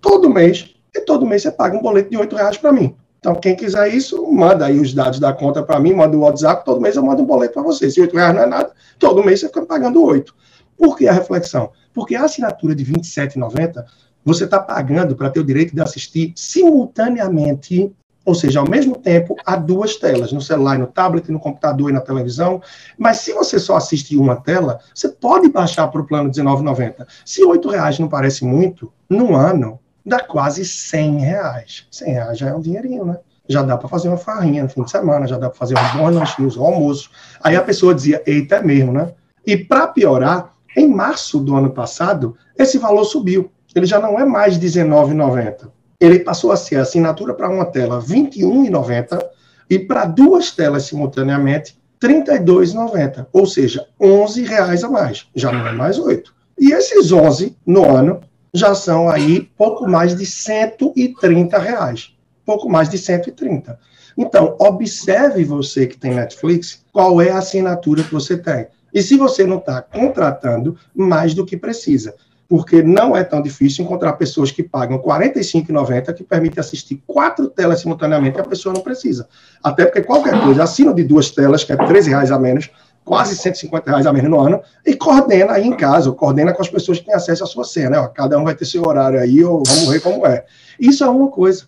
todo 0.00 0.30
mês, 0.30 0.74
e 0.94 1.00
todo 1.00 1.26
mês 1.26 1.42
você 1.42 1.50
paga 1.50 1.76
um 1.76 1.82
boleto 1.82 2.10
de 2.10 2.16
oito 2.16 2.36
reais 2.36 2.56
para 2.56 2.72
mim. 2.72 2.96
Então, 3.18 3.34
quem 3.34 3.56
quiser 3.56 3.92
isso, 3.92 4.24
manda 4.30 4.66
aí 4.66 4.78
os 4.78 4.94
dados 4.94 5.18
da 5.18 5.32
conta 5.32 5.62
para 5.62 5.80
mim, 5.80 5.92
manda 5.92 6.16
o 6.16 6.20
WhatsApp, 6.20 6.64
todo 6.64 6.80
mês 6.80 6.96
eu 6.96 7.02
mando 7.02 7.22
um 7.22 7.26
boleto 7.26 7.54
para 7.54 7.62
você. 7.62 7.90
Se 7.90 8.00
oito 8.00 8.14
reais 8.14 8.34
não 8.34 8.42
é 8.42 8.46
nada, 8.46 8.72
todo 8.98 9.24
mês 9.24 9.40
você 9.40 9.48
fica 9.48 9.66
pagando 9.66 10.04
oito. 10.04 10.34
Por 10.76 10.96
que 10.96 11.08
a 11.08 11.12
reflexão? 11.12 11.72
Porque 11.92 12.14
a 12.14 12.24
assinatura 12.24 12.74
de 12.74 12.84
R$ 12.84 12.92
27,90 12.92 13.84
você 14.24 14.44
está 14.44 14.60
pagando 14.60 15.16
para 15.16 15.30
ter 15.30 15.40
o 15.40 15.44
direito 15.44 15.74
de 15.74 15.80
assistir 15.80 16.32
simultaneamente 16.36 17.92
ou 18.26 18.34
seja, 18.34 18.58
ao 18.58 18.68
mesmo 18.68 18.96
tempo, 18.96 19.36
há 19.46 19.54
duas 19.54 19.94
telas, 19.94 20.32
no 20.32 20.40
celular, 20.40 20.76
no 20.76 20.88
tablet, 20.88 21.30
no 21.30 21.38
computador 21.38 21.90
e 21.90 21.92
na 21.92 22.00
televisão. 22.00 22.60
Mas 22.98 23.18
se 23.18 23.32
você 23.32 23.56
só 23.56 23.76
assiste 23.76 24.16
uma 24.16 24.34
tela, 24.34 24.80
você 24.92 25.08
pode 25.08 25.48
baixar 25.48 25.86
para 25.86 26.00
o 26.00 26.04
plano 26.04 26.28
R$19,90. 26.28 27.06
Se 27.24 27.42
R$ 27.42 27.60
reais 27.70 28.00
não 28.00 28.08
parece 28.08 28.44
muito, 28.44 28.92
no 29.08 29.36
ano, 29.36 29.78
dá 30.04 30.18
quase 30.18 30.64
100 30.64 31.20
reais. 31.20 31.86
100 31.88 32.12
reais 32.12 32.38
já 32.38 32.48
é 32.48 32.54
um 32.54 32.60
dinheirinho, 32.60 33.04
né? 33.04 33.16
Já 33.48 33.62
dá 33.62 33.76
para 33.76 33.88
fazer 33.88 34.08
uma 34.08 34.16
farrinha 34.16 34.64
no 34.64 34.68
fim 34.68 34.82
de 34.82 34.90
semana, 34.90 35.28
já 35.28 35.38
dá 35.38 35.48
para 35.48 35.56
fazer 35.56 35.76
um 35.78 35.96
bom 35.96 36.10
lanchinhos, 36.10 36.56
um 36.56 36.64
almoço. 36.64 37.08
Aí 37.40 37.54
a 37.54 37.62
pessoa 37.62 37.94
dizia, 37.94 38.20
eita, 38.26 38.56
é 38.56 38.62
mesmo, 38.62 38.92
né? 38.92 39.12
E 39.46 39.56
para 39.56 39.86
piorar, 39.86 40.52
em 40.76 40.88
março 40.88 41.38
do 41.38 41.54
ano 41.54 41.70
passado, 41.70 42.36
esse 42.58 42.76
valor 42.76 43.04
subiu. 43.04 43.52
Ele 43.72 43.86
já 43.86 44.00
não 44.00 44.18
é 44.18 44.24
mais 44.24 44.56
R$19,90 44.56 45.75
ele 46.00 46.20
passou 46.20 46.52
a 46.52 46.56
ser 46.56 46.76
assinatura 46.76 47.34
para 47.34 47.48
uma 47.48 47.64
tela 47.64 48.00
R$ 48.00 48.06
21,90 48.06 49.22
e 49.68 49.78
para 49.78 50.04
duas 50.04 50.50
telas 50.50 50.84
simultaneamente 50.84 51.76
R$ 52.02 52.08
32,90, 52.08 53.26
ou 53.32 53.46
seja, 53.46 53.86
R$ 54.00 54.06
11,00 54.06 54.84
a 54.84 54.88
mais, 54.88 55.26
já 55.34 55.50
não 55.50 55.66
é 55.66 55.72
mais 55.72 55.98
8. 55.98 56.34
E 56.58 56.72
esses 56.72 57.10
11 57.12 57.56
no 57.66 57.84
ano 57.84 58.20
já 58.52 58.74
são 58.74 59.08
aí 59.08 59.42
pouco 59.56 59.88
mais 59.88 60.14
de 60.16 60.24
130 60.24 61.58
reais, 61.58 62.14
pouco 62.44 62.68
mais 62.68 62.88
de 62.88 62.98
130. 62.98 63.78
Então, 64.16 64.56
observe 64.58 65.44
você 65.44 65.86
que 65.86 65.98
tem 65.98 66.14
Netflix, 66.14 66.82
qual 66.92 67.20
é 67.20 67.30
a 67.30 67.38
assinatura 67.38 68.02
que 68.02 68.12
você 68.12 68.36
tem. 68.36 68.66
E 68.94 69.02
se 69.02 69.16
você 69.16 69.44
não 69.44 69.58
está 69.58 69.82
contratando 69.82 70.78
mais 70.94 71.34
do 71.34 71.44
que 71.44 71.56
precisa 71.56 72.14
porque 72.48 72.82
não 72.82 73.16
é 73.16 73.24
tão 73.24 73.42
difícil 73.42 73.84
encontrar 73.84 74.12
pessoas 74.14 74.50
que 74.50 74.62
pagam 74.62 74.98
R$ 74.98 75.02
45,90 75.02 76.14
que 76.14 76.24
permite 76.24 76.60
assistir 76.60 77.02
quatro 77.06 77.48
telas 77.48 77.80
simultaneamente 77.80 78.40
a 78.40 78.44
pessoa 78.44 78.72
não 78.72 78.80
precisa. 78.80 79.28
Até 79.62 79.84
porque 79.84 80.02
qualquer 80.02 80.40
coisa, 80.42 80.62
acima 80.62 80.94
de 80.94 81.02
duas 81.04 81.30
telas, 81.30 81.64
que 81.64 81.72
é 81.72 81.76
R$ 81.76 82.00
reais 82.00 82.30
a 82.30 82.38
menos, 82.38 82.70
quase 83.04 83.36
150 83.36 83.90
reais 83.90 84.06
a 84.06 84.12
menos 84.12 84.30
no 84.30 84.40
ano, 84.40 84.60
e 84.84 84.94
coordena 84.94 85.52
aí 85.52 85.66
em 85.66 85.76
casa, 85.76 86.10
coordena 86.12 86.52
com 86.52 86.62
as 86.62 86.68
pessoas 86.68 86.98
que 86.98 87.06
têm 87.06 87.14
acesso 87.14 87.44
à 87.44 87.46
sua 87.46 87.64
senha, 87.64 87.90
né? 87.90 88.10
cada 88.14 88.38
um 88.38 88.44
vai 88.44 88.54
ter 88.54 88.64
seu 88.64 88.84
horário 88.84 89.20
aí, 89.20 89.44
ou 89.44 89.62
vamos 89.64 89.88
ver 89.88 90.00
como 90.00 90.26
é. 90.26 90.44
Isso 90.78 91.04
é 91.04 91.08
uma 91.08 91.30
coisa, 91.30 91.66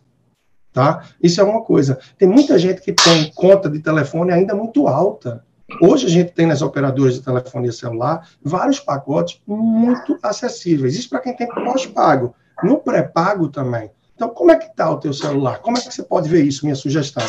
tá? 0.73 1.05
Isso 1.23 1.41
é 1.41 1.45
uma 1.45 1.63
coisa. 1.63 1.99
Tem 2.19 2.29
muita 2.29 2.59
gente 2.59 2.81
que 2.81 2.93
tem 2.93 3.33
conta 3.35 3.71
de 3.71 3.79
telefone 3.79 4.33
ainda 4.33 4.55
muito 4.55 4.89
alta, 4.89 5.45
Hoje 5.83 6.07
a 6.07 6.09
gente 6.09 6.33
tem 6.33 6.47
nas 6.47 6.63
operadoras 6.63 7.15
de 7.15 7.23
telefonia 7.23 7.71
celular 7.71 8.27
vários 8.43 8.81
pacotes 8.81 9.41
muito 9.47 10.19
acessíveis. 10.23 10.97
Isso 10.97 11.11
para 11.11 11.21
quem 11.21 11.37
tem 11.37 11.47
pós-pago. 11.47 12.35
No 12.63 12.79
pré-pago 12.79 13.49
também. 13.49 13.91
Então, 14.15 14.31
como 14.31 14.51
é 14.51 14.57
que 14.57 14.67
está 14.67 14.91
o 14.91 14.99
teu 14.99 15.13
celular? 15.13 15.59
Como 15.61 15.77
é 15.77 15.81
que 15.81 15.95
você 15.95 16.03
pode 16.03 16.29
ver 16.29 16.43
isso? 16.43 16.65
Minha 16.65 16.75
sugestão. 16.75 17.23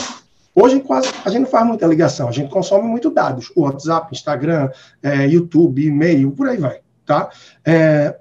Hoje 0.56 0.80
quase 0.80 1.10
a 1.24 1.30
gente 1.30 1.42
não 1.42 1.50
faz 1.50 1.68
muita 1.68 1.86
ligação, 1.86 2.28
a 2.28 2.32
gente 2.32 2.50
consome 2.50 2.88
muito 2.88 3.12
dados. 3.12 3.52
O 3.56 3.62
WhatsApp, 3.62 4.08
Instagram, 4.12 4.72
é, 5.04 5.28
YouTube, 5.28 5.86
e-mail, 5.86 6.32
por 6.32 6.48
aí 6.48 6.58
vai. 6.58 6.80
Tá? 7.06 7.30
É, 7.64 8.18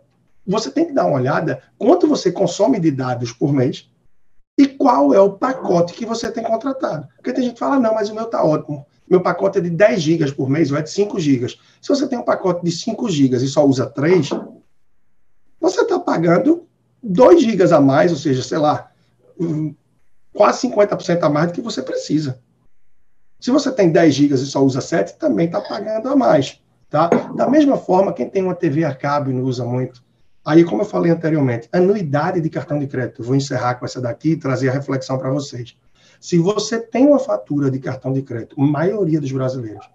você 0.47 0.71
tem 0.71 0.85
que 0.85 0.93
dar 0.93 1.07
uma 1.07 1.17
olhada 1.17 1.63
quanto 1.79 2.09
você 2.09 2.31
consome 2.31 2.79
de 2.79 2.91
dados 2.91 3.33
por 3.33 3.53
mês 3.53 3.89
e 4.59 4.67
qual 4.67 5.15
é 5.15 5.21
o 5.21 5.33
pacote 5.33 5.95
que 5.95 6.05
você 6.05 6.31
tem 6.31 6.43
contratado. 6.43 7.09
Porque 7.17 7.33
tem 7.33 7.45
gente 7.45 7.55
que 7.55 7.61
fala, 7.61 7.79
não, 7.79 7.95
mas 7.95 8.11
o 8.11 8.15
meu 8.15 8.25
está 8.25 8.43
ótimo 8.45 8.87
meu 9.09 9.21
pacote 9.21 9.59
é 9.59 9.61
de 9.61 9.71
10 9.71 10.01
gigas 10.01 10.31
por 10.31 10.49
mês, 10.49 10.71
ou 10.71 10.79
é 10.79 10.83
de 10.83 10.91
5 10.91 11.19
gigas. 11.19 11.59
Se 11.81 11.89
você 11.89 12.07
tem 12.07 12.19
um 12.19 12.25
pacote 12.25 12.65
de 12.65 12.71
5 12.71 13.09
gigas 13.09 13.43
e 13.43 13.49
só 13.49 13.67
usa 13.67 13.87
3, 13.87 14.31
você 15.61 15.83
está 15.83 15.99
pagando 15.99 16.67
2 17.03 17.43
gigas 17.43 17.73
a 17.73 17.81
mais, 17.81 18.13
ou 18.13 18.19
seja, 18.19 18.43
sei 18.43 18.59
lá, 18.59 18.91
quase 20.33 20.69
50% 20.69 21.23
a 21.23 21.29
mais 21.29 21.49
do 21.49 21.55
que 21.55 21.61
você 21.61 21.83
precisa. 21.83 22.39
Se 23.41 23.51
você 23.51 23.71
tem 23.71 23.91
10 23.91 24.15
gigas 24.15 24.41
e 24.41 24.47
só 24.47 24.63
usa 24.65 24.81
7, 24.81 25.19
também 25.19 25.47
está 25.47 25.61
pagando 25.61 26.09
a 26.09 26.17
mais. 26.17 26.61
Tá? 26.91 27.09
Da 27.09 27.49
mesma 27.49 27.77
forma, 27.77 28.13
quem 28.13 28.29
tem 28.29 28.43
uma 28.43 28.55
TV 28.55 28.85
a 28.85 28.95
cabo 28.95 29.31
e 29.31 29.35
não 29.35 29.43
usa 29.45 29.65
muito, 29.65 30.03
aí, 30.45 30.65
como 30.65 30.83
eu 30.83 30.87
falei 30.87 31.13
anteriormente, 31.13 31.69
anuidade 31.73 32.41
de 32.41 32.51
cartão 32.51 32.79
de 32.79 32.87
crédito. 32.87 33.23
Vou 33.23 33.37
encerrar 33.37 33.75
com 33.75 33.85
essa 33.85 34.01
daqui 34.01 34.31
e 34.31 34.37
trazer 34.37 34.71
a 34.71 34.73
reflexão 34.73 35.19
para 35.19 35.31
vocês. 35.31 35.77
Se 36.21 36.39
você 36.39 36.81
tem 36.81 37.07
uma 37.07 37.19
fatura 37.19 37.71
de 37.71 37.79
cartão 37.79 38.13
de 38.13 38.23
crédito, 38.23 38.61
maioria 38.61 39.21
dos 39.21 39.33
brasileiros 39.33 39.89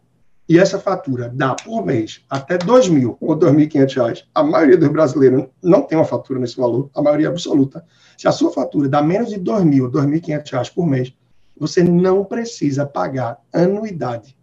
e 0.47 0.59
essa 0.59 0.77
fatura 0.77 1.29
dá 1.33 1.55
por 1.55 1.85
mês 1.85 2.21
até 2.29 2.55
R$ 2.55 2.59
2.000 2.59 3.17
ou 3.19 3.33
R$ 3.33 3.39
2.500, 3.39 4.25
a 4.35 4.43
maioria 4.43 4.77
dos 4.77 4.89
brasileiros 4.89 5.45
não 5.61 5.81
tem 5.81 5.97
uma 5.97 6.05
fatura 6.05 6.39
nesse 6.39 6.57
valor, 6.57 6.89
a 6.93 7.01
maioria 7.01 7.29
absoluta. 7.29 7.85
Se 8.17 8.27
a 8.27 8.31
sua 8.31 8.51
fatura 8.51 8.89
dá 8.89 9.01
menos 9.01 9.29
de 9.29 9.35
R$ 9.35 9.41
2.000 9.41 9.81
ou 9.81 10.01
R$ 10.01 10.19
2.500 10.19 10.73
por 10.73 10.85
mês, 10.85 11.13
você 11.57 11.83
não 11.83 12.25
precisa 12.25 12.85
pagar 12.85 13.39
anuidade 13.53 14.37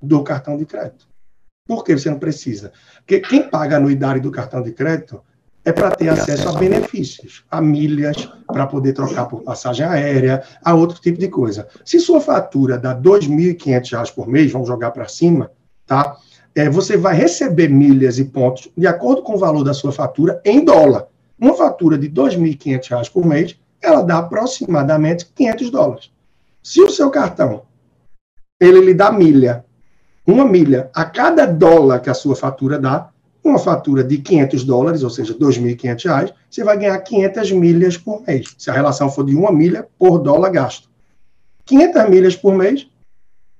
do 0.00 0.22
cartão 0.22 0.56
de 0.56 0.64
crédito. 0.64 1.08
Por 1.66 1.84
que 1.84 1.98
você 1.98 2.08
não 2.08 2.18
precisa? 2.18 2.72
Porque 2.98 3.20
quem 3.20 3.48
paga 3.48 3.76
a 3.76 3.78
anuidade 3.78 4.20
do 4.20 4.30
cartão 4.30 4.62
de 4.62 4.72
crédito 4.72 5.22
é 5.68 5.72
para 5.72 5.90
ter 5.90 6.08
acesso 6.08 6.48
a 6.48 6.52
benefícios, 6.52 7.44
a 7.50 7.60
milhas, 7.60 8.26
para 8.46 8.66
poder 8.66 8.94
trocar 8.94 9.26
por 9.26 9.42
passagem 9.42 9.84
aérea, 9.84 10.42
a 10.64 10.74
outro 10.74 10.98
tipo 10.98 11.18
de 11.18 11.28
coisa. 11.28 11.68
Se 11.84 12.00
sua 12.00 12.22
fatura 12.22 12.78
dá 12.78 12.94
R$ 12.94 13.00
2.500 13.00 14.14
por 14.14 14.26
mês, 14.26 14.50
vamos 14.50 14.66
jogar 14.66 14.92
para 14.92 15.06
cima, 15.06 15.50
tá? 15.86 16.16
É, 16.54 16.70
você 16.70 16.96
vai 16.96 17.14
receber 17.14 17.68
milhas 17.68 18.18
e 18.18 18.24
pontos 18.24 18.70
de 18.74 18.86
acordo 18.86 19.22
com 19.22 19.34
o 19.34 19.38
valor 19.38 19.62
da 19.62 19.74
sua 19.74 19.92
fatura 19.92 20.40
em 20.42 20.64
dólar. 20.64 21.06
Uma 21.38 21.54
fatura 21.54 21.98
de 21.98 22.06
R$ 22.06 22.14
2.500 22.14 23.12
por 23.12 23.26
mês, 23.26 23.54
ela 23.82 24.00
dá 24.00 24.18
aproximadamente 24.18 25.26
500 25.34 25.70
dólares. 25.70 26.10
Se 26.62 26.80
o 26.80 26.88
seu 26.88 27.10
cartão 27.10 27.62
ele 28.58 28.80
lhe 28.80 28.94
dá 28.94 29.12
milha, 29.12 29.64
uma 30.26 30.46
milha 30.46 30.90
a 30.94 31.04
cada 31.04 31.46
dólar 31.46 32.00
que 32.00 32.08
a 32.08 32.14
sua 32.14 32.34
fatura 32.34 32.78
dá, 32.78 33.10
uma 33.48 33.58
fatura 33.58 34.04
de 34.04 34.18
500 34.18 34.64
dólares, 34.64 35.02
ou 35.02 35.10
seja, 35.10 35.34
2.500 35.34 36.04
reais, 36.04 36.32
você 36.50 36.64
vai 36.64 36.78
ganhar 36.78 36.98
500 36.98 37.52
milhas 37.52 37.96
por 37.96 38.22
mês, 38.26 38.54
se 38.56 38.70
a 38.70 38.72
relação 38.72 39.10
for 39.10 39.24
de 39.24 39.34
uma 39.34 39.52
milha 39.52 39.86
por 39.98 40.18
dólar 40.18 40.50
gasto. 40.50 40.88
500 41.64 42.08
milhas 42.08 42.36
por 42.36 42.54
mês, 42.54 42.88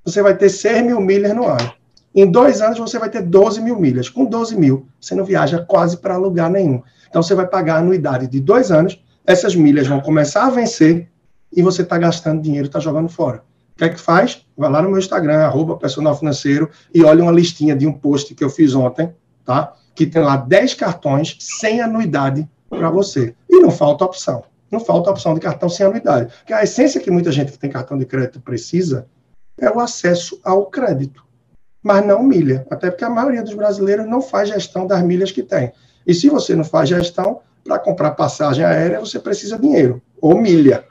você 0.05 0.23
vai 0.23 0.37
ter 0.37 0.49
6 0.49 0.87
mil 0.87 1.01
milhas 1.01 1.35
no 1.35 1.47
ano. 1.47 1.73
Em 2.15 2.31
dois 2.31 2.63
anos, 2.63 2.79
você 2.79 2.99
vai 2.99 3.11
ter 3.11 3.23
12 3.23 3.61
mil 3.61 3.79
milhas. 3.79 4.09
Com 4.09 4.25
12 4.25 4.57
mil, 4.57 4.89
você 5.01 5.15
não 5.15 5.25
viaja 5.25 5.59
quase 5.59 5.99
para 5.99 6.17
lugar 6.17 6.51
nenhum. 6.51 6.83
Então, 7.09 7.23
você 7.23 7.35
vai 7.35 7.47
pagar 7.47 7.77
a 7.77 7.79
anuidade 7.79 8.27
de 8.27 8.41
dois 8.41 8.73
anos, 8.73 9.03
essas 9.27 9.55
milhas 9.55 9.87
vão 9.87 10.01
começar 10.01 10.47
a 10.47 10.51
vencer 10.51 11.09
e 11.55 11.63
você 11.63 11.83
está 11.83 11.99
gastando 11.99 12.43
dinheiro, 12.43 12.67
está 12.67 12.81
jogando 12.81 13.09
fora. 13.09 13.43
O 13.75 13.79
que 13.79 13.85
é 13.85 13.89
que 13.91 14.01
faz? 14.01 14.45
Vai 14.57 14.71
lá 14.71 14.83
no 14.83 14.89
meu 14.89 14.99
Instagram, 14.99 15.39
arroba 15.39 15.77
personal 15.77 16.17
financeiro, 16.17 16.71
e 16.93 17.05
olha 17.05 17.23
uma 17.23 17.31
listinha 17.31 17.77
de 17.77 17.87
um 17.87 17.93
post 17.93 18.35
que 18.35 18.43
eu 18.43 18.51
fiz 18.51 18.75
ontem, 18.75 19.15
tá? 19.49 19.75
Que 19.95 20.05
tem 20.05 20.23
lá 20.23 20.37
10 20.37 20.75
cartões 20.75 21.39
sem 21.41 21.81
anuidade 21.81 22.47
para 22.69 22.91
você. 22.91 23.35
E 23.49 23.61
não 23.61 23.71
falta 23.71 24.05
opção. 24.05 24.45
Não 24.71 24.79
falta 24.79 25.11
opção 25.11 25.33
de 25.33 25.41
cartão 25.41 25.71
sem 25.71 25.87
anuidade. 25.87 26.31
Porque 26.37 26.53
a 26.53 26.63
essência 26.63 27.01
que 27.01 27.11
muita 27.11 27.33
gente 27.33 27.53
que 27.53 27.59
tem 27.59 27.71
cartão 27.71 27.97
de 27.97 28.05
crédito 28.05 28.43
precisa 28.43 29.07
é 29.59 29.71
o 29.71 29.81
acesso 29.81 30.39
ao 30.45 30.67
crédito. 30.67 31.25
Mas 31.83 32.05
não 32.05 32.23
milha. 32.23 32.67
Até 32.71 32.91
porque 32.91 33.07
a 33.07 33.09
maioria 33.09 33.43
dos 33.43 33.55
brasileiros 33.55 34.07
não 34.07 34.21
faz 34.21 34.51
gestão 34.51 34.87
das 34.87 35.03
milhas 35.03 35.33
que 35.33 35.43
tem. 35.43 35.73
E 36.07 36.13
se 36.13 36.29
você 36.29 36.55
não 36.55 36.65
faz 36.65 36.91
gestão, 36.91 37.41
para 37.65 37.79
comprar 37.79 38.11
passagem 38.11 38.63
aérea, 38.63 39.01
você 39.01 39.19
precisa 39.19 39.57
de 39.57 39.63
dinheiro, 39.63 40.03
ou 40.21 40.39
milha. 40.39 40.85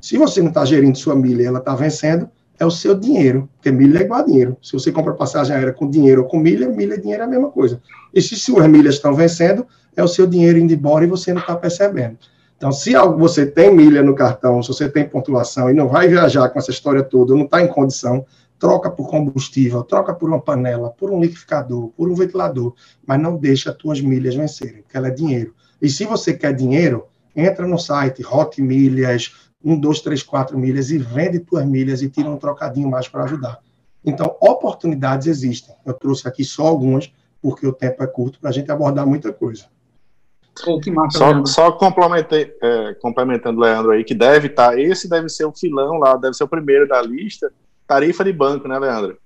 Se 0.00 0.16
você 0.16 0.40
não 0.40 0.48
está 0.48 0.64
gerindo 0.64 0.96
sua 0.96 1.14
milha 1.14 1.42
e 1.42 1.46
ela 1.46 1.58
está 1.58 1.74
vencendo, 1.74 2.30
é 2.58 2.66
o 2.66 2.70
seu 2.70 2.94
dinheiro, 2.94 3.48
porque 3.56 3.70
milha 3.70 3.98
é 3.98 4.02
igual 4.02 4.20
a 4.20 4.24
dinheiro. 4.24 4.56
Se 4.62 4.72
você 4.72 4.90
compra 4.90 5.14
passagem 5.14 5.54
aérea 5.54 5.72
com 5.72 5.88
dinheiro 5.88 6.22
ou 6.22 6.28
com 6.28 6.38
milha, 6.38 6.68
milha 6.68 6.94
e 6.94 7.00
dinheiro 7.00 7.22
é 7.22 7.26
a 7.26 7.28
mesma 7.28 7.50
coisa. 7.50 7.80
E 8.12 8.20
se 8.20 8.36
suas 8.36 8.66
milhas 8.66 8.96
estão 8.96 9.14
vencendo, 9.14 9.66
é 9.96 10.02
o 10.02 10.08
seu 10.08 10.26
dinheiro 10.26 10.58
indo 10.58 10.72
embora 10.72 11.04
e 11.04 11.08
você 11.08 11.32
não 11.32 11.40
está 11.40 11.54
percebendo. 11.56 12.18
Então, 12.56 12.72
se 12.72 12.92
você 13.16 13.46
tem 13.46 13.72
milha 13.72 14.02
no 14.02 14.14
cartão, 14.14 14.60
se 14.62 14.68
você 14.68 14.88
tem 14.88 15.08
pontuação 15.08 15.70
e 15.70 15.72
não 15.72 15.86
vai 15.86 16.08
viajar 16.08 16.48
com 16.48 16.58
essa 16.58 16.72
história 16.72 17.04
toda, 17.04 17.32
não 17.34 17.44
está 17.44 17.62
em 17.62 17.68
condição, 17.68 18.26
troca 18.58 18.90
por 18.90 19.08
combustível, 19.08 19.84
troca 19.84 20.12
por 20.12 20.28
uma 20.28 20.40
panela, 20.40 20.90
por 20.90 21.10
um 21.10 21.20
liquidificador, 21.20 21.88
por 21.96 22.10
um 22.10 22.14
ventilador, 22.14 22.74
mas 23.06 23.20
não 23.20 23.36
deixa 23.36 23.70
as 23.70 23.76
tuas 23.76 24.00
milhas 24.00 24.34
vencerem, 24.34 24.82
porque 24.82 24.96
ela 24.96 25.06
é 25.06 25.12
dinheiro. 25.12 25.54
E 25.80 25.88
se 25.88 26.04
você 26.04 26.34
quer 26.34 26.52
dinheiro, 26.52 27.06
entra 27.34 27.64
no 27.64 27.78
site 27.78 28.24
Hot 28.26 28.60
Milhas, 28.60 29.32
um, 29.64 29.78
dois, 29.78 30.00
três, 30.00 30.22
quatro 30.22 30.58
milhas 30.58 30.90
e 30.90 30.98
vende 30.98 31.40
tuas 31.40 31.64
milhas 31.66 32.02
e 32.02 32.08
tira 32.08 32.28
um 32.28 32.36
trocadinho 32.36 32.88
mais 32.88 33.08
para 33.08 33.24
ajudar. 33.24 33.58
Então, 34.04 34.36
oportunidades 34.40 35.26
existem. 35.26 35.74
Eu 35.84 35.94
trouxe 35.94 36.26
aqui 36.28 36.44
só 36.44 36.66
algumas, 36.66 37.12
porque 37.42 37.66
o 37.66 37.72
tempo 37.72 38.02
é 38.02 38.06
curto 38.06 38.38
para 38.38 38.50
a 38.50 38.52
gente 38.52 38.70
abordar 38.70 39.06
muita 39.06 39.32
coisa. 39.32 39.66
Massa, 40.92 41.18
só, 41.18 41.46
só 41.46 41.72
complementei, 41.72 42.52
é, 42.60 42.94
complementando 42.94 43.60
o 43.60 43.62
Leandro 43.62 43.92
aí, 43.92 44.02
que 44.02 44.14
deve 44.14 44.48
estar, 44.48 44.70
tá, 44.70 44.80
esse 44.80 45.08
deve 45.08 45.28
ser 45.28 45.44
o 45.44 45.52
filão 45.52 45.98
lá, 45.98 46.16
deve 46.16 46.34
ser 46.34 46.44
o 46.44 46.48
primeiro 46.48 46.88
da 46.88 47.00
lista, 47.00 47.52
tarifa 47.86 48.24
de 48.24 48.32
banco, 48.32 48.66
né, 48.66 48.76
Leandro? 48.78 49.18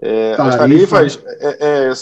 É, 0.00 0.36
tarifa. 0.36 0.48
As 0.48 0.56
tarifas 0.56 1.22
é, 1.26 1.88
é, 1.88 1.92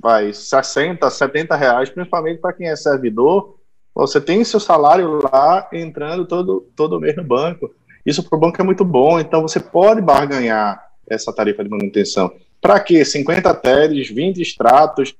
vai 0.00 0.32
60, 0.32 1.10
70 1.10 1.56
reais, 1.56 1.90
principalmente 1.90 2.40
para 2.40 2.52
quem 2.52 2.68
é 2.68 2.76
servidor, 2.76 3.53
você 3.94 4.20
tem 4.20 4.42
seu 4.44 4.58
salário 4.58 5.20
lá 5.22 5.68
entrando 5.72 6.26
todo, 6.26 6.66
todo 6.74 6.98
mês 6.98 7.14
no 7.14 7.22
banco. 7.22 7.72
Isso 8.04 8.22
para 8.28 8.36
o 8.36 8.40
banco 8.40 8.60
é 8.60 8.64
muito 8.64 8.84
bom, 8.84 9.20
então 9.20 9.40
você 9.40 9.60
pode 9.60 10.00
barganhar 10.00 10.84
essa 11.08 11.32
tarifa 11.32 11.62
de 11.62 11.70
manutenção. 11.70 12.32
Para 12.60 12.80
quê? 12.80 13.04
50 13.04 13.54
TEDs, 13.54 14.08
20 14.10 14.42
extratos. 14.42 15.14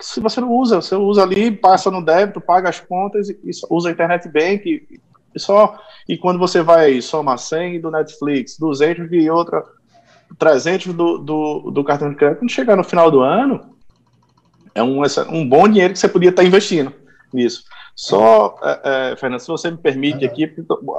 Se 0.00 0.20
você 0.20 0.40
não 0.40 0.52
usa, 0.52 0.80
você 0.80 0.94
usa 0.94 1.22
ali, 1.22 1.50
passa 1.50 1.90
no 1.90 2.04
débito, 2.04 2.40
paga 2.40 2.68
as 2.68 2.78
contas 2.78 3.28
e, 3.28 3.36
usa 3.68 3.88
a 3.88 3.92
internet 3.92 4.28
bank 4.28 4.64
e, 4.64 5.00
só. 5.38 5.76
E 6.08 6.16
quando 6.16 6.38
você 6.38 6.62
vai 6.62 7.00
somar 7.02 7.38
100 7.38 7.80
do 7.80 7.90
Netflix, 7.90 8.56
200 8.56 9.10
de 9.10 9.28
outra, 9.28 9.64
300 10.38 10.94
do, 10.94 11.18
do, 11.18 11.70
do 11.72 11.84
cartão 11.84 12.08
de 12.08 12.16
crédito, 12.16 12.38
quando 12.38 12.50
chegar 12.50 12.76
no 12.76 12.84
final 12.84 13.10
do 13.10 13.20
ano, 13.20 13.74
é 14.74 14.82
um, 14.82 15.02
um 15.30 15.48
bom 15.48 15.66
dinheiro 15.66 15.92
que 15.92 15.98
você 15.98 16.08
podia 16.08 16.30
estar 16.30 16.44
investindo 16.44 16.92
nisso. 17.32 17.64
Só, 17.94 18.56
é, 18.62 19.12
é, 19.12 19.16
Fernando, 19.16 19.40
se 19.40 19.48
você 19.48 19.70
me 19.70 19.76
permite 19.76 20.24
aqui, 20.24 20.44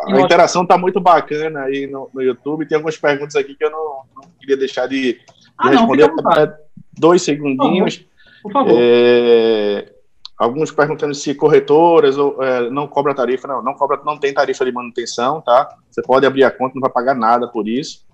a 0.07 0.21
interação 0.21 0.63
está 0.63 0.77
muito 0.77 0.99
bacana 0.99 1.61
aí 1.61 1.87
no, 1.87 2.09
no, 2.13 2.21
YouTube. 2.21 2.65
Tem 2.65 2.75
algumas 2.75 2.97
perguntas 2.97 3.35
aqui 3.35 3.55
que 3.55 3.63
eu 3.63 3.71
não, 3.71 4.01
não 4.15 4.23
queria 4.39 4.57
deixar 4.57 4.87
de, 4.87 5.13
de 5.13 5.19
ah, 5.57 5.69
responder. 5.69 6.07
Não, 6.07 6.53
dois 6.97 7.21
segundinhos. 7.21 8.05
Por 8.43 8.51
favor. 8.51 8.77
É, 8.77 9.91
alguns 10.37 10.71
perguntando 10.71 11.13
se 11.13 11.33
corretoras 11.33 12.17
ou, 12.17 12.41
é, 12.43 12.69
não 12.69 12.87
cobra 12.87 13.15
tarifa. 13.15 13.47
Não, 13.47 13.63
não 13.63 13.73
cobra, 13.73 13.99
não 14.05 14.17
tem 14.17 14.33
tarifa 14.33 14.65
de 14.65 14.71
manutenção, 14.71 15.41
tá? 15.41 15.69
Você 15.89 16.01
pode 16.01 16.25
abrir 16.25 16.43
a 16.43 16.51
conta, 16.51 16.75
não 16.75 16.81
vai 16.81 16.91
pagar 16.91 17.15
nada 17.15 17.47
por 17.47 17.67
isso. 17.67 18.05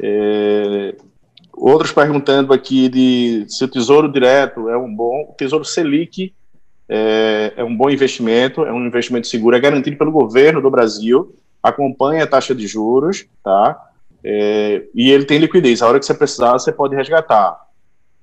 É, 0.00 0.96
outros 1.52 1.92
perguntando 1.92 2.52
aqui 2.52 2.88
de 2.88 3.44
se 3.48 3.64
o 3.64 3.68
Tesouro 3.68 4.10
Direto 4.10 4.68
é 4.68 4.76
um 4.76 4.92
bom. 4.92 5.28
O 5.30 5.34
Tesouro 5.34 5.64
Selic 5.64 6.34
é, 6.94 7.54
é 7.56 7.64
um 7.64 7.74
bom 7.74 7.88
investimento, 7.88 8.66
é 8.66 8.72
um 8.72 8.86
investimento 8.86 9.26
seguro, 9.26 9.56
é 9.56 9.60
garantido 9.60 9.96
pelo 9.96 10.12
governo 10.12 10.60
do 10.60 10.70
Brasil, 10.70 11.34
acompanha 11.62 12.24
a 12.24 12.26
taxa 12.26 12.54
de 12.54 12.66
juros, 12.66 13.24
tá? 13.42 13.82
É, 14.22 14.84
e 14.94 15.10
ele 15.10 15.24
tem 15.24 15.38
liquidez. 15.38 15.80
A 15.80 15.88
hora 15.88 15.98
que 15.98 16.04
você 16.04 16.12
precisar, 16.12 16.52
você 16.52 16.70
pode 16.70 16.94
resgatar. 16.94 17.58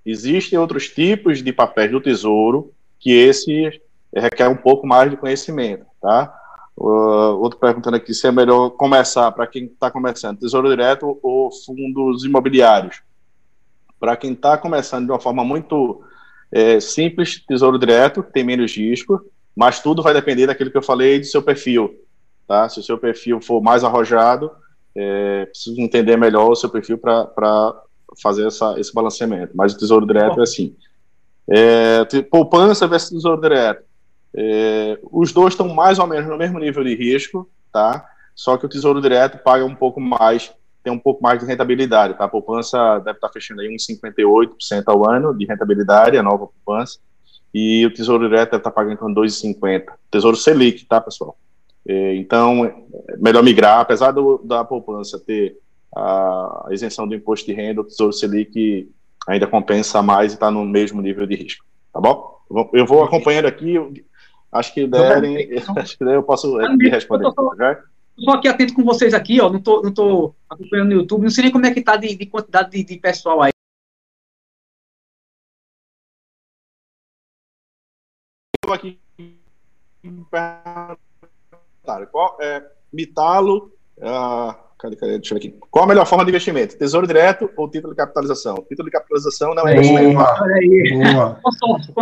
Existem 0.05 0.59
outros 0.59 0.87
tipos 0.87 1.41
de 1.41 1.51
papéis 1.51 1.89
do 1.89 1.99
Tesouro 1.99 2.71
que 2.99 3.11
esse 3.11 3.81
requer 4.15 4.47
um 4.47 4.55
pouco 4.55 4.85
mais 4.85 5.09
de 5.09 5.17
conhecimento, 5.17 5.87
tá? 5.99 6.31
Uh, 6.77 7.41
outro 7.41 7.59
perguntando 7.59 7.97
aqui 7.97 8.13
se 8.13 8.27
é 8.27 8.31
melhor 8.31 8.69
começar 8.69 9.31
para 9.31 9.47
quem 9.47 9.65
está 9.65 9.89
começando, 9.89 10.39
Tesouro 10.39 10.69
Direto 10.69 11.19
ou 11.23 11.49
fundos 11.65 12.23
imobiliários. 12.23 13.01
Para 13.99 14.15
quem 14.15 14.33
está 14.33 14.57
começando 14.59 15.05
de 15.05 15.11
uma 15.11 15.19
forma 15.19 15.43
muito 15.43 16.03
é, 16.51 16.79
simples, 16.79 17.43
tesouro 17.45 17.77
direto, 17.77 18.23
tem 18.23 18.43
menos 18.43 18.75
risco, 18.75 19.21
mas 19.55 19.81
tudo 19.81 20.01
vai 20.01 20.13
depender 20.13 20.47
daquilo 20.47 20.71
que 20.71 20.77
eu 20.77 20.83
falei 20.83 21.19
do 21.19 21.25
seu 21.25 21.41
perfil. 21.41 21.93
Tá? 22.47 22.67
Se 22.67 22.79
o 22.79 22.83
seu 22.83 22.97
perfil 22.97 23.39
for 23.41 23.61
mais 23.61 23.83
arrojado, 23.83 24.51
é, 24.95 25.45
preciso 25.45 25.79
entender 25.79 26.17
melhor 26.17 26.49
o 26.49 26.55
seu 26.55 26.69
perfil 26.69 26.97
para 26.97 27.83
fazer 28.21 28.47
essa, 28.47 28.79
esse 28.79 28.93
balanceamento. 28.93 29.55
Mas 29.55 29.73
o 29.73 29.77
tesouro 29.77 30.07
direto 30.07 30.39
é 30.39 30.43
assim. 30.43 30.75
É, 31.47 32.05
poupança 32.29 32.87
versus 32.87 33.09
tesouro 33.09 33.41
direto. 33.41 33.83
É, 34.35 34.99
os 35.11 35.31
dois 35.31 35.53
estão 35.53 35.67
mais 35.69 35.99
ou 35.99 36.07
menos 36.07 36.29
no 36.29 36.37
mesmo 36.37 36.59
nível 36.59 36.83
de 36.83 36.95
risco, 36.95 37.49
tá? 37.71 38.05
Só 38.35 38.57
que 38.57 38.65
o 38.65 38.69
tesouro 38.69 39.01
direto 39.01 39.43
paga 39.43 39.65
um 39.65 39.75
pouco 39.75 39.99
mais 39.99 40.51
tem 40.83 40.93
um 40.93 40.99
pouco 40.99 41.21
mais 41.21 41.39
de 41.39 41.45
rentabilidade, 41.45 42.17
tá? 42.17 42.25
A 42.25 42.29
poupança 42.29 42.99
deve 42.99 43.17
estar 43.17 43.29
fechando 43.29 43.61
aí 43.61 43.73
uns 43.73 43.85
58% 43.85 44.83
ao 44.87 45.09
ano 45.09 45.37
de 45.37 45.45
rentabilidade, 45.45 46.17
a 46.17 46.23
nova 46.23 46.47
poupança, 46.47 46.99
e 47.53 47.85
o 47.85 47.93
Tesouro 47.93 48.27
Direto 48.27 48.51
deve 48.51 48.61
estar 48.61 48.71
pagando 48.71 49.09
em 49.09 49.13
2,50%. 49.13 49.85
Tesouro 50.09 50.37
Selic, 50.37 50.85
tá, 50.85 51.01
pessoal? 51.01 51.37
É, 51.87 52.15
então, 52.15 52.65
é 52.65 53.17
melhor 53.17 53.43
migrar, 53.43 53.79
apesar 53.79 54.11
do, 54.11 54.39
da 54.43 54.63
poupança 54.63 55.19
ter 55.19 55.57
a 55.95 56.67
isenção 56.71 57.07
do 57.07 57.15
imposto 57.15 57.47
de 57.47 57.53
renda, 57.53 57.81
o 57.81 57.83
Tesouro 57.83 58.13
Selic 58.13 58.89
ainda 59.27 59.47
compensa 59.47 60.01
mais 60.01 60.31
e 60.31 60.35
está 60.35 60.51
no 60.51 60.63
mesmo 60.65 61.01
nível 61.01 61.25
de 61.25 61.35
risco, 61.35 61.65
tá 61.93 61.99
bom? 61.99 62.37
Eu 62.73 62.85
vou 62.85 63.03
acompanhando 63.03 63.45
aqui, 63.45 63.75
acho 64.51 64.73
que 64.73 64.87
derem, 64.87 65.49
acho 65.77 65.97
que 65.97 66.03
eu 66.03 66.23
posso 66.23 66.57
responder. 66.57 67.31
Só 68.23 68.31
aqui 68.31 68.47
atento 68.47 68.73
com 68.73 68.83
vocês 68.83 69.13
aqui, 69.13 69.39
ó, 69.39 69.49
não 69.49 69.61
tô, 69.61 69.81
não 69.81 69.93
tô 69.93 70.33
acompanhando 70.49 70.89
no 70.89 70.95
YouTube. 70.95 71.23
Não 71.23 71.29
sei 71.29 71.45
nem 71.45 71.51
como 71.51 71.65
é 71.65 71.71
que 71.71 71.79
está 71.79 71.95
de, 71.95 72.15
de, 72.15 72.25
quantidade 72.25 72.71
de, 72.71 72.83
de 72.83 72.97
pessoal 72.97 73.41
aí. 73.41 73.51
aqui 78.71 78.99
qual 82.11 82.37
é 82.39 82.63
Mitalo 82.93 83.71
uh, 83.97 84.53
cadê, 84.77 84.95
cadê, 84.95 85.17
deixa 85.19 85.33
eu 85.33 85.39
ver 85.39 85.47
aqui. 85.47 85.59
Qual 85.69 85.85
a 85.85 85.87
melhor 85.87 86.05
forma 86.05 86.23
de 86.23 86.31
investimento? 86.31 86.77
Tesouro 86.77 87.07
direto 87.07 87.49
ou 87.57 87.69
título 87.69 87.93
de 87.93 87.97
capitalização? 87.97 88.55
Título 88.67 88.85
de 88.85 88.91
capitalização 88.91 89.53
não 89.53 89.67
é 89.67 89.73
investimento. 89.73 90.13
Boa. 90.15 91.39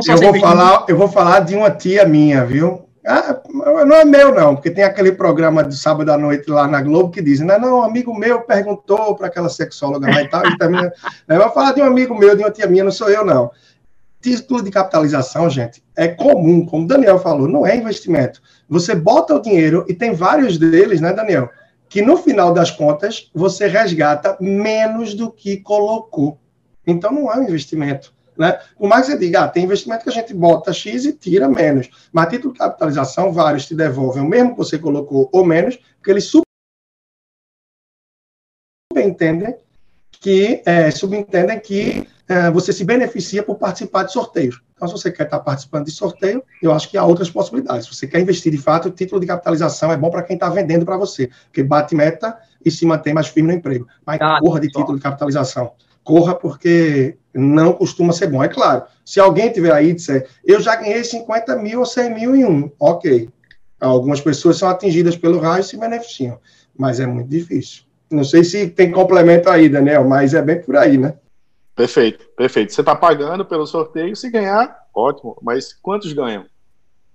Eu 0.07 0.18
vou 0.18 0.39
falar, 0.39 0.86
eu 0.88 0.97
vou 0.97 1.07
falar 1.07 1.39
de 1.41 1.55
uma 1.55 1.72
tia 1.72 2.05
minha, 2.05 2.45
viu? 2.45 2.86
Ah, 3.09 3.41
não 3.49 3.95
é 3.95 4.03
meu, 4.03 4.35
não, 4.35 4.53
porque 4.53 4.69
tem 4.69 4.83
aquele 4.83 5.13
programa 5.13 5.63
de 5.63 5.77
sábado 5.77 6.11
à 6.11 6.17
noite 6.17 6.49
lá 6.49 6.67
na 6.67 6.81
Globo 6.81 7.09
que 7.09 7.21
diz, 7.21 7.39
não, 7.39 7.57
não, 7.57 7.79
um 7.79 7.83
amigo 7.83 8.13
meu 8.13 8.41
perguntou 8.41 9.15
para 9.15 9.27
aquela 9.27 9.47
sexóloga 9.47 10.07
lá 10.07 10.21
e 10.21 10.27
tal, 10.27 10.45
e 10.45 10.57
também. 10.57 10.91
Eu 11.25 11.37
vou 11.39 11.49
falar 11.51 11.71
de 11.71 11.81
um 11.81 11.85
amigo 11.85 12.13
meu, 12.13 12.35
de 12.35 12.43
uma 12.43 12.51
tia 12.51 12.67
minha, 12.67 12.83
não 12.83 12.91
sou 12.91 13.09
eu, 13.09 13.23
não. 13.23 13.49
Título 14.19 14.61
de 14.61 14.69
capitalização, 14.71 15.49
gente, 15.49 15.81
é 15.95 16.09
comum, 16.09 16.65
como 16.65 16.83
o 16.83 16.87
Daniel 16.87 17.17
falou, 17.17 17.47
não 17.47 17.65
é 17.65 17.77
investimento. 17.77 18.41
Você 18.67 18.93
bota 18.93 19.35
o 19.35 19.41
dinheiro, 19.41 19.85
e 19.87 19.93
tem 19.93 20.13
vários 20.13 20.57
deles, 20.57 20.99
né, 20.99 21.13
Daniel? 21.13 21.49
Que 21.87 22.01
no 22.01 22.17
final 22.17 22.53
das 22.53 22.71
contas, 22.71 23.31
você 23.33 23.67
resgata 23.67 24.35
menos 24.41 25.13
do 25.13 25.31
que 25.31 25.55
colocou. 25.57 26.37
Então, 26.85 27.09
não 27.13 27.31
é 27.31 27.37
um 27.37 27.43
investimento. 27.43 28.13
Né? 28.38 28.59
Por 28.77 28.88
mais 28.88 29.05
que 29.05 29.13
você 29.13 29.17
diga, 29.17 29.43
ah, 29.43 29.47
tem 29.47 29.63
investimento 29.63 30.03
que 30.03 30.09
a 30.09 30.13
gente 30.13 30.33
bota 30.33 30.71
X 30.71 31.05
e 31.05 31.13
tira 31.13 31.49
menos. 31.49 31.89
Mas 32.11 32.29
título 32.29 32.53
de 32.53 32.59
capitalização, 32.59 33.33
vários 33.33 33.65
te 33.65 33.75
devolvem 33.75 34.21
o 34.21 34.27
mesmo 34.27 34.51
que 34.51 34.57
você 34.57 34.77
colocou 34.77 35.29
ou 35.31 35.45
menos, 35.45 35.77
porque 35.97 36.11
eles 36.11 36.31
subentendem 38.93 39.55
que, 40.11 40.61
é, 40.65 40.91
subentendem 40.91 41.59
que 41.59 42.07
é, 42.27 42.51
você 42.51 42.73
se 42.73 42.83
beneficia 42.83 43.41
por 43.41 43.55
participar 43.55 44.03
de 44.03 44.11
sorteios. 44.11 44.61
Então, 44.75 44.88
se 44.88 44.93
você 44.93 45.11
quer 45.11 45.23
estar 45.23 45.39
participando 45.39 45.85
de 45.85 45.91
sorteio, 45.91 46.43
eu 46.61 46.71
acho 46.71 46.89
que 46.89 46.97
há 46.97 47.03
outras 47.03 47.29
possibilidades. 47.29 47.85
Se 47.85 47.95
você 47.95 48.05
quer 48.05 48.19
investir 48.19 48.51
de 48.51 48.57
fato, 48.59 48.89
o 48.89 48.91
título 48.91 49.19
de 49.19 49.25
capitalização 49.25 49.91
é 49.91 49.97
bom 49.97 50.11
para 50.11 50.21
quem 50.21 50.35
está 50.35 50.49
vendendo 50.49 50.85
para 50.85 50.97
você, 50.97 51.29
porque 51.45 51.63
bate 51.63 51.95
meta 51.95 52.38
e 52.63 52.69
se 52.69 52.85
mantém 52.85 53.13
mais 53.13 53.27
firme 53.27 53.51
no 53.51 53.57
emprego. 53.57 53.88
Mas 54.05 54.19
ah, 54.21 54.38
porra 54.39 54.59
de 54.59 54.67
título 54.67 54.97
de 54.97 55.01
capitalização 55.03 55.71
corra 56.07 56.33
porque 56.33 57.17
não 57.33 57.73
costuma 57.73 58.13
ser 58.13 58.27
bom. 58.27 58.41
É 58.41 58.47
claro, 58.47 58.83
se 59.03 59.19
alguém 59.19 59.51
tiver 59.51 59.73
aí 59.73 59.89
e 59.89 59.93
disser, 59.93 60.25
eu 60.45 60.61
já 60.61 60.77
ganhei 60.77 61.03
50 61.03 61.57
mil 61.57 61.79
ou 61.79 61.85
100 61.85 62.15
mil 62.15 62.33
em 62.33 62.45
um, 62.45 62.71
ok. 62.79 63.29
Algumas 63.77 64.21
pessoas 64.21 64.57
são 64.57 64.69
atingidas 64.69 65.17
pelo 65.17 65.37
raio 65.37 65.59
e 65.59 65.63
se 65.65 65.77
beneficiam, 65.77 66.39
mas 66.79 67.01
é 67.01 67.05
muito 67.05 67.27
difícil. 67.27 67.83
Não 68.09 68.23
sei 68.23 68.45
se 68.45 68.69
tem 68.69 68.89
complemento 68.89 69.49
aí, 69.49 69.67
Daniel, 69.67 70.07
mas 70.07 70.33
é 70.33 70.41
bem 70.41 70.61
por 70.61 70.77
aí, 70.77 70.97
né? 70.97 71.13
Perfeito, 71.75 72.25
perfeito. 72.37 72.71
Você 72.71 72.81
está 72.81 72.95
pagando 72.95 73.43
pelo 73.43 73.67
sorteio, 73.67 74.15
se 74.15 74.31
ganhar, 74.31 74.87
ótimo, 74.95 75.37
mas 75.43 75.73
quantos 75.73 76.13
ganham? 76.13 76.45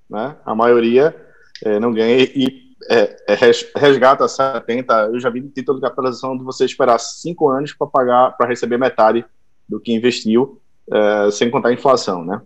Né? 0.09 0.36
A 0.45 0.55
maioria 0.55 1.16
é, 1.64 1.80
não 1.80 1.95
ganha 1.95 2.18
e 2.22 2.62
é, 2.89 3.16
é, 3.28 3.35
resgata 3.76 4.26
70. 4.26 5.11
Eu 5.12 5.20
já 5.20 5.30
vi 5.30 5.43
título 5.49 5.78
de 5.78 5.83
capitalização 5.83 6.37
de 6.37 6.45
você 6.45 6.64
esperar 6.64 6.99
cinco 6.99 7.49
anos 7.49 7.72
para 7.72 7.87
pagar, 7.87 8.37
para 8.37 8.49
receber 8.49 8.78
metade 8.78 9.24
do 9.68 9.80
que 9.80 9.93
investiu, 9.93 10.61
é, 10.91 11.30
sem 11.30 11.51
contar 11.51 11.68
a 11.68 11.72
inflação, 11.72 12.24
né? 12.24 12.41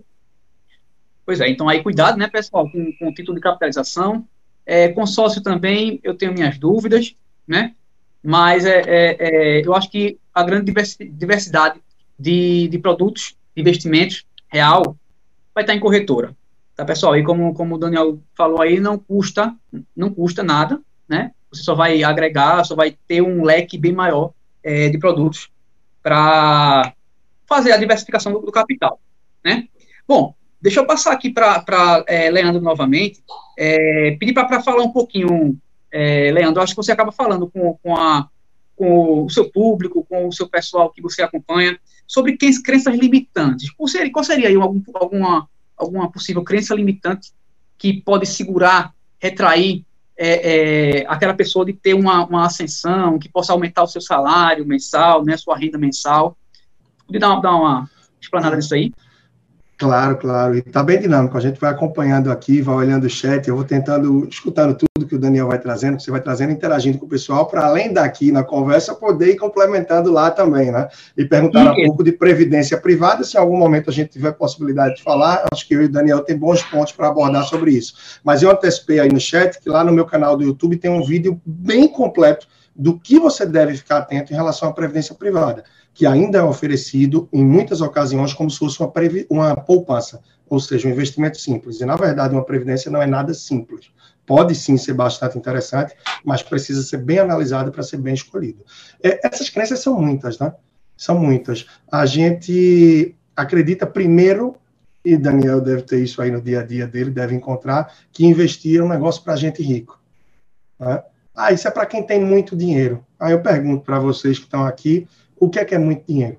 Pois 1.25 1.41
é, 1.41 1.49
então 1.49 1.69
aí 1.69 1.83
cuidado, 1.83 2.17
né, 2.17 2.29
pessoal, 2.29 2.71
com, 2.71 2.93
com 2.99 3.09
o 3.09 3.15
título 3.15 3.35
de 3.35 3.41
capitalização. 3.41 4.27
É, 4.65 4.89
consórcio 4.89 5.43
também, 5.43 6.01
eu 6.03 6.15
tenho 6.15 6.33
minhas 6.33 6.59
dúvidas, 6.59 7.15
né? 7.47 7.75
Mas 8.23 8.65
é, 8.65 8.83
é, 8.87 9.17
é 9.19 9.67
eu 9.67 9.75
acho 9.75 9.91
que 9.91 10.19
a 10.35 10.43
grande 10.43 10.73
diversidade 11.01 11.81
de, 12.19 12.69
de 12.69 12.79
produtos, 12.79 13.37
de 13.55 13.63
investimentos 13.63 14.25
real, 14.49 14.97
vai 15.55 15.63
estar 15.65 15.75
em 15.75 15.81
corretora. 15.81 16.37
Tá, 16.77 16.85
pessoal? 16.85 17.17
E 17.17 17.25
como, 17.25 17.55
como 17.55 17.75
o 17.75 17.79
Daniel 17.79 18.21
falou 18.37 18.61
aí, 18.61 18.79
não 18.79 18.99
custa, 18.99 19.57
não 19.97 20.13
custa 20.13 20.43
nada, 20.43 20.79
né? 21.09 21.33
Você 21.51 21.63
só 21.63 21.75
vai 21.75 22.03
agregar, 22.03 22.63
só 22.65 22.75
vai 22.75 22.95
ter 23.09 23.23
um 23.23 23.43
leque 23.43 23.79
bem 23.79 23.95
maior 23.95 24.33
é, 24.63 24.91
de 24.91 24.99
produtos 24.99 25.51
para 26.03 26.93
fazer 27.49 27.73
a 27.73 27.79
diversificação 27.79 28.31
do, 28.31 28.41
do, 28.41 28.53
capital, 28.53 29.01
né? 29.43 29.69
Bom, 30.07 30.35
deixa 30.61 30.81
eu 30.81 30.87
passar 30.87 31.13
aqui 31.13 31.31
para 31.31 32.05
é, 32.07 32.31
Leandro 32.31 32.61
novamente, 32.61 33.25
é, 33.57 34.15
pedir 34.21 34.35
para 34.35 34.61
falar 34.61 34.83
um 34.83 34.93
pouquinho, 34.93 35.57
é, 35.91 36.31
Leandro, 36.31 36.61
acho 36.61 36.75
que 36.75 36.83
você 36.83 36.93
acaba 36.93 37.11
falando 37.11 37.49
com, 37.49 37.79
com, 37.83 37.97
a, 37.97 38.29
com 38.77 39.25
o 39.25 39.31
seu 39.31 39.51
público, 39.51 40.05
com 40.07 40.29
o 40.29 40.33
seu 40.33 40.47
pessoal 40.47 40.91
que 40.91 41.01
você 41.01 41.23
acompanha, 41.23 41.79
sobre 42.07 42.37
crenças 42.37 42.95
limitantes. 42.97 43.71
Qual 43.71 43.89
seria, 43.89 44.13
qual 44.13 44.25
seria 44.25 44.49
aí 44.49 44.55
algum, 44.57 44.83
alguma 44.95 45.49
alguma 45.77 46.11
possível 46.11 46.43
crença 46.43 46.75
limitante 46.75 47.33
que 47.79 48.01
pode 48.03 48.27
segurar, 48.27 48.95
retrair 49.21 49.85
é, 50.17 51.01
é, 51.01 51.07
aquela 51.09 51.35
pessoa 51.35 51.65
de 51.65 51.75
ter 51.75 51.95
uma, 51.95 52.25
uma, 52.25 52.47
ascensão, 52.47 53.19
que 53.19 53.29
possa 53.29 53.53
aumentar 53.53 53.83
o 53.83 53.87
seu 53.87 54.01
salário 54.01 54.65
mensal, 54.65 55.25
né, 55.25 55.37
sua 55.37 55.57
renda 55.57 55.77
mensal. 55.77 56.37
Podia 57.07 57.21
dar 57.21 57.41
dar 57.41 57.55
uma 57.55 57.91
explanada 58.21 58.57
nisso 58.57 58.75
aí? 58.75 58.93
Claro, 59.79 60.17
claro. 60.17 60.55
E 60.55 60.61
está 60.61 60.83
bem 60.83 60.99
dinâmico. 60.99 61.37
A 61.37 61.41
gente 61.41 61.61
vai 61.61 61.71
acompanhando 61.71 62.33
aqui, 62.33 62.63
vai 62.63 62.77
olhando 62.77 63.05
o 63.05 63.11
chat, 63.11 63.47
eu 63.47 63.55
vou 63.55 63.65
tentando, 63.65 64.27
escutando 64.27 64.75
tudo 64.75 65.07
que 65.07 65.15
o 65.15 65.19
Daniel 65.19 65.49
vai 65.49 65.59
trazendo, 65.59 65.99
que 65.99 66.03
você 66.03 66.11
vai 66.11 66.21
trazendo, 66.21 66.51
interagindo 66.53 66.99
com 66.99 67.05
o 67.05 67.09
pessoal, 67.09 67.47
para 67.47 67.67
além 67.67 67.93
daqui 67.93 68.33
na 68.33 68.43
conversa, 68.43 68.95
poder 68.95 69.33
ir 69.33 69.37
complementando 69.37 70.11
lá 70.11 70.31
também, 70.31 70.73
né? 70.73 70.89
E 71.15 71.27
perguntar 71.27 71.73
um 71.73 71.87
pouco 71.87 72.03
de 72.03 72.13
previdência 72.13 72.79
privada, 72.81 73.23
se 73.23 73.37
em 73.37 73.41
algum 73.41 73.57
momento 73.59 73.91
a 73.91 73.93
gente 73.93 74.11
tiver 74.11 74.33
possibilidade 74.33 74.97
de 74.97 75.03
falar, 75.03 75.45
acho 75.53 75.69
que 75.69 75.75
eu 75.75 75.83
e 75.83 75.85
o 75.85 75.93
Daniel 75.93 76.21
tem 76.21 76.39
bons 76.39 76.63
pontos 76.63 76.93
para 76.93 77.09
abordar 77.09 77.45
sobre 77.45 77.73
isso. 77.73 78.21
Mas 78.25 78.43
eu 78.43 78.51
antecipei 78.51 78.99
aí 78.99 79.13
no 79.13 79.21
chat 79.21 79.61
que 79.61 79.69
lá 79.69 79.85
no 79.85 79.93
meu 79.93 80.07
canal 80.07 80.39
do 80.39 80.43
YouTube 80.43 80.79
tem 80.79 80.91
um 80.91 81.05
vídeo 81.05 81.39
bem 81.45 81.87
completo 81.87 82.47
do 82.77 82.99
que 82.99 83.19
você 83.19 83.47
deve 83.47 83.77
ficar 83.77 83.99
atento 83.99 84.33
em 84.33 84.37
relação 84.37 84.69
à 84.69 84.73
previdência 84.73 85.15
privada 85.15 85.65
que 85.97 86.05
ainda 86.05 86.39
é 86.39 86.43
oferecido 86.43 87.27
em 87.33 87.43
muitas 87.43 87.81
ocasiões 87.81 88.35
como 88.35 88.51
se 88.51 88.59
fosse 88.59 88.79
uma, 88.79 88.93
uma 89.31 89.57
poupança, 89.57 90.21
ou 90.47 90.61
seja, 90.61 90.87
um 90.87 90.91
investimento 90.91 91.41
simples. 91.41 91.81
E, 91.81 91.87
na 91.87 91.97
verdade, 91.97 92.35
uma 92.35 92.45
previdência 92.45 92.91
não 92.91 93.01
é 93.01 93.07
nada 93.07 93.33
simples. 93.33 93.91
Pode 94.27 94.55
sim 94.55 94.77
ser 94.77 94.93
bastante 94.93 95.39
interessante, 95.39 95.95
mas 96.23 96.43
precisa 96.43 96.83
ser 96.83 96.99
bem 96.99 97.19
analisado 97.19 97.73
para 97.73 97.83
ser 97.83 97.97
bem 97.97 98.13
escolhido. 98.13 98.63
É, 99.03 99.27
essas 99.27 99.49
crenças 99.49 99.81
são 99.81 99.99
muitas, 99.99 100.39
né? 100.39 100.53
São 100.99 101.19
muitas. 101.19 101.65
A 101.91 102.05
gente 102.05 103.17
acredita 103.35 103.87
primeiro, 103.87 104.55
e 105.03 105.17
Daniel 105.17 105.63
deve 105.63 105.81
ter 105.81 106.05
isso 106.05 106.21
aí 106.21 106.31
no 106.31 106.43
dia 106.43 106.61
a 106.61 106.63
dia 106.63 106.87
dele, 106.87 107.11
deve 107.11 107.35
encontrar, 107.35 107.95
que 108.13 108.27
investir 108.27 108.81
é 108.81 108.85
um 108.85 108.89
negócio 108.89 109.23
para 109.23 109.35
gente 109.35 109.63
rico. 109.63 109.99
Né? 110.79 111.03
Ah, 111.37 111.53
isso 111.53 111.69
é 111.69 111.71
para 111.71 111.85
quem 111.85 112.03
tem 112.03 112.19
muito 112.19 112.57
dinheiro. 112.57 113.05
Aí 113.21 113.33
eu 113.33 113.43
pergunto 113.43 113.85
para 113.85 113.99
vocês 113.99 114.39
que 114.39 114.47
estão 114.47 114.65
aqui, 114.65 115.07
o 115.39 115.51
que 115.51 115.59
é 115.59 115.65
que 115.67 115.75
é 115.75 115.79
muito 115.79 116.07
dinheiro? 116.07 116.39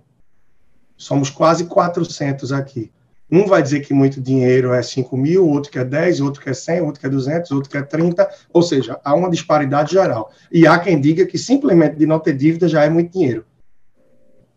Somos 0.98 1.30
quase 1.30 1.66
400 1.66 2.52
aqui. 2.52 2.92
Um 3.30 3.46
vai 3.46 3.62
dizer 3.62 3.82
que 3.82 3.94
muito 3.94 4.20
dinheiro 4.20 4.74
é 4.74 4.82
5 4.82 5.16
mil, 5.16 5.48
outro 5.48 5.70
que 5.70 5.78
é 5.78 5.84
10, 5.84 6.22
outro 6.22 6.42
que 6.42 6.50
é 6.50 6.54
100, 6.54 6.82
outro 6.82 7.00
que 7.00 7.06
é 7.06 7.10
200, 7.10 7.52
outro 7.52 7.70
que 7.70 7.78
é 7.78 7.84
30. 7.84 8.28
Ou 8.52 8.64
seja, 8.64 9.00
há 9.04 9.14
uma 9.14 9.30
disparidade 9.30 9.92
geral. 9.92 10.32
E 10.52 10.66
há 10.66 10.80
quem 10.80 11.00
diga 11.00 11.28
que 11.28 11.38
simplesmente 11.38 11.96
de 11.98 12.08
não 12.08 12.20
ter 12.20 12.36
dívida 12.36 12.68
já 12.68 12.84
é 12.84 12.90
muito 12.90 13.12
dinheiro. 13.12 13.46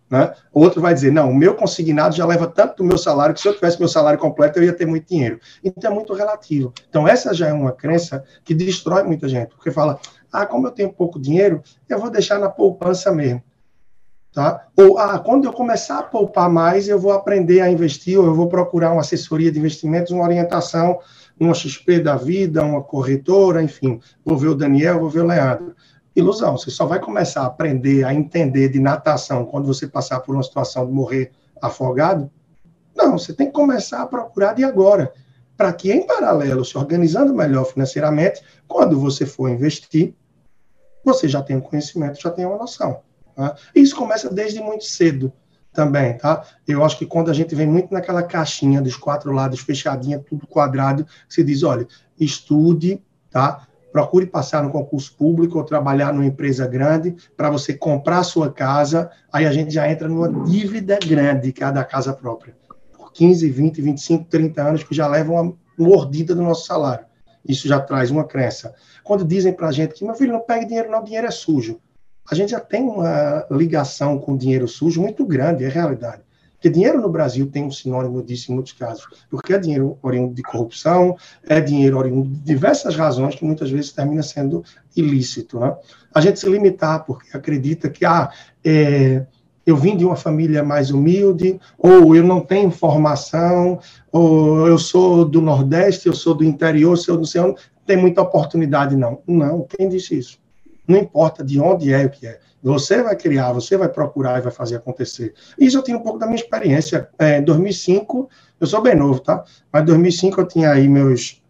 Né? 0.08 0.32
Outro 0.52 0.80
vai 0.80 0.92
dizer, 0.92 1.12
não, 1.12 1.30
o 1.30 1.34
meu 1.34 1.54
consignado 1.54 2.16
já 2.16 2.26
leva 2.26 2.46
tanto 2.46 2.78
do 2.78 2.84
meu 2.84 2.98
salário 2.98 3.34
que 3.34 3.40
se 3.40 3.46
eu 3.46 3.54
tivesse 3.54 3.78
meu 3.78 3.88
salário 3.88 4.18
completo 4.18 4.58
eu 4.58 4.64
ia 4.64 4.72
ter 4.72 4.86
muito 4.86 5.08
dinheiro. 5.08 5.38
Então 5.62 5.90
é 5.90 5.94
muito 5.94 6.12
relativo. 6.12 6.72
Então 6.88 7.06
essa 7.06 7.32
já 7.32 7.48
é 7.48 7.52
uma 7.52 7.70
crença 7.70 8.24
que 8.44 8.52
destrói 8.52 9.04
muita 9.04 9.28
gente, 9.28 9.54
porque 9.54 9.70
fala, 9.70 10.00
ah, 10.32 10.46
como 10.46 10.66
eu 10.66 10.70
tenho 10.70 10.92
pouco 10.92 11.18
dinheiro, 11.18 11.62
eu 11.88 11.98
vou 11.98 12.10
deixar 12.10 12.38
na 12.38 12.48
poupança 12.48 13.12
mesmo. 13.12 13.42
Tá? 14.32 14.68
Ou, 14.76 14.96
ah, 14.96 15.18
quando 15.18 15.44
eu 15.46 15.52
começar 15.52 15.98
a 15.98 16.02
poupar 16.04 16.48
mais, 16.48 16.86
eu 16.86 16.98
vou 16.98 17.12
aprender 17.12 17.60
a 17.60 17.70
investir, 17.70 18.18
ou 18.18 18.26
eu 18.26 18.34
vou 18.34 18.48
procurar 18.48 18.92
uma 18.92 19.00
assessoria 19.00 19.50
de 19.50 19.58
investimentos, 19.58 20.12
uma 20.12 20.24
orientação, 20.24 21.00
uma 21.38 21.52
XP 21.52 22.00
da 22.00 22.14
vida, 22.14 22.64
uma 22.64 22.82
corretora, 22.82 23.62
enfim. 23.62 24.00
Vou 24.24 24.36
ver 24.36 24.48
o 24.48 24.54
Daniel, 24.54 25.00
vou 25.00 25.10
ver 25.10 25.20
o 25.20 25.26
Leandro. 25.26 25.74
Ilusão, 26.14 26.56
você 26.56 26.70
só 26.70 26.86
vai 26.86 27.00
começar 27.00 27.42
a 27.42 27.46
aprender 27.46 28.04
a 28.04 28.14
entender 28.14 28.68
de 28.68 28.78
natação 28.78 29.44
quando 29.44 29.66
você 29.66 29.88
passar 29.88 30.20
por 30.20 30.34
uma 30.34 30.42
situação 30.42 30.86
de 30.86 30.92
morrer 30.92 31.32
afogado? 31.60 32.30
Não, 32.94 33.18
você 33.18 33.32
tem 33.32 33.46
que 33.46 33.52
começar 33.52 34.02
a 34.02 34.06
procurar 34.06 34.52
de 34.52 34.62
agora, 34.62 35.12
para 35.56 35.72
que, 35.72 35.90
em 35.90 36.06
paralelo, 36.06 36.64
se 36.64 36.76
organizando 36.76 37.34
melhor 37.34 37.64
financeiramente, 37.64 38.42
quando 38.66 38.98
você 38.98 39.26
for 39.26 39.48
investir, 39.48 40.14
você 41.04 41.28
já 41.28 41.42
tem 41.42 41.56
o 41.56 41.62
conhecimento, 41.62 42.20
já 42.20 42.30
tem 42.30 42.44
uma 42.44 42.56
noção. 42.56 43.00
Tá? 43.34 43.54
Isso 43.74 43.96
começa 43.96 44.32
desde 44.32 44.60
muito 44.60 44.84
cedo 44.84 45.32
também, 45.72 46.16
tá? 46.16 46.44
Eu 46.66 46.84
acho 46.84 46.98
que 46.98 47.06
quando 47.06 47.30
a 47.30 47.34
gente 47.34 47.54
vem 47.54 47.66
muito 47.66 47.92
naquela 47.92 48.22
caixinha 48.22 48.82
dos 48.82 48.96
quatro 48.96 49.32
lados, 49.32 49.60
fechadinha, 49.60 50.18
tudo 50.18 50.46
quadrado, 50.46 51.06
se 51.28 51.44
diz, 51.44 51.62
olha, 51.62 51.86
estude, 52.18 53.00
tá? 53.30 53.66
procure 53.92 54.26
passar 54.26 54.62
no 54.62 54.70
concurso 54.70 55.14
público 55.16 55.58
ou 55.58 55.64
trabalhar 55.64 56.12
numa 56.12 56.24
empresa 56.24 56.66
grande 56.66 57.16
para 57.36 57.50
você 57.50 57.74
comprar 57.74 58.18
a 58.18 58.24
sua 58.24 58.52
casa, 58.52 59.10
aí 59.32 59.46
a 59.46 59.52
gente 59.52 59.72
já 59.72 59.90
entra 59.90 60.08
numa 60.08 60.44
dívida 60.44 60.98
grande, 61.04 61.52
que 61.52 61.62
é 61.62 61.66
a 61.66 61.70
da 61.70 61.84
casa 61.84 62.12
própria. 62.12 62.56
Por 62.96 63.12
15, 63.12 63.48
20, 63.50 63.82
25, 63.82 64.24
30 64.24 64.62
anos 64.62 64.82
que 64.82 64.94
já 64.94 65.06
levam 65.06 65.34
uma 65.34 65.54
mordida 65.78 66.34
do 66.34 66.42
nosso 66.42 66.66
salário. 66.66 67.04
Isso 67.46 67.66
já 67.66 67.80
traz 67.80 68.10
uma 68.10 68.24
crença. 68.24 68.74
Quando 69.02 69.24
dizem 69.24 69.52
para 69.52 69.68
a 69.68 69.72
gente 69.72 69.94
que, 69.94 70.04
meu 70.04 70.14
filho, 70.14 70.32
não 70.32 70.40
pegue 70.40 70.66
dinheiro, 70.66 70.90
não, 70.90 71.02
dinheiro 71.02 71.26
é 71.26 71.30
sujo. 71.30 71.80
A 72.30 72.34
gente 72.34 72.50
já 72.50 72.60
tem 72.60 72.82
uma 72.82 73.46
ligação 73.50 74.18
com 74.18 74.36
dinheiro 74.36 74.68
sujo 74.68 75.00
muito 75.00 75.24
grande, 75.24 75.64
é 75.64 75.68
realidade. 75.68 76.22
Porque 76.60 76.68
dinheiro 76.68 77.00
no 77.00 77.08
Brasil 77.08 77.50
tem 77.50 77.64
um 77.64 77.70
sinônimo 77.70 78.22
disso 78.22 78.52
em 78.52 78.54
muitos 78.54 78.74
casos, 78.74 79.06
porque 79.30 79.54
é 79.54 79.58
dinheiro 79.58 79.98
oriundo 80.02 80.34
de 80.34 80.42
corrupção, 80.42 81.16
é 81.42 81.58
dinheiro 81.58 81.96
oriundo 81.96 82.28
de 82.28 82.40
diversas 82.40 82.94
razões 82.94 83.34
que 83.34 83.46
muitas 83.46 83.70
vezes 83.70 83.92
termina 83.92 84.22
sendo 84.22 84.62
ilícito. 84.94 85.58
Né? 85.58 85.74
A 86.14 86.20
gente 86.20 86.38
se 86.38 86.46
limitar 86.46 87.06
porque 87.06 87.34
acredita 87.34 87.88
que 87.88 88.04
ah, 88.04 88.30
é, 88.62 89.24
eu 89.70 89.76
vim 89.76 89.96
de 89.96 90.04
uma 90.04 90.16
família 90.16 90.62
mais 90.62 90.90
humilde, 90.90 91.60
ou 91.78 92.14
eu 92.14 92.22
não 92.22 92.40
tenho 92.40 92.70
formação, 92.70 93.78
ou 94.12 94.66
eu 94.66 94.78
sou 94.78 95.24
do 95.24 95.40
Nordeste, 95.40 96.06
eu 96.06 96.14
sou 96.14 96.34
do 96.34 96.44
interior, 96.44 96.98
eu 97.08 97.16
não 97.16 97.24
sei 97.24 97.40
onde, 97.40 97.60
tem 97.86 97.96
muita 97.96 98.22
oportunidade, 98.22 98.96
não. 98.96 99.22
Não, 99.26 99.66
quem 99.66 99.88
disse 99.88 100.18
isso? 100.18 100.38
Não 100.86 100.98
importa 100.98 101.44
de 101.44 101.60
onde 101.60 101.92
é 101.92 102.04
o 102.04 102.10
que 102.10 102.26
é. 102.26 102.40
Você 102.62 103.02
vai 103.02 103.16
criar, 103.16 103.52
você 103.52 103.76
vai 103.76 103.88
procurar 103.88 104.38
e 104.38 104.42
vai 104.42 104.52
fazer 104.52 104.76
acontecer. 104.76 105.34
Isso 105.58 105.78
eu 105.78 105.82
tenho 105.82 105.98
um 105.98 106.02
pouco 106.02 106.18
da 106.18 106.26
minha 106.26 106.36
experiência. 106.36 107.08
É, 107.18 107.38
em 107.38 107.44
2005, 107.44 108.28
eu 108.60 108.66
sou 108.66 108.82
bem 108.82 108.94
novo, 108.94 109.20
tá? 109.20 109.44
Mas 109.72 109.82
em 109.82 109.86
2005 109.86 110.40
eu 110.40 110.46
tinha 110.46 110.70
aí 110.70 110.86
meus 110.86 111.40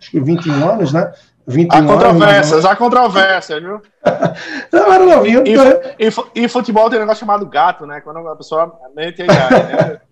acho 0.00 0.10
que 0.10 0.20
21 0.20 0.68
anos, 0.68 0.92
né? 0.92 1.12
21 1.50 1.76
há 1.76 1.82
controvérsias, 1.82 2.52
anos, 2.52 2.64
há 2.64 2.76
controvérsias, 2.76 3.62
viu? 3.62 3.82
não, 4.72 4.92
era 4.92 5.04
novinho. 5.04 5.42
E, 5.46 6.06
e, 6.06 6.44
e, 6.44 6.48
futebol 6.48 6.88
tem 6.88 6.98
um 6.98 7.02
negócio 7.02 7.20
chamado 7.20 7.44
gato, 7.46 7.86
né? 7.86 8.00
Quando 8.00 8.26
a 8.28 8.36
pessoa 8.36 8.78
mente 8.94 9.22
a 9.22 9.24
idade, 9.24 9.54
né? 9.54 10.00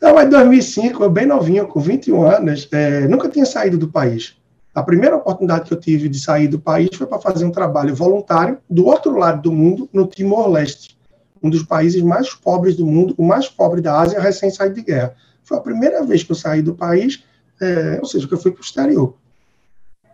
Não, 0.00 0.14
mas 0.14 0.26
em 0.26 0.30
2005, 0.30 1.02
eu 1.02 1.10
bem 1.10 1.24
novinho, 1.24 1.66
com 1.66 1.80
21 1.80 2.22
anos, 2.22 2.68
é, 2.70 3.08
nunca 3.08 3.30
tinha 3.30 3.46
saído 3.46 3.78
do 3.78 3.88
país. 3.88 4.36
A 4.74 4.82
primeira 4.82 5.16
oportunidade 5.16 5.64
que 5.64 5.72
eu 5.72 5.80
tive 5.80 6.08
de 6.08 6.20
sair 6.20 6.46
do 6.46 6.58
país 6.58 6.90
foi 6.94 7.06
para 7.06 7.18
fazer 7.18 7.44
um 7.44 7.50
trabalho 7.50 7.94
voluntário 7.94 8.58
do 8.68 8.86
outro 8.86 9.16
lado 9.16 9.42
do 9.42 9.50
mundo, 9.50 9.88
no 9.92 10.06
Timor-Leste, 10.06 10.96
um 11.42 11.48
dos 11.50 11.62
países 11.62 12.02
mais 12.02 12.32
pobres 12.34 12.76
do 12.76 12.86
mundo, 12.86 13.14
o 13.16 13.24
mais 13.24 13.48
pobre 13.48 13.80
da 13.80 13.98
Ásia, 13.98 14.20
recém 14.20 14.50
saído 14.50 14.74
de 14.74 14.82
guerra. 14.82 15.14
Foi 15.42 15.56
a 15.56 15.60
primeira 15.60 16.04
vez 16.04 16.22
que 16.22 16.30
eu 16.30 16.36
saí 16.36 16.60
do 16.60 16.74
país, 16.74 17.24
é, 17.60 17.98
ou 18.00 18.06
seja, 18.06 18.28
que 18.28 18.34
eu 18.34 18.38
fui 18.38 18.52
para 18.52 18.60
o 18.60 18.64
exterior. 18.64 19.14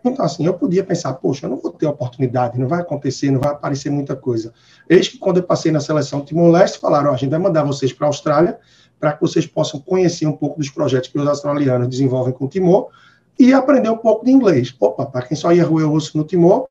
Então, 0.04 0.24
assim, 0.24 0.44
eu 0.44 0.52
podia 0.52 0.84
pensar, 0.84 1.14
poxa, 1.14 1.46
eu 1.46 1.50
não 1.50 1.56
vou 1.56 1.72
ter 1.72 1.86
oportunidade, 1.86 2.58
não 2.58 2.68
vai 2.68 2.80
acontecer, 2.80 3.30
não 3.30 3.40
vai 3.40 3.52
aparecer 3.52 3.90
muita 3.90 4.14
coisa. 4.14 4.52
Eis 4.88 5.08
que 5.08 5.16
quando 5.16 5.38
eu 5.38 5.42
passei 5.42 5.72
na 5.72 5.80
seleção 5.80 6.20
Timor-Leste, 6.20 6.78
falaram, 6.78 7.10
oh, 7.10 7.14
a 7.14 7.16
gente 7.16 7.30
vai 7.30 7.38
mandar 7.38 7.64
vocês 7.64 7.92
para 7.92 8.06
a 8.06 8.10
Austrália, 8.10 8.58
para 9.00 9.14
que 9.14 9.20
vocês 9.22 9.46
possam 9.46 9.80
conhecer 9.80 10.26
um 10.26 10.36
pouco 10.36 10.58
dos 10.58 10.68
projetos 10.68 11.08
que 11.08 11.18
os 11.18 11.26
australianos 11.26 11.88
desenvolvem 11.88 12.34
com 12.34 12.44
o 12.44 12.48
Timor, 12.48 12.88
e 13.38 13.52
aprender 13.52 13.88
um 13.88 13.96
pouco 13.96 14.24
de 14.24 14.30
inglês. 14.30 14.74
Opa, 14.78 15.06
para 15.06 15.26
quem 15.26 15.36
só 15.36 15.52
ia 15.52 15.64
roer 15.64 15.90
osso 15.90 16.16
no 16.18 16.24
Timor, 16.24 16.68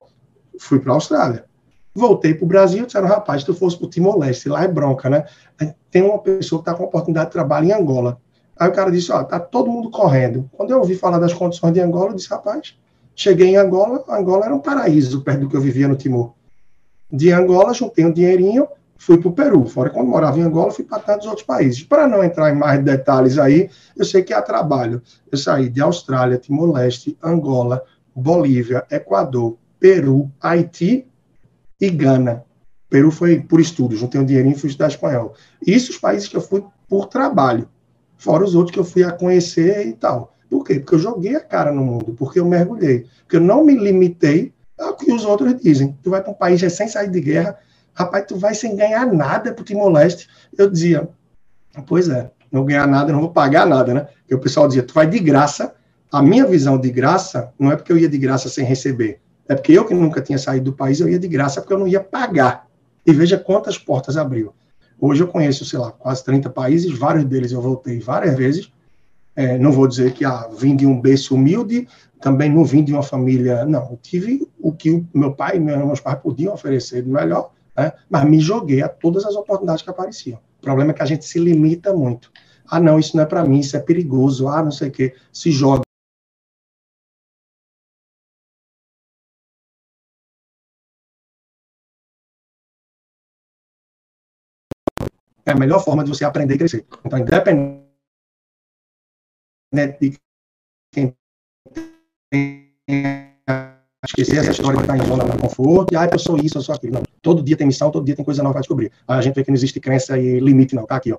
fui 0.59 0.79
para 0.79 0.91
a 0.91 0.95
Austrália. 0.95 1.45
Voltei 1.95 2.33
para 2.33 2.45
o 2.45 2.47
Brasil, 2.47 2.85
disseram, 2.85 3.07
rapaz, 3.07 3.41
se 3.41 3.47
tu 3.47 3.53
fosse 3.53 3.77
para 3.77 3.85
o 3.85 3.89
Timor-Leste, 3.89 4.47
lá 4.47 4.63
é 4.63 4.67
bronca, 4.67 5.09
né? 5.09 5.25
Tem 5.91 6.01
uma 6.01 6.19
pessoa 6.19 6.61
que 6.61 6.69
está 6.69 6.77
com 6.77 6.85
oportunidade 6.85 7.27
de 7.27 7.33
trabalho 7.33 7.67
em 7.67 7.73
Angola. 7.73 8.19
Aí 8.57 8.69
o 8.69 8.71
cara 8.71 8.91
disse, 8.91 9.11
ó, 9.11 9.23
tá 9.23 9.39
todo 9.39 9.69
mundo 9.69 9.89
correndo. 9.89 10.49
Quando 10.53 10.71
eu 10.71 10.77
ouvi 10.79 10.95
falar 10.95 11.19
das 11.19 11.33
condições 11.33 11.73
de 11.73 11.81
Angola, 11.81 12.11
eu 12.11 12.15
disse, 12.15 12.29
rapaz, 12.29 12.75
cheguei 13.15 13.49
em 13.49 13.57
Angola, 13.57 14.03
Angola 14.09 14.45
era 14.45 14.55
um 14.55 14.59
paraíso 14.59 15.21
perto 15.21 15.41
do 15.41 15.49
que 15.49 15.55
eu 15.55 15.61
vivia 15.61 15.87
no 15.87 15.95
Timor. 15.95 16.33
De 17.11 17.31
Angola, 17.31 17.73
juntei 17.73 18.05
um 18.05 18.11
dinheirinho, 18.11 18.67
fui 18.97 19.17
para 19.17 19.29
o 19.29 19.33
Peru. 19.33 19.65
Fora 19.65 19.89
quando 19.89 20.07
morava 20.07 20.39
em 20.39 20.43
Angola, 20.43 20.71
fui 20.71 20.85
para 20.85 20.99
tantos 20.99 21.27
outros 21.27 21.45
países. 21.45 21.83
Para 21.83 22.07
não 22.07 22.23
entrar 22.23 22.51
em 22.51 22.57
mais 22.57 22.83
detalhes 22.83 23.37
aí, 23.37 23.69
eu 23.95 24.05
sei 24.05 24.23
que 24.23 24.33
há 24.33 24.41
trabalho. 24.41 25.01
Eu 25.31 25.37
saí 25.37 25.69
de 25.69 25.81
Austrália, 25.81 26.37
Timor-Leste, 26.37 27.17
Angola, 27.21 27.83
Bolívia, 28.15 28.85
Equador, 28.89 29.57
Peru, 29.79 30.31
Haiti 30.41 31.05
e 31.79 31.89
Gana. 31.89 32.43
Peru 32.89 33.11
foi 33.11 33.39
por 33.39 33.59
estudo, 33.59 33.95
juntei 33.95 34.21
um 34.21 34.25
dinheirinho 34.25 34.55
e 34.55 34.59
fui 34.59 34.69
estudar 34.69 34.87
espanhol. 34.87 35.33
Isso 35.65 35.91
os 35.91 35.97
países 35.97 36.27
que 36.27 36.37
eu 36.37 36.41
fui 36.41 36.63
por 36.87 37.07
trabalho. 37.07 37.67
Fora 38.17 38.43
os 38.43 38.55
outros 38.55 38.73
que 38.73 38.79
eu 38.79 38.85
fui 38.85 39.03
a 39.03 39.11
conhecer 39.11 39.87
e 39.87 39.93
tal. 39.93 40.32
Por 40.53 40.63
quê? 40.63 40.79
Porque 40.79 40.93
eu 40.93 40.99
joguei 40.99 41.35
a 41.35 41.39
cara 41.39 41.71
no 41.71 41.83
mundo, 41.83 42.13
porque 42.13 42.39
eu 42.39 42.45
mergulhei. 42.45 43.07
Porque 43.21 43.37
eu 43.37 43.41
não 43.41 43.65
me 43.65 43.75
limitei 43.75 44.53
ao 44.79 44.95
que 44.95 45.11
os 45.11 45.25
outros 45.25 45.59
dizem. 45.59 45.97
Tu 46.03 46.11
vai 46.11 46.21
para 46.21 46.29
um 46.29 46.35
país 46.35 46.61
recém 46.61 46.87
sair 46.87 47.09
de 47.09 47.19
guerra, 47.19 47.57
rapaz, 47.91 48.25
tu 48.27 48.37
vai 48.37 48.53
sem 48.53 48.75
ganhar 48.75 49.11
nada 49.11 49.51
pro 49.51 49.65
Timor-Leste. 49.65 50.29
Eu 50.55 50.69
dizia, 50.69 51.09
pois 51.87 52.07
é, 52.07 52.29
não 52.51 52.63
ganhar 52.63 52.87
nada, 52.87 53.11
não 53.11 53.19
vou 53.19 53.31
pagar 53.31 53.65
nada, 53.65 53.95
né? 53.95 54.07
Porque 54.19 54.35
o 54.35 54.39
pessoal 54.39 54.67
dizia, 54.67 54.83
tu 54.83 54.93
vai 54.93 55.07
de 55.07 55.17
graça. 55.17 55.73
A 56.11 56.21
minha 56.21 56.45
visão 56.45 56.77
de 56.77 56.91
graça 56.91 57.51
não 57.57 57.71
é 57.71 57.75
porque 57.75 57.91
eu 57.91 57.97
ia 57.97 58.07
de 58.07 58.19
graça 58.19 58.47
sem 58.47 58.63
receber, 58.63 59.19
é 59.49 59.55
porque 59.55 59.71
eu 59.71 59.83
que 59.85 59.95
nunca 59.95 60.21
tinha 60.21 60.37
saído 60.37 60.65
do 60.65 60.77
país, 60.77 60.99
eu 60.99 61.09
ia 61.09 61.17
de 61.17 61.27
graça 61.27 61.61
porque 61.61 61.73
eu 61.73 61.79
não 61.79 61.87
ia 61.87 61.99
pagar. 61.99 62.67
E 63.03 63.11
veja 63.11 63.39
quantas 63.39 63.75
portas 63.75 64.17
abriu. 64.17 64.53
Hoje 65.01 65.23
eu 65.23 65.27
conheço, 65.27 65.65
sei 65.65 65.79
lá, 65.79 65.91
quase 65.91 66.23
30 66.23 66.51
países, 66.51 66.95
vários 66.95 67.25
deles 67.25 67.51
eu 67.51 67.59
voltei 67.59 67.99
várias 67.99 68.35
vezes. 68.35 68.71
É, 69.35 69.57
não 69.57 69.71
vou 69.71 69.87
dizer 69.87 70.13
que 70.13 70.23
ah, 70.23 70.47
vim 70.55 70.75
de 70.75 70.85
um 70.85 70.99
berço 70.99 71.35
humilde, 71.35 71.87
também 72.21 72.49
não 72.49 72.63
vim 72.63 72.83
de 72.83 72.93
uma 72.93 73.03
família. 73.03 73.65
Não, 73.65 73.91
eu 73.91 73.99
tive 74.01 74.47
o 74.59 74.71
que 74.71 74.91
o 74.91 75.07
meu 75.13 75.33
pai 75.33 75.57
e 75.57 75.59
meus 75.59 75.99
pais 75.99 76.19
podiam 76.19 76.53
oferecer 76.53 77.01
de 77.01 77.09
melhor, 77.09 77.51
né? 77.75 77.93
mas 78.09 78.23
me 78.25 78.39
joguei 78.39 78.81
a 78.81 78.89
todas 78.89 79.25
as 79.25 79.35
oportunidades 79.35 79.83
que 79.83 79.89
apareciam. 79.89 80.39
O 80.59 80.61
problema 80.61 80.91
é 80.91 80.93
que 80.93 81.01
a 81.01 81.05
gente 81.05 81.25
se 81.25 81.39
limita 81.39 81.93
muito. 81.93 82.31
Ah, 82.65 82.79
não, 82.79 82.97
isso 82.97 83.17
não 83.17 83.23
é 83.23 83.25
para 83.25 83.43
mim, 83.43 83.59
isso 83.59 83.75
é 83.75 83.79
perigoso, 83.79 84.47
ah, 84.47 84.63
não 84.63 84.71
sei 84.71 84.87
o 84.87 84.91
quê. 84.91 85.13
Se 85.31 85.51
joga. 85.51 85.81
É 95.45 95.51
a 95.51 95.55
melhor 95.55 95.83
forma 95.83 96.05
de 96.05 96.09
você 96.09 96.23
aprender 96.23 96.55
e 96.55 96.57
crescer. 96.57 96.85
Então, 97.03 97.19
independente 97.19 97.82
de 99.73 100.17
quem 100.91 101.15
tem 102.31 103.33
esquecer 104.05 104.37
essa 104.37 104.51
história 104.51 104.77
de 104.77 104.83
estar 104.83 104.97
em 104.97 105.05
zona 105.05 105.23
de 105.23 105.37
conforto, 105.37 105.93
e 105.93 105.97
ah, 105.97 106.09
eu 106.11 106.19
sou 106.19 106.37
isso, 106.37 106.57
eu 106.57 106.61
sou 106.61 106.75
aquilo. 106.75 106.93
Não. 106.93 107.03
Todo 107.21 107.41
dia 107.41 107.55
tem 107.55 107.65
missão, 107.65 107.89
todo 107.89 108.05
dia 108.05 108.15
tem 108.15 108.25
coisa 108.25 108.43
nova 108.43 108.53
para 108.53 108.61
descobrir. 108.61 108.91
A 109.07 109.21
gente 109.21 109.35
vê 109.35 109.43
que 109.43 109.49
não 109.49 109.55
existe 109.55 109.79
crença 109.79 110.17
e 110.17 110.39
limite, 110.39 110.75
não. 110.75 110.85
Tá 110.85 110.97
aqui, 110.97 111.13
ó. 111.13 111.17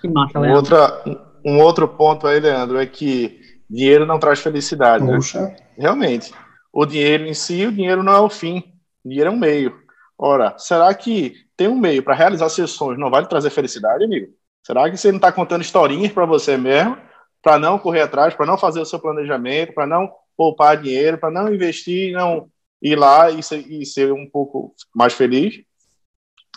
Que 0.00 0.08
massa, 0.08 0.38
um, 0.38 0.52
outra, 0.52 1.02
um 1.44 1.58
outro 1.58 1.88
ponto 1.88 2.26
aí, 2.26 2.38
Leandro, 2.38 2.78
é 2.78 2.86
que 2.86 3.40
dinheiro 3.68 4.04
não 4.04 4.18
traz 4.18 4.40
felicidade. 4.40 5.04
Né? 5.04 5.14
Poxa. 5.14 5.40
Né? 5.40 5.56
Realmente. 5.78 6.32
O 6.72 6.84
dinheiro 6.84 7.26
em 7.26 7.34
si, 7.34 7.66
o 7.66 7.72
dinheiro 7.72 8.02
não 8.02 8.12
é 8.12 8.20
o 8.20 8.30
fim. 8.30 8.62
O 9.04 9.08
dinheiro 9.08 9.30
é 9.30 9.32
um 9.32 9.38
meio. 9.38 9.74
Ora, 10.18 10.54
será 10.58 10.92
que 10.92 11.34
tem 11.56 11.66
um 11.66 11.78
meio 11.78 12.02
para 12.02 12.14
realizar 12.14 12.48
seus 12.50 12.72
sonhos 12.72 13.00
não 13.00 13.10
vai 13.10 13.22
lhe 13.22 13.28
trazer 13.28 13.48
felicidade, 13.48 14.04
amigo? 14.04 14.28
Será 14.62 14.88
que 14.90 14.96
você 14.96 15.08
não 15.08 15.16
está 15.16 15.32
contando 15.32 15.62
historinhas 15.62 16.12
para 16.12 16.26
você 16.26 16.58
mesmo, 16.58 16.96
para 17.42 17.58
não 17.58 17.78
correr 17.78 18.02
atrás, 18.02 18.34
para 18.34 18.46
não 18.46 18.58
fazer 18.58 18.80
o 18.80 18.84
seu 18.84 18.98
planejamento, 18.98 19.72
para 19.72 19.86
não 19.86 20.10
poupar 20.36 20.80
dinheiro, 20.80 21.18
para 21.18 21.30
não 21.30 21.52
investir, 21.52 22.12
não 22.12 22.50
ir 22.80 22.96
lá 22.96 23.30
e 23.30 23.42
ser, 23.42 23.58
e 23.70 23.84
ser, 23.84 24.12
um 24.12 24.28
pouco 24.28 24.74
mais 24.94 25.12
feliz, 25.12 25.62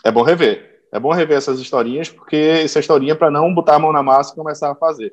é 0.04 0.10
bom 0.10 0.22
rever. 0.22 0.82
É 0.92 1.00
bom 1.00 1.12
rever 1.12 1.36
essas 1.36 1.58
historinhas, 1.58 2.08
porque 2.08 2.36
essa 2.36 2.78
historinha 2.78 3.12
é 3.12 3.16
para 3.16 3.30
não 3.30 3.52
botar 3.52 3.74
a 3.74 3.78
mão 3.78 3.92
na 3.92 4.02
massa 4.02 4.32
e 4.32 4.36
começar 4.36 4.70
a 4.70 4.76
fazer. 4.76 5.12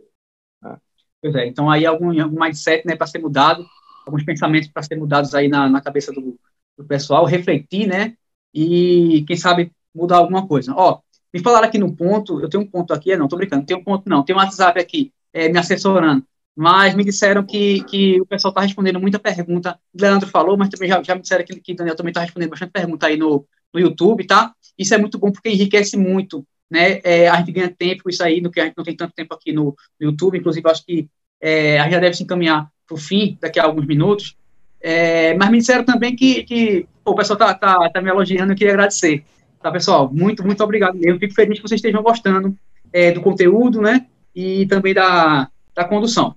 Né? 0.62 0.78
Pois 1.22 1.36
é, 1.36 1.48
então 1.48 1.70
aí 1.70 1.86
algum, 1.86 2.22
algum 2.22 2.40
mindset 2.40 2.86
né, 2.86 2.96
para 2.96 3.08
ser 3.08 3.20
mudado, 3.20 3.66
alguns 4.06 4.24
pensamentos 4.24 4.70
para 4.70 4.84
ser 4.84 4.96
mudados 4.96 5.34
aí 5.34 5.48
na, 5.48 5.68
na 5.68 5.82
cabeça 5.82 6.12
do, 6.12 6.40
do 6.78 6.86
pessoal, 6.86 7.26
refletir, 7.26 7.88
né? 7.88 8.16
E 8.54 9.24
quem 9.28 9.36
sabe 9.36 9.72
mudar 9.94 10.18
alguma 10.18 10.48
coisa. 10.48 10.74
Ó, 10.76 11.00
me 11.34 11.42
falaram 11.42 11.68
aqui 11.68 11.78
no 11.78 11.96
ponto, 11.96 12.40
eu 12.42 12.50
tenho 12.50 12.64
um 12.64 12.68
ponto 12.68 12.94
aqui, 12.94 13.16
não, 13.16 13.28
tô 13.28 13.38
brincando, 13.38 13.66
tem 13.66 13.76
um 13.76 13.84
ponto 13.84 14.08
não, 14.08 14.24
tem 14.24 14.36
um 14.36 14.40
WhatsApp 14.40 14.80
aqui, 14.80 15.12
é, 15.34 15.50
me 15.50 15.58
assessorando 15.58 16.26
mas 16.56 16.94
me 16.94 17.04
disseram 17.04 17.44
que, 17.44 17.84
que 17.86 18.20
o 18.22 18.26
pessoal 18.26 18.52
está 18.52 18.62
respondendo 18.62 19.00
muita 19.00 19.20
pergunta. 19.20 19.80
Leandro 20.00 20.30
falou, 20.30 20.58
mas 20.58 20.70
também 20.70 20.90
já, 20.90 21.02
já 21.02 21.16
me 21.16 21.22
disseram 21.22 21.46
que, 21.46 21.60
que 21.60 21.74
Daniel 21.74 21.96
também 21.96 22.12
está 22.12 22.22
respondendo 22.22 22.50
bastante 22.50 22.72
pergunta 22.72 23.08
aí 23.08 23.18
no, 23.18 23.46
no 23.74 23.80
YouTube, 23.80 24.26
tá? 24.26 24.54
Isso 24.78 24.94
é 24.94 24.98
muito 24.98 25.18
bom 25.18 25.32
porque 25.32 25.50
enriquece 25.50 25.98
muito, 25.98 26.46
né? 26.70 27.00
É, 27.04 27.30
a 27.30 27.38
gente 27.38 27.52
ganha 27.52 27.70
tempo 27.70 28.10
isso 28.10 28.24
aí, 28.24 28.42
no 28.42 28.52
que 28.52 28.60
a 28.60 28.66
gente 28.66 28.78
não 28.78 28.84
tem 28.84 28.96
tanto 28.96 29.14
tempo 29.14 29.34
aqui 29.34 29.54
no, 29.54 29.76
no 30.00 30.10
YouTube. 30.10 30.38
Inclusive, 30.38 30.70
acho 30.70 30.86
que 30.86 31.08
é, 31.40 31.80
a 31.80 31.84
gente 31.84 31.94
já 31.94 32.00
deve 32.00 32.16
se 32.16 32.24
encaminhar 32.24 32.70
para 32.86 32.96
o 32.96 32.98
fim, 32.98 33.38
daqui 33.40 33.60
a 33.60 33.64
alguns 33.64 33.88
minutos. 33.88 34.36
É, 34.82 35.34
mas 35.36 35.50
me 35.50 35.60
disseram 35.60 35.84
também 35.84 36.16
que, 36.16 36.44
que 36.44 36.86
pô, 37.04 37.12
o 37.12 37.16
pessoal 37.16 37.40
está 37.40 37.54
tá, 37.54 37.90
tá 37.90 38.02
me 38.02 38.10
elogiando 38.10 38.52
e 38.52 38.56
queria 38.56 38.74
agradecer. 38.74 39.24
Tá, 39.62 39.72
pessoal? 39.72 40.12
Muito, 40.12 40.44
muito 40.44 40.64
obrigado. 40.64 40.98
Eu 41.02 41.18
fico 41.18 41.34
feliz 41.34 41.60
que 41.60 41.68
vocês 41.68 41.80
estejam 41.80 42.04
gostando 42.04 42.58
é, 42.92 43.12
do 43.12 43.22
conteúdo, 43.22 43.80
né? 43.80 44.08
E 44.36 44.66
também 44.68 44.94
da, 44.94 45.50
da 45.76 45.86
condução. 45.86 46.36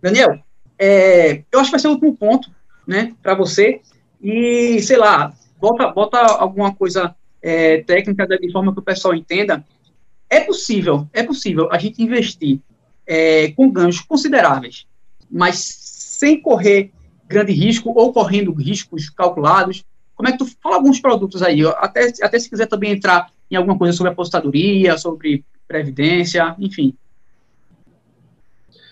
Daniel, 0.00 0.38
é, 0.78 1.44
eu 1.52 1.60
acho 1.60 1.68
que 1.68 1.72
vai 1.72 1.80
ser 1.80 1.88
o 1.88 1.92
último 1.92 2.16
ponto 2.16 2.50
né, 2.86 3.14
para 3.22 3.34
você, 3.34 3.80
e, 4.20 4.80
sei 4.82 4.96
lá, 4.96 5.32
bota, 5.60 5.88
bota 5.88 6.18
alguma 6.18 6.74
coisa 6.74 7.14
é, 7.40 7.82
técnica 7.82 8.26
de 8.26 8.52
forma 8.52 8.72
que 8.72 8.78
o 8.78 8.82
pessoal 8.82 9.14
entenda, 9.14 9.64
é 10.30 10.40
possível, 10.40 11.08
é 11.12 11.22
possível 11.22 11.68
a 11.70 11.78
gente 11.78 12.02
investir 12.02 12.60
é, 13.06 13.50
com 13.52 13.70
ganhos 13.70 14.00
consideráveis, 14.00 14.86
mas 15.30 15.56
sem 15.58 16.40
correr 16.40 16.92
grande 17.26 17.52
risco 17.52 17.92
ou 17.94 18.12
correndo 18.12 18.52
riscos 18.52 19.10
calculados. 19.10 19.84
Como 20.14 20.28
é 20.28 20.32
que 20.32 20.38
tu 20.38 20.46
fala 20.62 20.76
alguns 20.76 21.00
produtos 21.00 21.42
aí? 21.42 21.66
Até, 21.78 22.12
até 22.22 22.38
se 22.38 22.48
quiser 22.48 22.66
também 22.66 22.92
entrar 22.92 23.30
em 23.50 23.56
alguma 23.56 23.76
coisa 23.76 23.96
sobre 23.96 24.12
apostadoria, 24.12 24.96
sobre 24.96 25.44
previdência, 25.72 26.54
enfim. 26.58 26.94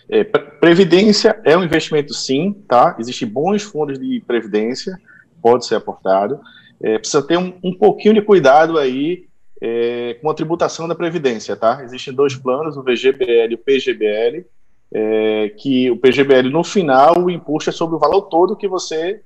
É, 0.09 0.24
previdência 0.24 1.41
é 1.45 1.57
um 1.57 1.62
investimento 1.62 2.12
sim, 2.14 2.53
tá? 2.66 2.97
Existem 2.99 3.28
bons 3.28 3.62
fundos 3.62 3.99
de 3.99 4.20
previdência, 4.26 4.99
pode 5.41 5.66
ser 5.66 5.76
aportado. 5.76 6.41
É, 6.83 6.99
precisa 6.99 7.22
ter 7.22 7.39
um, 7.39 7.53
um, 7.62 7.72
pouquinho 7.72 8.14
de 8.14 8.22
cuidado 8.22 8.78
aí 8.78 9.26
é, 9.61 10.16
com 10.20 10.31
a 10.31 10.35
tributação 10.35 10.89
da 10.89 10.95
previdência, 10.95 11.55
tá? 11.55 11.85
Existem 11.85 12.14
dois 12.14 12.35
planos, 12.35 12.76
o 12.76 12.83
VGBL 12.83 13.53
e 13.53 13.55
o 13.55 13.59
PGBL, 13.59 14.47
é, 14.93 15.49
que 15.51 15.91
o 15.91 15.97
PGBL 15.97 16.49
no 16.51 16.64
final 16.64 17.22
o 17.22 17.31
imposto 17.31 17.70
é 17.70 17.72
sobre 17.72 17.95
o 17.95 17.99
valor 17.99 18.22
todo 18.22 18.57
que 18.57 18.66
você 18.66 19.20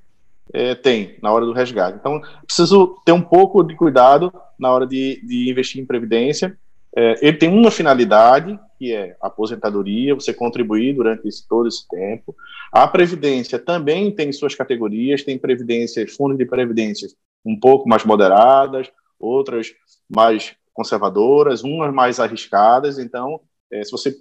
é, 0.53 0.75
tem 0.75 1.15
na 1.21 1.31
hora 1.31 1.45
do 1.45 1.53
resgate. 1.53 1.97
Então, 1.99 2.21
preciso 2.45 2.97
ter 3.05 3.13
um 3.13 3.21
pouco 3.21 3.63
de 3.63 3.75
cuidado 3.75 4.31
na 4.59 4.71
hora 4.71 4.85
de, 4.85 5.19
de 5.25 5.49
investir 5.49 5.81
em 5.81 5.85
previdência. 5.85 6.55
É, 6.95 7.27
ele 7.27 7.37
tem 7.37 7.49
uma 7.49 7.69
finalidade, 7.69 8.57
que 8.77 8.93
é 8.93 9.17
a 9.21 9.27
aposentadoria, 9.27 10.15
você 10.15 10.33
contribuir 10.33 10.95
durante 10.95 11.27
esse, 11.27 11.45
todo 11.47 11.67
esse 11.67 11.85
tempo. 11.89 12.35
A 12.71 12.87
Previdência 12.87 13.59
também 13.59 14.11
tem 14.11 14.31
suas 14.31 14.55
categorias, 14.55 15.23
tem 15.23 15.37
previdências, 15.37 16.13
fundos 16.13 16.37
de 16.37 16.45
previdência 16.45 17.09
um 17.45 17.59
pouco 17.59 17.87
mais 17.87 18.03
moderadas, 18.05 18.91
outras 19.19 19.73
mais 20.09 20.55
conservadoras, 20.73 21.63
umas 21.63 21.93
mais 21.93 22.19
arriscadas. 22.19 22.97
Então, 22.97 23.41
é, 23.71 23.83
se 23.83 23.91
você 23.91 24.15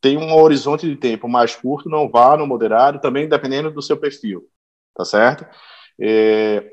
tem 0.00 0.16
um 0.16 0.34
horizonte 0.34 0.88
de 0.88 0.96
tempo 0.96 1.28
mais 1.28 1.54
curto, 1.56 1.88
não 1.88 2.08
vá 2.08 2.36
no 2.36 2.46
moderado, 2.46 3.00
também 3.00 3.28
dependendo 3.28 3.70
do 3.70 3.82
seu 3.82 3.96
perfil, 3.96 4.48
tá 4.94 5.04
certo? 5.04 5.46
É, 6.00 6.72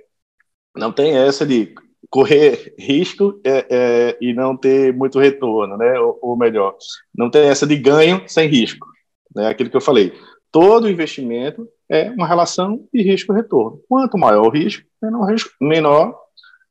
não 0.76 0.92
tem 0.92 1.18
essa 1.18 1.46
de 1.46 1.74
correr 2.10 2.74
risco 2.78 3.40
é, 3.44 3.66
é, 3.70 4.18
e 4.22 4.34
não 4.34 4.56
ter 4.56 4.94
muito 4.94 5.20
retorno, 5.20 5.78
né? 5.78 6.00
Ou, 6.00 6.20
ou, 6.22 6.38
melhor, 6.38 6.76
não 7.16 7.30
tem 7.30 7.48
essa 7.48 7.66
de 7.66 7.76
ganho 7.76 8.24
sem 8.28 8.48
risco, 8.48 8.88
né? 9.36 9.48
Aquilo 9.48 9.70
que 9.70 9.78
eu 9.78 9.82
falei. 9.82 10.14
Todo 10.52 10.90
investimento 10.90 11.68
é 11.90 12.12
uma 12.12 12.28
relação 12.28 12.88
de 12.94 13.02
risco-retorno. 13.02 13.80
Quanto 13.90 14.18
maior 14.18 14.46
o 14.46 14.50
risco, 14.50 14.86
menor, 15.02 15.26
risco, 15.26 15.52
menor 15.60 16.24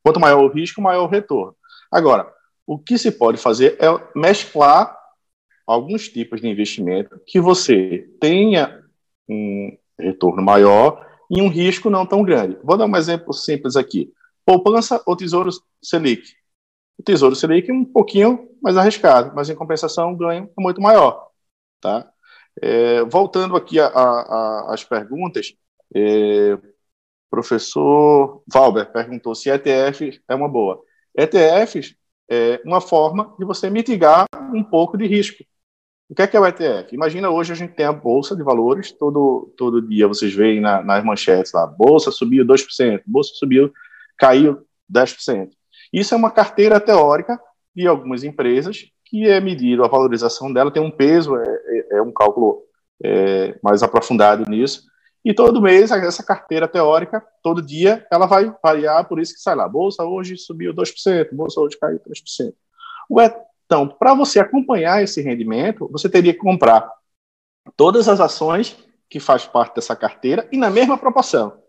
quanto 0.03 0.21
maior 0.21 0.43
o 0.43 0.49
risco, 0.49 0.83
maior 0.83 1.05
o 1.05 1.11
retorno. 1.11 1.55
Agora, 1.91 2.27
o 2.67 2.79
que 2.79 2.99
se 2.99 3.11
pode 3.13 3.39
fazer 3.39 3.77
é 3.81 3.87
mesclar 4.19 4.97
alguns 5.67 6.09
tipos 6.09 6.41
de 6.41 6.49
investimento 6.49 7.21
que 7.27 7.41
você 7.41 8.09
tenha 8.21 8.83
um 9.29 9.77
retorno 9.99 10.43
maior 10.43 11.07
e 11.31 11.41
um 11.41 11.49
risco 11.49 11.89
não 11.89 12.05
tão 12.05 12.23
grande. 12.23 12.59
Vou 12.63 12.77
dar 12.77 12.87
um 12.87 12.97
exemplo 12.97 13.33
simples 13.33 13.77
aqui 13.77 14.13
poupança 14.45 15.03
ou 15.07 15.17
tesouro 15.17 15.51
Selic. 15.83 16.35
O 16.99 17.03
tesouro 17.03 17.35
Selic 17.35 17.71
é 17.71 17.75
um 17.75 17.85
pouquinho 17.85 18.49
mais 18.63 18.77
arriscado, 18.77 19.35
mas 19.35 19.51
em 19.51 19.55
compensação 19.55 20.13
o 20.13 20.17
ganho 20.17 20.51
é 20.57 20.63
muito 20.63 20.81
maior. 20.81 21.29
Tá? 21.81 22.11
É, 22.61 23.03
voltando 23.05 23.57
aqui 23.57 23.79
às 23.81 24.85
perguntas, 24.85 25.55
é, 25.95 26.59
professor 27.31 28.43
Valber 28.47 28.93
perguntou 28.93 29.35
se 29.35 29.51
ETF 29.51 30.21
é 30.29 30.35
uma 30.35 30.49
boa. 30.49 30.83
ETFs 31.17 31.95
é 32.31 32.61
uma 32.65 32.81
forma 32.81 33.35
de 33.39 33.45
você 33.45 33.71
mitigar 33.71 34.27
um 34.55 34.63
pouco 34.63 34.97
de 34.99 35.07
risco. 35.07 35.43
O 36.09 36.15
que 36.15 36.21
é, 36.21 36.27
que 36.27 36.37
é 36.37 36.41
o 36.41 36.47
ETF? 36.47 36.95
Imagina 36.95 37.31
hoje 37.31 37.53
a 37.53 37.57
gente 37.57 37.75
tem 37.75 37.87
a 37.87 37.93
Bolsa 37.93 38.37
de 38.37 38.43
Valores, 38.43 38.93
todo, 38.93 39.51
todo 39.57 39.81
dia 39.81 40.07
vocês 40.07 40.35
veem 40.35 40.61
na, 40.61 40.83
nas 40.83 41.03
manchetes 41.03 41.53
lá, 41.55 41.67
Bolsa 41.67 42.11
subiu 42.11 42.45
2%, 42.45 43.03
Bolsa 43.07 43.33
subiu 43.35 43.73
caiu 44.23 44.65
10%. 44.89 45.51
Isso 45.93 46.15
é 46.15 46.17
uma 46.17 46.31
carteira 46.31 46.79
teórica 46.79 47.41
de 47.75 47.89
algumas 47.89 48.23
empresas 48.23 48.85
que 49.05 49.29
é 49.29 49.41
medido 49.41 49.85
a 49.85 49.89
valorização 49.89 50.53
dela, 50.53 50.71
tem 50.71 50.81
um 50.81 50.93
peso, 50.93 51.37
é, 51.37 51.43
é, 51.45 51.97
é 51.97 52.03
um 52.03 52.13
cálculo 52.13 52.63
é, 53.03 53.59
mais 53.61 53.83
aprofundado 53.83 54.49
nisso, 54.49 54.85
e 55.25 55.35
todo 55.35 55.61
mês 55.61 55.91
essa 55.91 56.23
carteira 56.23 56.69
teórica, 56.69 57.23
todo 57.43 57.61
dia, 57.61 58.07
ela 58.11 58.27
vai 58.27 58.55
variar, 58.63 59.07
por 59.09 59.21
isso 59.21 59.35
que 59.35 59.41
sai 59.41 59.57
lá, 59.57 59.69
bolsa 59.69 60.05
hoje 60.05 60.37
subiu 60.37 60.73
2%, 60.73 61.29
bolsa 61.33 61.61
hoje 61.61 61.77
caiu 61.79 61.99
3%. 61.99 62.55
Então, 63.67 63.89
para 63.89 64.15
você 64.15 64.39
acompanhar 64.39 65.03
esse 65.03 65.21
rendimento, 65.21 65.89
você 65.91 66.09
teria 66.09 66.33
que 66.33 66.39
comprar 66.39 66.91
todas 67.77 68.09
as 68.09 68.21
ações 68.21 68.77
que 69.11 69.21
faz 69.21 69.47
parte 69.47 69.75
dessa 69.75 69.97
carteira 69.97 70.49
e 70.51 70.57
na 70.57 70.71
mesma 70.71 70.97
proporção. 70.97 71.62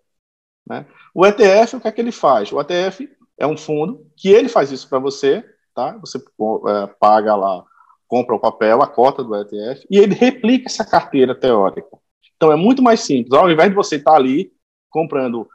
Né? 0.67 0.85
O 1.13 1.25
ETF, 1.25 1.75
o 1.75 1.81
que 1.81 1.87
é 1.87 1.91
que 1.91 2.01
ele 2.01 2.11
faz? 2.11 2.51
O 2.51 2.59
ETF 2.59 3.09
é 3.37 3.45
um 3.45 3.57
fundo 3.57 4.05
que 4.15 4.29
ele 4.29 4.47
faz 4.47 4.71
isso 4.71 4.87
para 4.87 4.99
você, 4.99 5.43
tá? 5.73 5.97
Você 5.99 6.17
é, 6.17 6.87
paga 6.99 7.35
lá, 7.35 7.63
compra 8.07 8.35
o 8.35 8.39
papel, 8.39 8.81
a 8.81 8.87
cota 8.87 9.23
do 9.23 9.35
ETF, 9.35 9.85
e 9.89 9.97
ele 9.97 10.13
replica 10.13 10.67
essa 10.67 10.85
carteira 10.85 11.35
teórica. 11.35 11.87
Então 12.35 12.51
é 12.51 12.55
muito 12.55 12.81
mais 12.81 13.01
simples. 13.01 13.33
Ao 13.33 13.49
invés 13.49 13.69
de 13.69 13.75
você 13.75 13.95
estar 13.95 14.11
tá 14.11 14.17
ali 14.17 14.51
comprando 14.89 15.47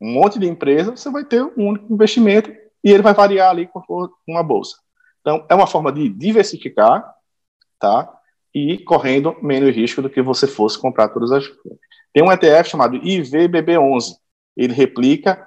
um 0.00 0.12
monte 0.12 0.38
de 0.38 0.46
empresa, 0.46 0.90
você 0.90 1.10
vai 1.10 1.24
ter 1.24 1.42
um 1.42 1.68
único 1.68 1.92
investimento 1.92 2.50
e 2.82 2.90
ele 2.90 3.02
vai 3.02 3.14
variar 3.14 3.50
ali 3.50 3.66
com 3.66 3.82
uma 4.28 4.42
bolsa. 4.42 4.76
Então 5.20 5.46
é 5.48 5.54
uma 5.54 5.66
forma 5.66 5.90
de 5.90 6.08
diversificar, 6.08 7.10
tá? 7.78 8.12
E 8.54 8.78
correndo 8.78 9.36
menos 9.42 9.74
risco 9.74 10.02
do 10.02 10.10
que 10.10 10.20
você 10.20 10.46
fosse 10.46 10.78
comprar 10.78 11.08
todas 11.08 11.32
as. 11.32 11.44
Tem 12.12 12.22
um 12.22 12.30
ETF 12.30 12.68
chamado 12.68 12.98
IVBB11, 12.98 14.16
ele 14.56 14.72
replica 14.72 15.46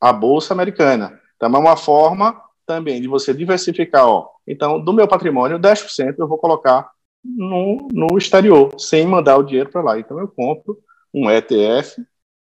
a 0.00 0.12
bolsa 0.12 0.52
americana. 0.52 1.20
Então, 1.36 1.54
é 1.54 1.58
uma 1.58 1.76
forma 1.76 2.40
também 2.66 3.00
de 3.00 3.08
você 3.08 3.34
diversificar. 3.34 4.06
Ó. 4.06 4.28
Então, 4.46 4.82
do 4.82 4.92
meu 4.92 5.08
patrimônio, 5.08 5.58
10% 5.58 6.14
eu 6.18 6.28
vou 6.28 6.38
colocar 6.38 6.90
no, 7.24 7.88
no 7.92 8.18
exterior, 8.18 8.70
sem 8.78 9.06
mandar 9.06 9.36
o 9.36 9.42
dinheiro 9.42 9.70
para 9.70 9.82
lá. 9.82 9.98
Então, 9.98 10.18
eu 10.18 10.28
compro 10.28 10.78
um 11.12 11.30
ETF 11.30 12.02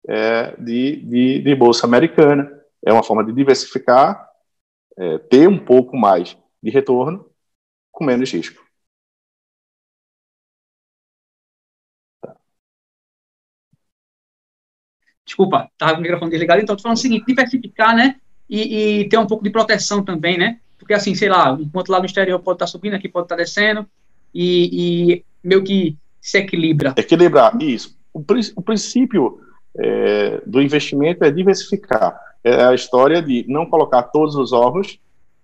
é, 0.09 0.57
de, 0.57 0.97
de, 0.97 1.39
de, 1.41 1.55
bolsa 1.55 1.87
americana. 1.87 2.51
É 2.85 2.93
uma 2.93 3.03
forma 3.03 3.25
de 3.25 3.33
diversificar, 3.33 4.27
é, 4.99 5.19
ter 5.19 5.49
um 5.49 5.59
pouco 5.59 5.97
mais 5.97 6.37
de 6.63 6.71
retorno 6.71 7.27
com 7.93 8.05
menos 8.05 8.33
risco. 8.33 8.63
Desculpa, 15.31 15.71
estava 15.73 15.93
com 15.93 15.99
o 16.01 16.03
microfone 16.03 16.29
desligado, 16.29 16.61
então 16.61 16.75
estou 16.75 16.83
falando 16.83 16.99
o 16.99 17.01
seguinte, 17.01 17.25
diversificar, 17.25 17.95
né? 17.95 18.17
E, 18.49 19.03
e, 19.03 19.09
ter 19.09 19.17
um 19.17 19.29
pouco 19.29 19.45
de 19.45 19.51
proteção 19.51 20.05
também, 20.05 20.37
né? 20.37 20.59
Porque 20.77 20.93
assim, 20.93 21.15
sei 21.15 21.29
lá, 21.29 21.57
enquanto 21.61 21.89
lá 21.89 22.01
no 22.01 22.07
exterior 22.07 22.41
pode 22.41 22.57
estar 22.57 22.67
tá 22.67 22.73
subindo, 22.73 22.95
aqui 22.95 23.09
pode 23.09 23.27
estar 23.27 23.37
tá 23.37 23.41
descendo, 23.41 23.87
e, 24.35 25.13
e, 25.13 25.25
meio 25.45 25.63
que 25.63 25.97
se 26.21 26.39
equilibra. 26.39 26.95
Equilibrar, 26.97 27.57
isso. 27.63 27.97
O, 28.13 28.25
o 28.57 28.63
princípio 28.63 29.39
é, 29.79 30.43
do 30.45 30.61
investimento 30.61 31.23
é 31.23 31.31
diversificar. 31.31 32.19
É 32.43 32.65
a 32.65 32.75
história 32.75 33.23
de 33.23 33.45
não 33.47 33.67
colocar 33.67 34.03
todos 34.03 34.35
os 34.35 34.53
ovos 34.53 34.99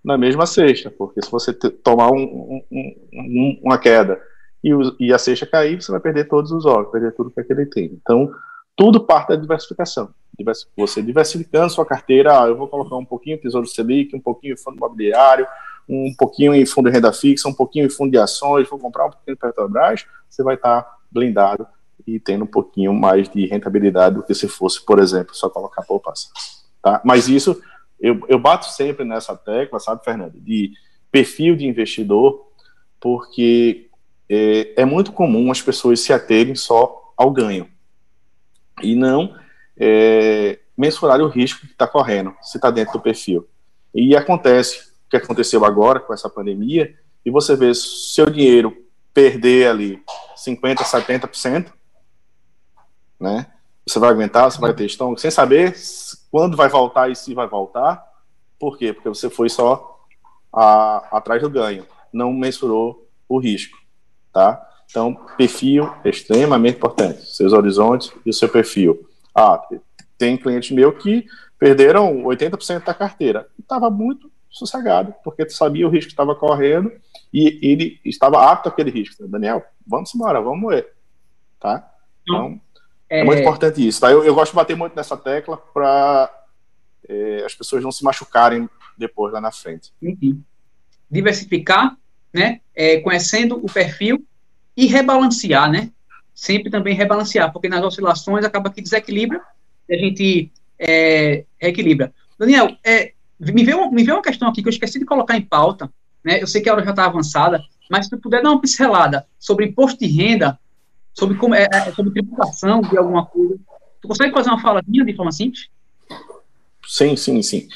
na 0.05 0.18
mesma 0.18 0.47
cesta, 0.47 0.91
porque 0.91 1.22
se 1.22 1.30
você 1.30 1.53
tomar 1.53 2.11
um, 2.11 2.61
um, 2.72 2.97
um, 3.12 3.61
uma 3.62 3.78
queda 3.78 4.20
e, 4.64 4.74
o, 4.74 4.97
e, 4.99 5.12
a 5.12 5.18
cesta 5.18 5.47
cair, 5.47 5.80
você 5.80 5.93
vai 5.93 6.01
perder 6.01 6.26
todos 6.26 6.51
os 6.51 6.66
ovos, 6.66 6.91
perder 6.91 7.12
tudo 7.12 7.30
que 7.30 7.53
ele 7.53 7.66
tem. 7.66 7.84
Então, 8.03 8.32
tudo 8.76 9.00
parte 9.00 9.28
da 9.28 9.36
diversificação. 9.36 10.14
Você 10.76 11.02
diversificando 11.02 11.70
sua 11.70 11.86
carteira, 11.86 12.42
ah, 12.42 12.46
eu 12.46 12.56
vou 12.56 12.68
colocar 12.68 12.96
um 12.96 13.04
pouquinho 13.04 13.36
em 13.36 13.40
Tesouro 13.40 13.66
Selic, 13.66 14.14
um 14.14 14.20
pouquinho 14.20 14.52
em 14.52 14.56
fundo 14.56 14.76
imobiliário, 14.76 15.46
um 15.88 16.14
pouquinho 16.16 16.54
em 16.54 16.66
fundo 16.66 16.90
de 16.90 16.94
renda 16.94 17.12
fixa, 17.12 17.48
um 17.48 17.54
pouquinho 17.54 17.86
em 17.86 17.90
fundo 17.90 18.10
de 18.10 18.18
ações, 18.18 18.68
vou 18.68 18.78
comprar 18.78 19.06
um 19.06 19.10
pouquinho 19.10 19.34
de 19.34 19.40
Petrobras, 19.40 20.04
você 20.28 20.42
vai 20.42 20.56
estar 20.56 20.86
blindado 21.10 21.66
e 22.06 22.20
tendo 22.20 22.44
um 22.44 22.46
pouquinho 22.46 22.92
mais 22.92 23.28
de 23.30 23.46
rentabilidade 23.46 24.16
do 24.16 24.22
que 24.22 24.34
se 24.34 24.46
fosse, 24.46 24.84
por 24.84 24.98
exemplo, 24.98 25.34
só 25.34 25.48
colocar 25.48 25.82
poupança. 25.82 26.28
Tá? 26.82 27.00
Mas 27.02 27.28
isso, 27.28 27.58
eu, 27.98 28.20
eu 28.28 28.38
bato 28.38 28.66
sempre 28.66 29.06
nessa 29.06 29.34
tecla, 29.34 29.80
sabe, 29.80 30.04
Fernando, 30.04 30.38
de 30.38 30.72
perfil 31.10 31.56
de 31.56 31.66
investidor, 31.66 32.46
porque 33.00 33.88
é, 34.28 34.82
é 34.82 34.84
muito 34.84 35.12
comum 35.12 35.50
as 35.50 35.62
pessoas 35.62 36.00
se 36.00 36.12
aterem 36.12 36.54
só 36.54 37.14
ao 37.16 37.30
ganho 37.30 37.68
e 38.82 38.94
não 38.94 39.34
é, 39.76 40.58
mensurar 40.76 41.20
o 41.20 41.28
risco 41.28 41.66
que 41.66 41.72
está 41.72 41.86
correndo, 41.86 42.34
se 42.42 42.58
está 42.58 42.70
dentro 42.70 42.94
do 42.94 43.00
perfil. 43.00 43.48
E 43.94 44.16
acontece 44.16 44.90
o 45.06 45.10
que 45.10 45.16
aconteceu 45.16 45.64
agora 45.64 46.00
com 46.00 46.12
essa 46.12 46.28
pandemia, 46.28 46.94
e 47.24 47.30
você 47.30 47.56
vê 47.56 47.74
seu 47.74 48.26
dinheiro 48.26 48.76
perder 49.12 49.68
ali 49.68 50.02
50%, 50.36 50.76
70%, 50.78 51.72
né? 53.18 53.46
Você 53.86 53.98
vai 53.98 54.10
aguentar, 54.10 54.50
você 54.50 54.60
vai 54.60 54.74
ter 54.74 54.84
estômago, 54.84 55.18
sem 55.18 55.30
saber 55.30 55.74
quando 56.30 56.56
vai 56.56 56.68
voltar 56.68 57.10
e 57.10 57.16
se 57.16 57.32
vai 57.34 57.46
voltar. 57.46 58.04
Por 58.58 58.76
quê? 58.76 58.92
Porque 58.92 59.08
você 59.08 59.30
foi 59.30 59.48
só 59.48 60.04
a, 60.52 61.16
atrás 61.16 61.40
do 61.40 61.48
ganho, 61.48 61.86
não 62.12 62.32
mensurou 62.32 63.08
o 63.28 63.38
risco, 63.38 63.76
tá? 64.32 64.60
Então, 64.89 65.14
perfil 65.37 65.93
é 66.05 66.11
extremamente 66.11 66.76
importante, 66.76 67.26
seus 67.26 67.53
horizontes 67.53 68.12
e 68.24 68.30
o 68.30 68.32
seu 68.32 68.49
perfil. 68.49 69.09
Ah, 69.34 69.61
tem 70.16 70.37
clientes 70.37 70.70
meu 70.70 70.93
que 70.93 71.26
perderam 71.59 72.22
80% 72.22 72.84
da 72.84 72.95
carteira. 72.95 73.49
Estava 73.59 73.91
muito 73.91 74.30
sossegado, 74.51 75.14
porque 75.22 75.49
sabia 75.51 75.87
o 75.87 75.91
risco 75.91 76.09
que 76.09 76.12
estava 76.12 76.34
correndo 76.34 76.91
e 77.32 77.59
ele 77.62 78.01
estava 78.05 78.51
apto 78.51 78.68
àquele 78.68 78.91
risco. 78.91 79.26
Daniel, 79.28 79.62
vamos 79.87 80.14
embora, 80.14 80.41
vamos 80.41 80.61
moer. 80.61 80.93
Tá? 81.61 81.93
Então, 82.22 82.61
é, 83.09 83.20
é 83.20 83.24
muito 83.24 83.41
importante 83.41 83.87
isso. 83.87 84.01
Tá? 84.01 84.11
Eu, 84.11 84.24
eu, 84.24 84.34
gosto 84.34 84.53
de 84.53 84.57
bater 84.57 84.76
muito 84.76 84.97
nessa 84.97 85.16
tecla 85.16 85.57
para 85.57 86.30
é, 87.09 87.43
as 87.45 87.55
pessoas 87.55 87.82
não 87.82 87.93
se 87.93 88.03
machucarem 88.05 88.68
depois 88.97 89.32
lá 89.32 89.41
na 89.41 89.53
frente. 89.53 89.93
Diversificar, 91.11 91.97
né? 92.32 92.61
É, 92.74 93.01
conhecendo 93.01 93.64
o 93.64 93.70
perfil 93.70 94.24
e 94.76 94.86
rebalancear, 94.86 95.70
né? 95.70 95.90
Sempre 96.34 96.70
também 96.70 96.94
rebalancear, 96.94 97.52
porque 97.52 97.68
nas 97.68 97.82
oscilações 97.82 98.44
acaba 98.44 98.70
que 98.70 98.82
desequilibra 98.82 99.40
e 99.88 99.94
a 99.94 99.98
gente 99.98 100.52
é, 100.78 101.44
reequilibra. 101.58 102.12
Daniel, 102.38 102.76
é, 102.84 103.12
me, 103.40 103.64
veio, 103.64 103.90
me 103.90 104.04
veio 104.04 104.16
uma 104.16 104.22
questão 104.22 104.48
aqui 104.48 104.62
que 104.62 104.68
eu 104.68 104.72
esqueci 104.72 104.98
de 104.98 105.04
colocar 105.06 105.36
em 105.36 105.42
pauta, 105.42 105.90
né? 106.22 106.42
Eu 106.42 106.46
sei 106.46 106.60
que 106.60 106.68
a 106.68 106.74
hora 106.74 106.84
já 106.84 106.90
está 106.90 107.06
avançada, 107.06 107.62
mas 107.90 108.04
se 108.04 108.10
tu 108.10 108.18
puder 108.18 108.42
dar 108.42 108.50
uma 108.50 108.60
pincelada 108.60 109.26
sobre 109.38 109.66
imposto 109.66 109.98
de 109.98 110.06
renda, 110.06 110.58
sobre, 111.14 111.36
como, 111.38 111.54
é, 111.54 111.66
é, 111.72 111.92
sobre 111.92 112.12
tributação 112.12 112.82
de 112.82 112.98
alguma 112.98 113.24
coisa, 113.24 113.56
tu 114.02 114.08
consegue 114.08 114.32
fazer 114.32 114.50
uma 114.50 114.60
fala 114.60 114.82
minha 114.86 115.04
de 115.04 115.14
forma 115.14 115.32
simples? 115.32 115.68
Sim, 116.86 117.16
sim, 117.16 117.40
sim. 117.42 117.68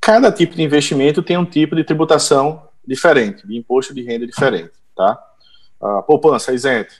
Cada 0.00 0.32
tipo 0.32 0.56
de 0.56 0.62
investimento 0.62 1.22
tem 1.22 1.36
um 1.36 1.44
tipo 1.44 1.76
de 1.76 1.84
tributação 1.84 2.62
diferente, 2.86 3.46
de 3.46 3.56
imposto 3.56 3.94
de 3.94 4.02
renda 4.02 4.26
diferente, 4.26 4.72
tá? 4.96 5.18
A 5.80 6.02
poupança, 6.02 6.52
isento. 6.52 6.94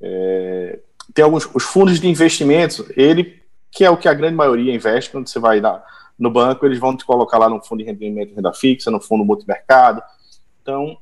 É, 0.00 0.80
tem 1.14 1.24
alguns 1.24 1.48
os 1.54 1.64
fundos 1.64 2.00
de 2.00 2.08
investimentos, 2.08 2.84
ele 2.96 3.42
que 3.70 3.84
é 3.84 3.90
o 3.90 3.96
que 3.96 4.08
a 4.08 4.14
grande 4.14 4.34
maioria 4.34 4.74
investe 4.74 5.10
quando 5.10 5.28
você 5.28 5.38
vai 5.38 5.60
na, 5.60 5.82
no 6.18 6.30
banco, 6.30 6.64
eles 6.64 6.78
vão 6.78 6.96
te 6.96 7.04
colocar 7.04 7.38
lá 7.38 7.48
no 7.48 7.62
fundo 7.62 7.80
de 7.80 7.84
rendimento 7.84 8.34
renda 8.34 8.52
fixa, 8.52 8.90
no 8.90 9.00
fundo 9.00 9.24
multimercado. 9.24 10.02
Então, 10.62 10.96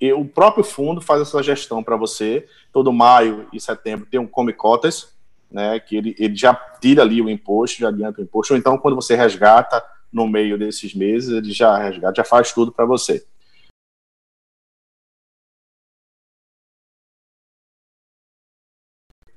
e 0.00 0.12
o 0.12 0.24
próprio 0.24 0.62
fundo 0.62 1.00
faz 1.00 1.22
essa 1.22 1.42
gestão 1.42 1.82
para 1.82 1.96
você. 1.96 2.46
Todo 2.72 2.92
maio 2.92 3.48
e 3.52 3.60
setembro 3.60 4.06
tem 4.06 4.20
um 4.20 4.26
come 4.26 4.52
cotas, 4.52 5.14
né, 5.50 5.80
que 5.80 5.96
ele, 5.96 6.14
ele 6.18 6.36
já 6.36 6.54
tira 6.80 7.02
ali 7.02 7.22
o 7.22 7.30
imposto, 7.30 7.80
já 7.80 7.88
adianta 7.88 8.20
o 8.20 8.24
imposto. 8.24 8.52
Ou 8.52 8.58
então, 8.58 8.76
quando 8.76 8.96
você 8.96 9.16
resgata 9.16 9.82
no 10.12 10.28
meio 10.28 10.58
desses 10.58 10.94
meses, 10.94 11.30
ele 11.30 11.52
já 11.52 11.78
resgata, 11.78 12.16
já 12.16 12.24
faz 12.24 12.52
tudo 12.52 12.70
para 12.70 12.84
você. 12.84 13.24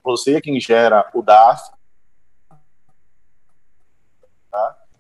Você 0.08 0.36
é 0.36 0.42
quem 0.42 0.58
gera 0.58 1.10
o 1.14 1.22
DAF, 1.22 1.70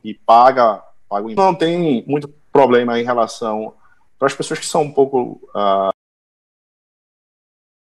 e 0.04 0.14
paga, 0.14 0.84
paga 1.08 1.34
não 1.34 1.56
tem 1.56 2.04
muito 2.06 2.28
problema 2.52 3.00
em 3.00 3.06
relação 3.06 3.74
para 4.20 4.28
as 4.28 4.34
pessoas 4.34 4.60
que 4.60 4.66
são 4.66 4.82
um 4.82 4.92
pouco 4.92 5.50
uh, 5.56 5.90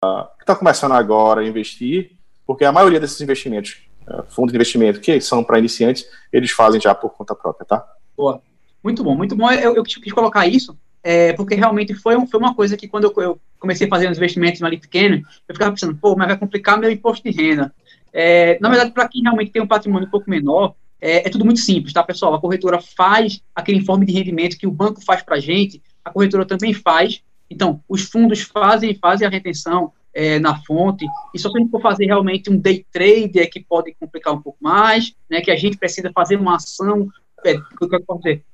uh, 0.04 0.26
que 0.36 0.42
estão 0.42 0.54
começando 0.56 0.92
agora 0.92 1.40
a 1.40 1.46
investir, 1.46 2.12
porque 2.46 2.66
a 2.66 2.72
maioria 2.72 3.00
desses 3.00 3.20
investimentos, 3.22 3.88
uh, 4.06 4.24
fundos 4.28 4.52
de 4.52 4.58
investimento 4.58 5.00
que 5.00 5.18
são 5.22 5.42
para 5.42 5.58
iniciantes, 5.58 6.06
eles 6.30 6.50
fazem 6.50 6.78
já 6.78 6.94
por 6.94 7.10
conta 7.10 7.34
própria, 7.34 7.64
tá? 7.64 7.90
Boa. 8.14 8.42
Muito 8.84 9.02
bom, 9.02 9.16
muito 9.16 9.34
bom. 9.34 9.50
Eu, 9.50 9.76
eu 9.76 9.82
quis 9.82 10.12
colocar 10.12 10.46
isso, 10.46 10.78
é, 11.02 11.32
porque 11.32 11.54
realmente 11.54 11.94
foi, 11.94 12.16
um, 12.16 12.26
foi 12.26 12.40
uma 12.40 12.54
coisa 12.54 12.76
que 12.76 12.88
quando 12.88 13.04
eu, 13.04 13.22
eu 13.22 13.40
comecei 13.58 13.86
a 13.86 13.90
fazer 13.90 14.10
os 14.10 14.16
investimentos 14.16 14.62
ali 14.62 14.78
pequeno, 14.78 15.22
eu 15.48 15.54
ficava 15.54 15.72
pensando, 15.72 15.96
pô, 15.96 16.16
mas 16.16 16.28
vai 16.28 16.38
complicar 16.38 16.78
meu 16.78 16.90
imposto 16.90 17.28
de 17.28 17.36
renda. 17.36 17.72
É, 18.12 18.58
na 18.60 18.68
verdade, 18.68 18.90
para 18.90 19.08
quem 19.08 19.22
realmente 19.22 19.50
tem 19.50 19.62
um 19.62 19.66
patrimônio 19.66 20.08
um 20.08 20.10
pouco 20.10 20.28
menor, 20.28 20.74
é, 21.00 21.26
é, 21.26 21.30
tudo 21.30 21.44
muito 21.44 21.60
simples, 21.60 21.92
tá, 21.92 22.02
pessoal? 22.02 22.34
A 22.34 22.40
corretora 22.40 22.80
faz 22.80 23.40
aquele 23.54 23.78
informe 23.78 24.04
de 24.04 24.12
rendimento 24.12 24.58
que 24.58 24.66
o 24.66 24.70
banco 24.70 25.00
faz 25.04 25.22
para 25.22 25.36
a 25.36 25.40
gente, 25.40 25.80
a 26.04 26.10
corretora 26.10 26.44
também 26.44 26.72
faz. 26.72 27.22
Então, 27.48 27.80
os 27.88 28.02
fundos 28.02 28.42
fazem 28.42 28.94
fazem 28.94 29.26
a 29.26 29.30
retenção 29.30 29.92
é, 30.12 30.38
na 30.38 30.60
fonte. 30.62 31.06
E 31.32 31.38
só 31.38 31.48
se 31.50 31.56
a 31.56 31.60
gente 31.60 31.70
for 31.70 31.80
fazer 31.80 32.06
realmente 32.06 32.50
um 32.50 32.58
day 32.58 32.84
trade 32.90 33.38
é 33.38 33.46
que 33.46 33.60
pode 33.60 33.94
complicar 33.98 34.34
um 34.34 34.42
pouco 34.42 34.58
mais, 34.60 35.14
né? 35.30 35.40
Que 35.40 35.50
a 35.50 35.56
gente 35.56 35.76
precisa 35.76 36.10
fazer 36.12 36.36
uma 36.36 36.56
ação, 36.56 37.08
é, 37.46 37.54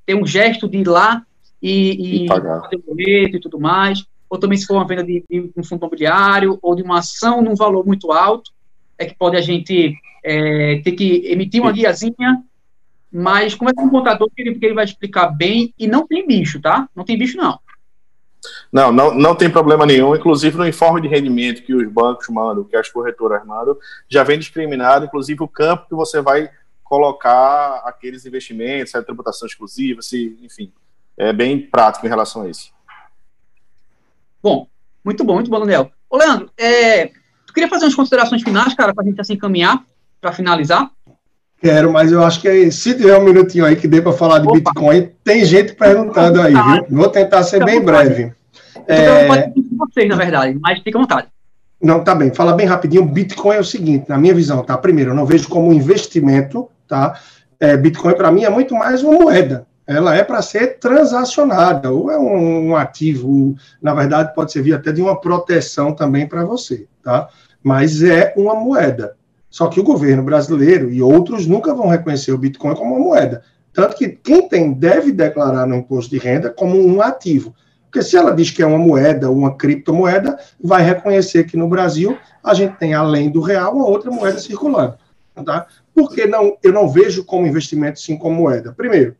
ter 0.05 0.15
um 0.15 0.27
gesto 0.27 0.69
de 0.69 0.79
ir 0.79 0.87
lá 0.87 1.25
e, 1.65 2.25
e, 2.25 2.25
e 2.25 2.29
fazer 2.29 2.77
o 2.77 2.83
boleto 2.83 3.37
e 3.39 3.41
tudo 3.41 3.59
mais. 3.59 4.05
Ou 4.29 4.39
também 4.39 4.59
se 4.59 4.67
for 4.67 4.75
uma 4.75 4.87
venda 4.87 5.03
de, 5.03 5.25
de 5.31 5.51
um 5.57 5.65
fundo 5.65 5.81
imobiliário 5.81 6.59
ou 6.61 6.75
de 6.75 6.83
uma 6.83 6.99
ação 6.99 7.41
num 7.41 7.55
valor 7.55 7.87
muito 7.87 8.13
alto, 8.13 8.51
é 8.99 9.07
que 9.07 9.17
pode 9.17 9.37
a 9.37 9.41
gente 9.41 9.97
é, 10.23 10.83
ter 10.85 10.93
que 10.93 11.27
emitir 11.27 11.63
uma 11.63 11.73
guiazinha, 11.73 12.45
mas 13.11 13.55
como 13.55 13.71
é 13.71 13.81
um 13.81 13.89
contador 13.89 14.29
que 14.35 14.43
ele, 14.43 14.59
que 14.59 14.67
ele 14.67 14.75
vai 14.75 14.85
explicar 14.85 15.29
bem 15.29 15.73
e 15.79 15.87
não 15.87 16.07
tem 16.07 16.27
bicho, 16.27 16.61
tá? 16.61 16.87
Não 16.95 17.05
tem 17.05 17.17
bicho, 17.17 17.39
não. 17.39 17.59
Não, 18.71 18.93
não, 18.93 19.15
não 19.15 19.35
tem 19.35 19.49
problema 19.49 19.87
nenhum. 19.87 20.15
Inclusive, 20.15 20.59
no 20.59 20.69
informe 20.69 21.01
de 21.01 21.09
rendimento 21.09 21.63
que 21.63 21.75
os 21.75 21.91
bancos 21.91 22.29
mandam, 22.29 22.65
que 22.65 22.77
as 22.77 22.91
corretoras 22.91 23.43
mandam, 23.47 23.75
já 24.07 24.23
vem 24.23 24.39
discriminado, 24.39 25.07
inclusive, 25.07 25.43
o 25.43 25.49
campo 25.49 25.87
que 25.89 25.95
você 25.95 26.21
vai 26.21 26.51
colocar 26.83 27.83
aqueles 27.87 28.27
investimentos, 28.27 28.91
se 28.91 28.99
é 28.99 29.03
tributação 29.03 29.49
exclusiva, 29.49 30.03
se, 30.03 30.39
enfim, 30.43 30.71
é 31.17 31.33
bem 31.33 31.61
prático 31.61 32.07
em 32.07 32.09
relação 32.09 32.43
a 32.43 32.49
isso. 32.49 32.73
Bom, 34.43 34.67
muito 35.05 35.25
bom, 35.25 35.35
muito 35.35 35.51
bom, 35.51 35.61
Daniel. 35.61 35.91
Ô, 36.11 36.17
Leandro, 36.17 36.51
é, 36.59 37.07
tu 37.47 37.53
queria 37.53 37.69
fazer 37.69 37.85
umas 37.85 37.95
considerações 37.95 38.43
finais, 38.43 38.75
cara, 38.75 38.95
para 38.95 39.05
a 39.05 39.07
gente 39.07 39.21
assim 39.21 39.35
encaminhar 39.35 39.85
para 40.21 40.33
finalizar? 40.33 40.91
Quero, 41.61 41.91
mas 41.93 42.13
eu 42.13 42.23
acho 42.23 42.43
que 42.43 42.71
se 42.71 42.95
tiver 42.95 43.19
um 43.19 43.25
minutinho 43.25 43.65
aí 43.65 43.75
que 43.75 43.89
dê 43.89 44.03
para 44.03 44.13
falar 44.13 44.39
de 44.39 44.47
Opa. 44.47 44.57
Bitcoin, 44.57 45.11
tem 45.25 45.45
gente 45.45 45.73
perguntando 45.75 46.41
aí, 46.41 46.53
viu? 46.53 46.87
Vou 46.91 47.09
tentar 47.09 47.43
ser 47.43 47.59
fica 47.59 47.67
bem 47.67 47.81
breve. 47.81 48.35
É... 48.87 49.27
Vocês, 49.79 50.09
na 50.09 50.17
verdade, 50.17 50.59
mas 50.61 50.81
fica 50.81 50.99
à 50.99 51.01
vontade. 51.01 51.29
Não, 51.81 52.05
tá 52.05 52.15
bem. 52.15 52.33
Fala 52.35 52.53
bem 52.53 52.67
rapidinho. 52.67 53.05
Bitcoin 53.05 53.57
é 53.57 53.61
o 53.61 53.65
seguinte, 53.65 54.09
na 54.09 54.19
minha 54.19 54.35
visão, 54.35 54.63
tá? 54.63 54.77
Primeiro, 54.77 55.11
eu 55.11 55.15
não 55.15 55.27
vejo 55.27 55.49
como 55.49 55.73
investimento, 55.73 56.69
tá? 56.87 57.19
É, 57.59 57.77
Bitcoin 57.77 58.15
para 58.15 58.31
mim 58.31 58.45
é 58.45 58.51
muito 58.51 58.75
mais 58.75 59.03
uma 59.03 59.19
moeda. 59.19 59.67
Ela 59.87 60.17
é 60.17 60.25
para 60.25 60.41
ser 60.41 60.79
transacionada, 60.79 61.93
ou 61.93 62.11
é 62.11 62.19
um, 62.19 62.71
um 62.71 62.77
ativo, 62.77 63.55
na 63.83 63.93
verdade 63.95 64.35
pode 64.35 64.51
servir 64.51 64.73
até 64.73 64.93
de 64.93 65.03
uma 65.03 65.21
proteção 65.21 65.95
também 65.95 66.27
para 66.27 66.45
você, 66.45 66.87
tá? 67.03 67.29
Mas 67.63 68.03
é 68.03 68.33
uma 68.37 68.55
moeda. 68.55 69.17
Só 69.51 69.69
que 69.69 69.79
o 69.79 69.85
governo 69.85 70.23
brasileiro 70.23 70.91
e 70.91 71.01
outros 71.01 71.47
nunca 71.47 71.75
vão 71.75 71.89
reconhecer 71.89 72.33
o 72.33 72.39
Bitcoin 72.39 72.75
como 72.75 72.95
uma 72.95 73.05
moeda. 73.05 73.43
Tanto 73.73 73.97
que 73.97 74.09
quem 74.09 74.49
tem 74.49 74.73
deve 74.73 75.13
declarar 75.13 75.67
no 75.67 75.77
imposto 75.77 76.11
de 76.11 76.19
renda 76.19 76.51
como 76.51 76.77
um 76.77 77.03
ativo. 77.03 77.55
Porque 77.85 78.03
se 78.03 78.17
ela 78.17 78.33
diz 78.33 78.51
que 78.51 78.63
é 78.63 78.67
uma 78.67 78.79
moeda, 78.79 79.31
uma 79.31 79.57
criptomoeda, 79.57 80.37
vai 80.61 80.83
reconhecer 80.83 81.45
que 81.45 81.57
no 81.57 81.69
Brasil 81.69 82.19
a 82.43 82.53
gente 82.53 82.77
tem, 82.77 82.95
além 82.95 83.31
do 83.31 83.41
real, 83.41 83.75
uma 83.77 83.87
outra 83.87 84.11
moeda 84.11 84.39
circulando. 84.39 84.97
Tá? 85.45 85.67
Porque 85.95 86.27
não, 86.27 86.57
eu 86.61 86.73
não 86.73 86.89
vejo 86.89 87.25
como 87.25 87.47
investimento 87.47 88.01
sim 88.01 88.17
como 88.17 88.35
moeda. 88.35 88.73
Primeiro, 88.73 89.15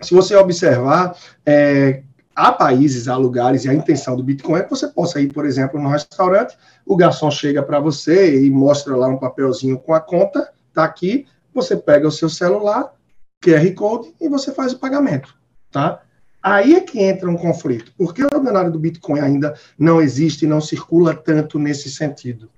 se 0.00 0.14
você 0.14 0.36
observar, 0.36 1.16
é, 1.44 2.02
há 2.34 2.52
países, 2.52 3.08
há 3.08 3.16
lugares, 3.16 3.64
e 3.64 3.68
a 3.68 3.74
intenção 3.74 4.16
do 4.16 4.22
Bitcoin 4.22 4.60
é 4.60 4.62
que 4.62 4.70
você 4.70 4.86
possa 4.88 5.20
ir, 5.20 5.32
por 5.32 5.44
exemplo, 5.44 5.80
no 5.80 5.88
restaurante, 5.88 6.56
o 6.86 6.96
garçom 6.96 7.30
chega 7.30 7.62
para 7.62 7.80
você 7.80 8.44
e 8.44 8.50
mostra 8.50 8.96
lá 8.96 9.08
um 9.08 9.18
papelzinho 9.18 9.78
com 9.78 9.92
a 9.92 10.00
conta, 10.00 10.48
tá 10.72 10.84
aqui, 10.84 11.26
você 11.52 11.76
pega 11.76 12.06
o 12.06 12.12
seu 12.12 12.28
celular, 12.28 12.92
QR 13.42 13.74
Code, 13.74 14.14
e 14.20 14.28
você 14.28 14.52
faz 14.52 14.72
o 14.72 14.78
pagamento, 14.78 15.34
tá? 15.70 16.00
Aí 16.40 16.76
é 16.76 16.80
que 16.80 17.00
entra 17.00 17.28
um 17.28 17.36
conflito, 17.36 17.92
porque 17.98 18.22
o 18.22 18.28
ordinário 18.32 18.70
do 18.70 18.78
Bitcoin 18.78 19.20
ainda 19.20 19.54
não 19.76 20.00
existe 20.00 20.44
e 20.44 20.48
não 20.48 20.60
circula 20.60 21.12
tanto 21.14 21.58
nesse 21.58 21.90
sentido. 21.90 22.48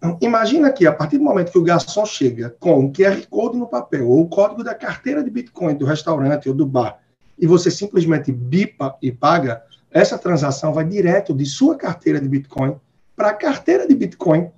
Então, 0.00 0.16
imagina 0.22 0.72
que 0.72 0.86
a 0.86 0.92
partir 0.92 1.18
do 1.18 1.24
momento 1.24 1.52
que 1.52 1.58
o 1.58 1.62
garçom 1.62 2.06
chega 2.06 2.56
com 2.58 2.86
o 2.86 2.90
QR 2.90 3.20
Code 3.28 3.58
no 3.58 3.66
papel, 3.66 4.08
ou 4.08 4.22
o 4.22 4.28
código 4.28 4.64
da 4.64 4.74
carteira 4.74 5.22
de 5.22 5.28
Bitcoin 5.28 5.74
do 5.74 5.84
restaurante 5.84 6.48
ou 6.48 6.54
do 6.54 6.64
bar, 6.64 6.98
e 7.38 7.46
você 7.46 7.70
simplesmente 7.70 8.32
bipa 8.32 8.96
e 9.02 9.12
paga, 9.12 9.62
essa 9.90 10.16
transação 10.16 10.72
vai 10.72 10.86
direto 10.86 11.34
de 11.34 11.44
sua 11.44 11.76
carteira 11.76 12.18
de 12.18 12.26
Bitcoin 12.26 12.80
para 13.14 13.28
a 13.28 13.34
carteira 13.34 13.86
de 13.86 13.94
Bitcoin 13.94 14.50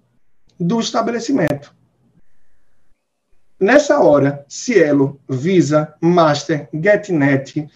do 0.61 0.79
estabelecimento. 0.79 1.75
Nessa 3.59 3.99
hora, 3.99 4.45
Cielo, 4.49 5.21
Visa, 5.29 5.95
Master, 6.01 6.69
GetNet, 6.73 7.69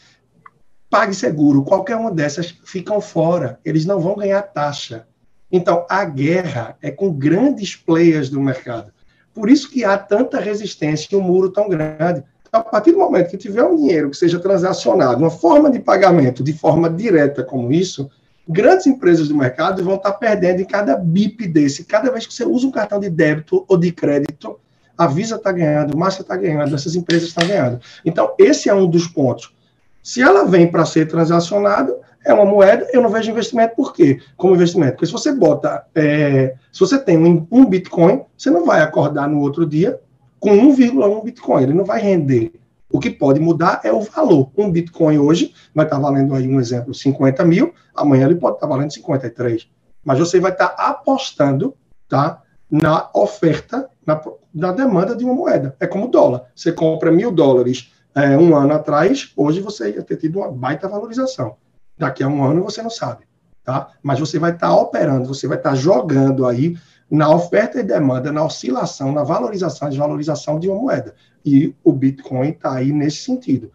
PagSeguro, 0.88 1.64
qualquer 1.64 1.96
uma 1.96 2.12
dessas 2.12 2.50
ficam 2.64 3.00
fora. 3.00 3.58
Eles 3.64 3.84
não 3.84 4.00
vão 4.00 4.14
ganhar 4.14 4.42
taxa. 4.42 5.06
Então, 5.50 5.86
a 5.88 6.04
guerra 6.04 6.76
é 6.82 6.90
com 6.90 7.12
grandes 7.12 7.76
players 7.76 8.28
do 8.28 8.40
mercado. 8.40 8.92
Por 9.32 9.50
isso 9.50 9.70
que 9.70 9.84
há 9.84 9.96
tanta 9.98 10.40
resistência 10.40 11.08
e 11.12 11.16
um 11.16 11.20
muro 11.20 11.50
tão 11.50 11.68
grande. 11.68 12.24
Então, 12.48 12.60
a 12.60 12.64
partir 12.64 12.92
do 12.92 12.98
momento 12.98 13.30
que 13.30 13.36
tiver 13.36 13.62
um 13.62 13.76
dinheiro 13.76 14.10
que 14.10 14.16
seja 14.16 14.38
transacionado, 14.38 15.18
uma 15.20 15.30
forma 15.30 15.70
de 15.70 15.78
pagamento 15.78 16.42
de 16.42 16.52
forma 16.52 16.88
direta 16.88 17.44
como 17.44 17.72
isso, 17.72 18.10
grandes 18.48 18.86
empresas 18.86 19.28
do 19.28 19.36
mercado 19.36 19.84
vão 19.84 19.96
estar 19.96 20.12
perdendo 20.12 20.62
em 20.62 20.64
cada 20.64 20.96
BIP 20.96 21.46
desse. 21.46 21.84
Cada 21.84 22.10
vez 22.10 22.26
que 22.26 22.32
você 22.32 22.44
usa 22.44 22.66
um 22.66 22.70
cartão 22.70 22.98
de 22.98 23.10
débito 23.10 23.64
ou 23.68 23.76
de 23.76 23.92
crédito, 23.92 24.58
a 24.96 25.06
Visa 25.06 25.36
está 25.36 25.52
ganhando, 25.52 25.94
o 25.94 25.98
Massa 25.98 26.22
está 26.22 26.36
ganhando, 26.36 26.74
essas 26.74 26.94
empresas 26.94 27.28
estão 27.28 27.46
ganhando. 27.46 27.80
Então, 28.04 28.34
esse 28.38 28.68
é 28.68 28.74
um 28.74 28.88
dos 28.88 29.06
pontos. 29.06 29.54
Se 30.02 30.22
ela 30.22 30.44
vem 30.44 30.70
para 30.70 30.86
ser 30.86 31.06
transacionada, 31.06 31.94
é 32.26 32.34
uma 32.34 32.44
moeda, 32.44 32.86
eu 32.92 33.00
não 33.00 33.08
vejo 33.08 33.30
investimento 33.30 33.76
por 33.76 33.92
quê? 33.94 34.20
Como 34.36 34.54
investimento. 34.54 34.92
Porque 34.92 35.06
se 35.06 35.12
você 35.12 35.32
bota, 35.32 35.86
é, 35.94 36.56
se 36.72 36.80
você 36.80 36.98
tem 36.98 37.16
um, 37.16 37.46
um 37.50 37.64
Bitcoin, 37.64 38.24
você 38.36 38.50
não 38.50 38.66
vai 38.66 38.82
acordar 38.82 39.28
no 39.28 39.40
outro 39.40 39.64
dia 39.64 40.00
com 40.40 40.50
1,1 40.50 41.24
Bitcoin, 41.24 41.62
ele 41.62 41.72
não 41.72 41.84
vai 41.84 42.00
render. 42.00 42.52
O 42.90 42.98
que 42.98 43.10
pode 43.10 43.38
mudar 43.38 43.80
é 43.84 43.92
o 43.92 44.00
valor. 44.00 44.50
Um 44.56 44.70
Bitcoin 44.70 45.18
hoje 45.18 45.54
vai 45.74 45.86
estar 45.86 45.98
valendo 45.98 46.34
aí 46.34 46.48
um 46.48 46.60
exemplo 46.60 46.92
50 46.92 47.44
mil, 47.44 47.72
amanhã 47.94 48.26
ele 48.26 48.36
pode 48.36 48.56
estar 48.56 48.66
valendo 48.66 48.92
53. 48.92 49.68
Mas 50.04 50.18
você 50.18 50.40
vai 50.40 50.52
estar 50.52 50.74
apostando 50.78 51.76
tá, 52.08 52.42
na 52.70 53.08
oferta, 53.14 53.88
na, 54.04 54.20
na 54.52 54.72
demanda 54.72 55.14
de 55.14 55.24
uma 55.24 55.34
moeda. 55.34 55.76
É 55.78 55.86
como 55.86 56.06
o 56.06 56.10
dólar. 56.10 56.44
Você 56.54 56.72
compra 56.72 57.12
mil 57.12 57.30
dólares 57.30 57.92
é, 58.14 58.36
um 58.36 58.56
ano 58.56 58.72
atrás, 58.72 59.32
hoje 59.36 59.60
você 59.60 59.90
ia 59.90 60.02
ter 60.02 60.16
tido 60.16 60.38
uma 60.38 60.50
baita 60.50 60.88
valorização. 60.88 61.56
Daqui 61.98 62.22
a 62.22 62.28
um 62.28 62.44
ano 62.44 62.62
você 62.62 62.82
não 62.82 62.90
sabe. 62.90 63.24
Tá? 63.64 63.88
Mas 64.02 64.20
você 64.20 64.38
vai 64.38 64.52
estar 64.52 64.74
operando, 64.76 65.26
você 65.26 65.48
vai 65.48 65.58
estar 65.58 65.74
jogando 65.74 66.46
aí 66.46 66.76
na 67.10 67.28
oferta 67.30 67.80
e 67.80 67.82
demanda, 67.82 68.32
na 68.32 68.44
oscilação, 68.44 69.12
na 69.12 69.22
valorização 69.22 69.88
e 69.88 69.90
desvalorização 69.90 70.58
de 70.58 70.68
uma 70.68 70.80
moeda. 70.80 71.14
E 71.44 71.74
o 71.82 71.92
Bitcoin 71.92 72.50
está 72.50 72.74
aí 72.74 72.92
nesse 72.92 73.18
sentido. 73.18 73.72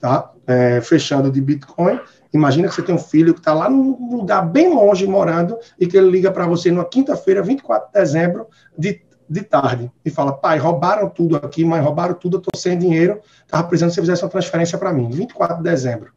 Tá? 0.00 0.32
É, 0.46 0.80
fechando 0.80 1.30
de 1.30 1.40
Bitcoin, 1.40 2.00
imagina 2.32 2.68
que 2.68 2.74
você 2.74 2.82
tem 2.82 2.94
um 2.94 2.98
filho 2.98 3.34
que 3.34 3.40
está 3.40 3.52
lá 3.52 3.68
num 3.68 4.16
lugar 4.16 4.42
bem 4.42 4.72
longe 4.72 5.06
morando 5.06 5.58
e 5.78 5.86
que 5.86 5.96
ele 5.96 6.10
liga 6.10 6.30
para 6.30 6.46
você 6.46 6.70
numa 6.70 6.84
quinta-feira, 6.84 7.42
24 7.42 7.88
de 7.88 7.92
dezembro, 7.92 8.46
de, 8.78 9.02
de 9.28 9.42
tarde, 9.42 9.90
e 10.04 10.10
fala: 10.10 10.32
pai, 10.32 10.56
roubaram 10.56 11.08
tudo 11.08 11.36
aqui, 11.36 11.64
mãe, 11.64 11.80
roubaram 11.80 12.14
tudo, 12.14 12.36
eu 12.36 12.38
estou 12.38 12.58
sem 12.58 12.78
dinheiro, 12.78 13.20
estava 13.44 13.64
precisando 13.64 13.90
que 13.90 13.96
você 13.96 14.00
fizesse 14.00 14.22
uma 14.22 14.30
transferência 14.30 14.78
para 14.78 14.92
mim. 14.92 15.10
24 15.10 15.56
de 15.56 15.62
dezembro, 15.64 16.12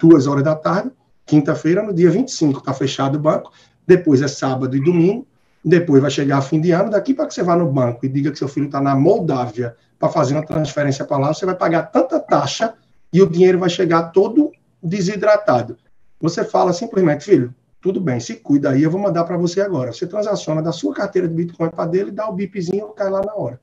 duas 0.00 0.26
horas 0.26 0.44
da 0.44 0.54
tarde, 0.54 0.90
quinta-feira, 1.26 1.82
no 1.82 1.92
dia 1.92 2.10
25, 2.10 2.58
está 2.58 2.72
fechado 2.72 3.16
o 3.16 3.20
banco, 3.20 3.52
depois 3.86 4.22
é 4.22 4.28
sábado 4.28 4.76
e 4.76 4.82
domingo, 4.82 5.26
depois 5.64 6.00
vai 6.00 6.10
chegar 6.10 6.40
fim 6.42 6.60
de 6.60 6.70
ano, 6.70 6.90
daqui 6.90 7.12
para 7.12 7.26
que 7.26 7.34
você 7.34 7.42
vá 7.42 7.56
no 7.56 7.70
banco 7.70 8.04
e 8.04 8.08
diga 8.08 8.30
que 8.30 8.38
seu 8.38 8.48
filho 8.48 8.66
está 8.66 8.80
na 8.80 8.94
Moldávia 8.94 9.76
para 9.98 10.08
fazer 10.08 10.34
uma 10.34 10.46
transferência 10.46 11.04
para 11.04 11.18
lá, 11.18 11.34
você 11.34 11.44
vai 11.44 11.54
pagar 11.54 11.84
tanta 11.84 12.18
taxa 12.20 12.74
e 13.12 13.20
o 13.20 13.28
dinheiro 13.28 13.58
vai 13.58 13.68
chegar 13.68 14.10
todo 14.10 14.52
desidratado. 14.82 15.76
Você 16.20 16.44
fala 16.44 16.72
simplesmente, 16.72 17.24
filho, 17.24 17.54
tudo 17.80 18.00
bem, 18.00 18.18
se 18.20 18.36
cuida 18.36 18.70
aí, 18.70 18.82
eu 18.82 18.90
vou 18.90 19.00
mandar 19.00 19.24
para 19.24 19.36
você 19.36 19.60
agora. 19.60 19.92
Você 19.92 20.06
transaciona 20.06 20.62
da 20.62 20.72
sua 20.72 20.94
carteira 20.94 21.28
de 21.28 21.34
Bitcoin 21.34 21.70
para 21.70 21.88
dele, 21.88 22.10
dá 22.10 22.28
o 22.28 22.32
bipzinho, 22.32 22.88
cai 22.88 23.08
lá 23.08 23.20
na 23.22 23.34
hora. 23.34 23.60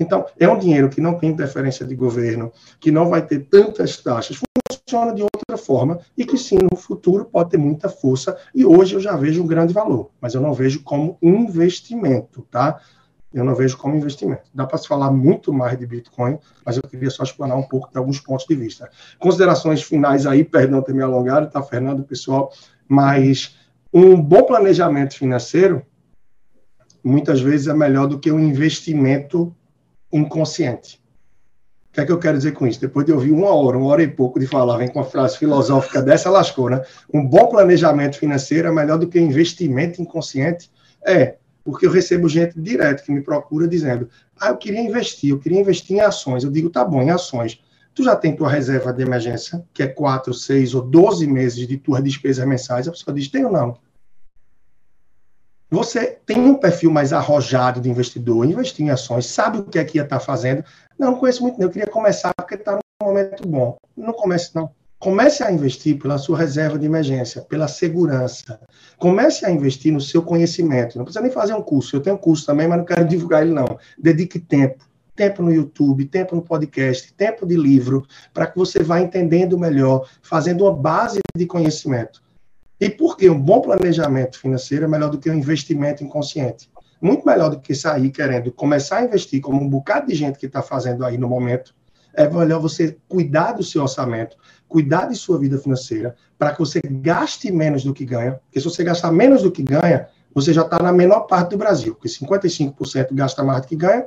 Então, 0.00 0.24
é 0.38 0.48
um 0.48 0.58
dinheiro 0.58 0.88
que 0.88 1.00
não 1.00 1.18
tem 1.18 1.28
interferência 1.28 1.86
de 1.86 1.94
governo, 1.94 2.50
que 2.80 2.90
não 2.90 3.10
vai 3.10 3.24
ter 3.24 3.40
tantas 3.40 3.98
taxas, 3.98 4.40
funciona 4.90 5.14
de 5.14 5.22
outra 5.22 5.58
forma 5.58 6.00
e 6.16 6.24
que 6.24 6.38
sim, 6.38 6.56
no 6.56 6.76
futuro 6.76 7.26
pode 7.26 7.50
ter 7.50 7.58
muita 7.58 7.90
força. 7.90 8.36
E 8.54 8.64
hoje 8.64 8.94
eu 8.94 9.00
já 9.00 9.14
vejo 9.14 9.42
um 9.42 9.46
grande 9.46 9.74
valor, 9.74 10.10
mas 10.18 10.34
eu 10.34 10.40
não 10.40 10.54
vejo 10.54 10.82
como 10.82 11.18
investimento, 11.20 12.42
tá? 12.50 12.80
Eu 13.32 13.44
não 13.44 13.54
vejo 13.54 13.76
como 13.76 13.94
investimento. 13.94 14.42
Dá 14.52 14.66
para 14.66 14.78
se 14.78 14.88
falar 14.88 15.12
muito 15.12 15.52
mais 15.52 15.78
de 15.78 15.86
Bitcoin, 15.86 16.38
mas 16.64 16.76
eu 16.76 16.82
queria 16.82 17.10
só 17.10 17.22
explanar 17.22 17.56
um 17.56 17.62
pouco 17.62 17.88
de 17.92 17.98
alguns 17.98 18.18
pontos 18.18 18.46
de 18.46 18.56
vista. 18.56 18.90
Considerações 19.18 19.82
finais 19.82 20.26
aí, 20.26 20.42
perdão 20.42 20.82
ter 20.82 20.94
me 20.94 21.02
alongado, 21.02 21.48
tá, 21.48 21.62
Fernando, 21.62 22.02
pessoal, 22.02 22.52
mas 22.88 23.54
um 23.92 24.20
bom 24.20 24.42
planejamento 24.42 25.14
financeiro 25.14 25.82
muitas 27.04 27.40
vezes 27.40 27.68
é 27.68 27.74
melhor 27.74 28.06
do 28.06 28.18
que 28.18 28.32
um 28.32 28.40
investimento 28.40 29.54
inconsciente. 30.12 31.00
O 31.90 31.92
que 31.92 32.00
é 32.00 32.06
que 32.06 32.12
eu 32.12 32.18
quero 32.18 32.36
dizer 32.36 32.52
com 32.52 32.66
isso? 32.66 32.80
Depois 32.80 33.04
de 33.04 33.12
ouvir 33.12 33.32
uma 33.32 33.52
hora, 33.52 33.76
uma 33.76 33.88
hora 33.88 34.02
e 34.02 34.08
pouco 34.08 34.38
de 34.38 34.46
falar, 34.46 34.76
vem 34.76 34.86
com 34.86 35.00
uma 35.00 35.04
frase 35.04 35.36
filosófica 35.36 36.00
dessa, 36.00 36.30
lascou, 36.30 36.70
né? 36.70 36.82
Um 37.12 37.26
bom 37.26 37.48
planejamento 37.48 38.16
financeiro 38.16 38.68
é 38.68 38.70
melhor 38.70 38.96
do 38.96 39.08
que 39.08 39.18
investimento 39.18 40.00
inconsciente? 40.00 40.70
É, 41.04 41.36
porque 41.64 41.86
eu 41.86 41.90
recebo 41.90 42.28
gente 42.28 42.60
direto 42.60 43.04
que 43.04 43.10
me 43.10 43.20
procura 43.22 43.66
dizendo: 43.66 44.08
ah, 44.38 44.48
eu 44.48 44.56
queria 44.56 44.80
investir, 44.80 45.30
eu 45.30 45.38
queria 45.40 45.60
investir 45.60 45.96
em 45.96 46.00
ações. 46.00 46.44
Eu 46.44 46.50
digo: 46.50 46.70
tá 46.70 46.84
bom, 46.84 47.02
em 47.02 47.10
ações. 47.10 47.60
Tu 47.92 48.04
já 48.04 48.14
tem 48.14 48.36
tua 48.36 48.48
reserva 48.48 48.92
de 48.92 49.02
emergência, 49.02 49.64
que 49.74 49.82
é 49.82 49.88
4, 49.88 50.32
6 50.32 50.74
ou 50.74 50.82
12 50.82 51.26
meses 51.26 51.66
de 51.66 51.76
tuas 51.76 52.02
despesas 52.04 52.46
mensais? 52.46 52.86
A 52.86 52.92
pessoa 52.92 53.14
diz: 53.14 53.28
ou 53.34 53.50
não? 53.50 53.76
Você 55.70 56.18
tem 56.26 56.38
um 56.40 56.54
perfil 56.54 56.90
mais 56.90 57.12
arrojado 57.12 57.80
de 57.80 57.88
investidor, 57.88 58.44
investir 58.44 58.84
em 58.84 58.90
ações, 58.90 59.26
sabe 59.26 59.58
o 59.58 59.62
que 59.62 59.78
é 59.78 59.84
que 59.84 59.98
ia 59.98 60.02
estar 60.02 60.18
fazendo. 60.18 60.64
Não, 60.98 61.12
não 61.12 61.18
conheço 61.18 61.42
muito, 61.42 61.60
não. 61.60 61.66
Eu 61.66 61.70
queria 61.70 61.86
começar 61.86 62.34
porque 62.34 62.56
está 62.56 62.74
num 62.74 63.06
momento 63.06 63.46
bom. 63.46 63.76
Não 63.96 64.12
comece, 64.12 64.50
não. 64.52 64.70
Comece 64.98 65.44
a 65.44 65.52
investir 65.52 65.96
pela 65.96 66.18
sua 66.18 66.36
reserva 66.36 66.76
de 66.76 66.86
emergência, 66.86 67.40
pela 67.42 67.68
segurança. 67.68 68.60
Comece 68.98 69.46
a 69.46 69.50
investir 69.50 69.92
no 69.92 70.00
seu 70.00 70.22
conhecimento. 70.22 70.98
Não 70.98 71.04
precisa 71.04 71.22
nem 71.22 71.30
fazer 71.30 71.54
um 71.54 71.62
curso. 71.62 71.94
Eu 71.94 72.00
tenho 72.00 72.16
um 72.16 72.18
curso 72.18 72.44
também, 72.44 72.66
mas 72.66 72.78
não 72.78 72.84
quero 72.84 73.06
divulgar 73.06 73.42
ele, 73.42 73.54
não. 73.54 73.78
Dedique 73.96 74.40
tempo. 74.40 74.84
Tempo 75.14 75.40
no 75.40 75.52
YouTube, 75.52 76.04
tempo 76.06 76.34
no 76.34 76.42
podcast, 76.42 77.12
tempo 77.14 77.46
de 77.46 77.56
livro, 77.56 78.04
para 78.34 78.46
que 78.46 78.58
você 78.58 78.82
vá 78.82 79.00
entendendo 79.00 79.56
melhor, 79.56 80.08
fazendo 80.20 80.64
uma 80.64 80.74
base 80.74 81.20
de 81.36 81.46
conhecimento. 81.46 82.20
E 82.80 82.88
por 82.88 83.16
que 83.16 83.28
um 83.28 83.38
bom 83.38 83.60
planejamento 83.60 84.38
financeiro 84.38 84.86
é 84.86 84.88
melhor 84.88 85.10
do 85.10 85.18
que 85.18 85.30
um 85.30 85.34
investimento 85.34 86.02
inconsciente? 86.02 86.70
Muito 87.00 87.26
melhor 87.26 87.50
do 87.50 87.60
que 87.60 87.74
sair 87.74 88.10
querendo 88.10 88.50
começar 88.50 88.98
a 88.98 89.04
investir, 89.04 89.42
como 89.42 89.60
um 89.60 89.68
bocado 89.68 90.06
de 90.06 90.14
gente 90.14 90.38
que 90.38 90.46
está 90.46 90.62
fazendo 90.62 91.04
aí 91.04 91.18
no 91.18 91.28
momento. 91.28 91.74
É 92.14 92.28
melhor 92.28 92.58
você 92.58 92.96
cuidar 93.06 93.52
do 93.52 93.62
seu 93.62 93.82
orçamento, 93.82 94.36
cuidar 94.66 95.06
de 95.06 95.14
sua 95.14 95.38
vida 95.38 95.58
financeira, 95.58 96.16
para 96.38 96.52
que 96.52 96.58
você 96.58 96.80
gaste 96.82 97.52
menos 97.52 97.84
do 97.84 97.92
que 97.92 98.04
ganha. 98.04 98.40
Porque 98.44 98.58
se 98.58 98.64
você 98.64 98.82
gastar 98.82 99.12
menos 99.12 99.42
do 99.42 99.52
que 99.52 99.62
ganha, 99.62 100.08
você 100.34 100.52
já 100.52 100.62
está 100.62 100.82
na 100.82 100.92
menor 100.92 101.20
parte 101.22 101.50
do 101.50 101.58
Brasil, 101.58 101.94
porque 101.94 102.08
55% 102.08 103.08
gasta 103.12 103.44
mais 103.44 103.60
do 103.60 103.68
que 103.68 103.76
ganha. 103.76 104.06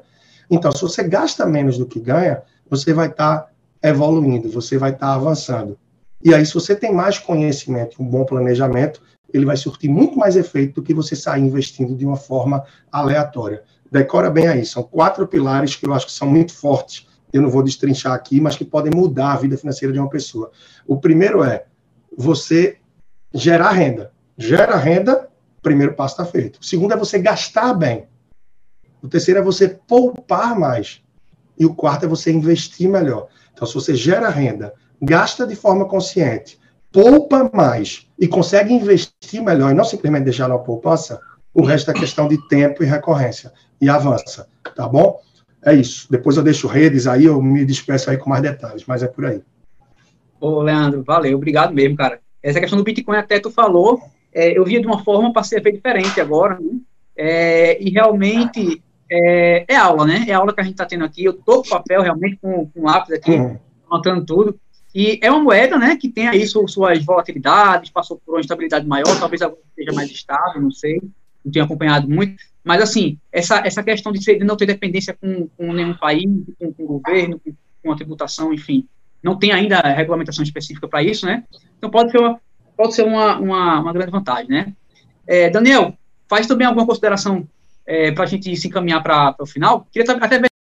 Então, 0.49 0.71
se 0.71 0.81
você 0.81 1.03
gasta 1.03 1.45
menos 1.45 1.77
do 1.77 1.85
que 1.85 1.99
ganha, 1.99 2.41
você 2.69 2.91
vai 2.91 3.07
estar 3.07 3.39
tá 3.39 3.49
evoluindo, 3.83 4.49
você 4.49 4.77
vai 4.77 4.91
estar 4.91 5.07
tá 5.07 5.13
avançando. 5.13 5.77
E 6.23 6.33
aí, 6.33 6.45
se 6.45 6.53
você 6.53 6.75
tem 6.75 6.93
mais 6.93 7.19
conhecimento, 7.19 8.01
um 8.01 8.05
bom 8.05 8.23
planejamento, 8.23 9.01
ele 9.33 9.45
vai 9.45 9.57
surtir 9.57 9.89
muito 9.89 10.17
mais 10.17 10.35
efeito 10.35 10.75
do 10.75 10.83
que 10.83 10.93
você 10.93 11.15
sair 11.15 11.41
investindo 11.41 11.95
de 11.95 12.05
uma 12.05 12.15
forma 12.15 12.63
aleatória. 12.91 13.63
Decora 13.91 14.29
bem 14.29 14.47
aí, 14.47 14.65
são 14.65 14.83
quatro 14.83 15.27
pilares 15.27 15.75
que 15.75 15.85
eu 15.85 15.93
acho 15.93 16.05
que 16.05 16.11
são 16.11 16.27
muito 16.27 16.53
fortes. 16.53 17.07
Eu 17.31 17.41
não 17.41 17.49
vou 17.49 17.63
destrinchar 17.63 18.13
aqui, 18.13 18.39
mas 18.39 18.55
que 18.55 18.63
podem 18.63 18.91
mudar 18.93 19.33
a 19.33 19.37
vida 19.37 19.57
financeira 19.57 19.91
de 19.91 19.99
uma 19.99 20.09
pessoa. 20.09 20.51
O 20.87 20.97
primeiro 20.97 21.43
é 21.43 21.65
você 22.15 22.77
gerar 23.33 23.71
renda. 23.71 24.11
Gera 24.37 24.77
renda, 24.77 25.27
primeiro 25.61 25.93
passo 25.93 26.13
está 26.13 26.25
feito. 26.25 26.59
O 26.61 26.63
segundo 26.63 26.93
é 26.93 26.97
você 26.97 27.19
gastar 27.19 27.73
bem. 27.73 28.07
O 29.01 29.07
terceiro 29.07 29.39
é 29.39 29.43
você 29.43 29.67
poupar 29.67 30.57
mais. 30.57 31.01
E 31.57 31.65
o 31.65 31.73
quarto 31.73 32.05
é 32.05 32.07
você 32.07 32.31
investir 32.31 32.89
melhor. 32.89 33.27
Então, 33.51 33.67
se 33.67 33.73
você 33.73 33.95
gera 33.95 34.29
renda, 34.29 34.73
gasta 35.03 35.45
de 35.45 35.55
forma 35.55 35.85
consciente, 35.85 36.59
poupa 36.91 37.49
mais 37.53 38.07
e 38.19 38.27
consegue 38.27 38.73
investir 38.73 39.41
melhor 39.41 39.71
e 39.71 39.73
não 39.73 39.83
simplesmente 39.83 40.23
deixar 40.23 40.47
na 40.47 40.57
poupança, 40.57 41.19
o 41.53 41.63
resto 41.63 41.91
é 41.91 41.93
questão 41.93 42.27
de 42.27 42.37
tempo 42.47 42.83
e 42.83 42.85
recorrência. 42.85 43.51
E 43.81 43.89
avança, 43.89 44.47
tá 44.75 44.87
bom? 44.87 45.19
É 45.63 45.73
isso. 45.73 46.07
Depois 46.09 46.37
eu 46.37 46.43
deixo 46.43 46.67
redes 46.67 47.05
aí, 47.05 47.25
eu 47.25 47.41
me 47.41 47.65
despeço 47.65 48.09
aí 48.09 48.17
com 48.17 48.29
mais 48.29 48.41
detalhes, 48.41 48.85
mas 48.87 49.03
é 49.03 49.07
por 49.07 49.25
aí. 49.25 49.41
Ô, 50.39 50.61
Leandro, 50.61 51.03
valeu, 51.03 51.37
obrigado 51.37 51.73
mesmo, 51.73 51.97
cara. 51.97 52.19
Essa 52.41 52.59
questão 52.59 52.77
do 52.77 52.83
Bitcoin 52.83 53.17
até 53.17 53.39
tu 53.39 53.49
falou, 53.49 54.01
é, 54.33 54.57
eu 54.57 54.65
via 54.65 54.79
de 54.79 54.87
uma 54.87 55.03
forma 55.03 55.31
para 55.31 55.43
ser 55.43 55.61
feito 55.61 55.75
diferente 55.75 56.19
agora, 56.19 56.59
né? 56.59 56.79
É, 57.15 57.81
e 57.81 57.89
realmente 57.91 58.81
é, 59.09 59.65
é, 59.67 59.75
aula, 59.75 60.05
né? 60.05 60.25
É 60.27 60.33
aula 60.33 60.53
que 60.53 60.59
a 60.59 60.63
gente 60.63 60.73
está 60.73 60.85
tendo 60.85 61.05
aqui. 61.05 61.23
Eu 61.23 61.33
tô 61.33 61.61
com 61.61 61.69
papel 61.69 62.01
realmente 62.01 62.37
com, 62.41 62.65
com 62.67 62.83
lápis 62.83 63.13
aqui, 63.13 63.31
uhum. 63.31 63.57
anotando 63.89 64.25
tudo. 64.25 64.59
E 64.93 65.19
é 65.21 65.31
uma 65.31 65.41
moeda, 65.41 65.77
né, 65.77 65.95
que 65.95 66.07
tem 66.07 66.27
aí 66.27 66.45
suas 66.45 66.75
volatilidades, 67.03 67.89
passou 67.89 68.21
por 68.23 68.35
uma 68.35 68.41
estabilidade 68.41 68.87
maior, 68.87 69.19
talvez 69.19 69.41
agora 69.41 69.59
seja 69.75 69.91
mais 69.91 70.11
estável, 70.11 70.61
não 70.61 70.71
sei, 70.71 71.01
não 71.43 71.51
tenho 71.51 71.65
acompanhado 71.65 72.07
muito, 72.07 72.35
mas 72.63 72.81
assim, 72.81 73.17
essa, 73.31 73.65
essa 73.65 73.81
questão 73.83 74.11
de, 74.11 74.23
ser, 74.23 74.37
de 74.37 74.45
não 74.45 74.55
ter 74.55 74.67
dependência 74.67 75.13
com, 75.13 75.47
com 75.57 75.73
nenhum 75.73 75.95
país, 75.95 76.29
com, 76.59 76.71
com 76.71 76.83
o 76.83 76.87
governo, 76.99 77.39
com, 77.39 77.53
com 77.81 77.91
a 77.91 77.95
tributação, 77.95 78.53
enfim, 78.53 78.87
não 79.21 79.37
tem 79.37 79.51
ainda 79.51 79.79
regulamentação 79.79 80.43
específica 80.43 80.87
para 80.87 81.01
isso, 81.01 81.25
né? 81.25 81.43
Então 81.77 81.89
pode 81.89 82.11
ser 82.11 82.19
uma, 82.19 82.39
pode 82.77 82.93
ser 82.93 83.03
uma, 83.03 83.39
uma, 83.39 83.79
uma 83.81 83.93
grande 83.93 84.11
vantagem, 84.11 84.49
né? 84.49 84.73
É, 85.25 85.49
Daniel, 85.49 85.97
faz 86.29 86.45
também 86.45 86.67
alguma 86.67 86.85
consideração 86.85 87.47
é, 87.85 88.11
para 88.11 88.25
a 88.25 88.27
gente 88.27 88.55
se 88.55 88.67
encaminhar 88.67 89.01
para 89.01 89.35
o 89.39 89.45
final, 89.45 89.87
queria 89.91 90.13
até 90.13 90.39
ver 90.39 90.52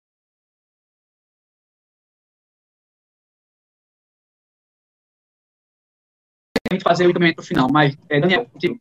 fazer 6.91 7.07
o 7.07 7.09
encaminhamento 7.09 7.43
final, 7.43 7.67
mas, 7.71 7.97
é, 8.09 8.19
Daniel, 8.19 8.45
contigo. 8.45 8.79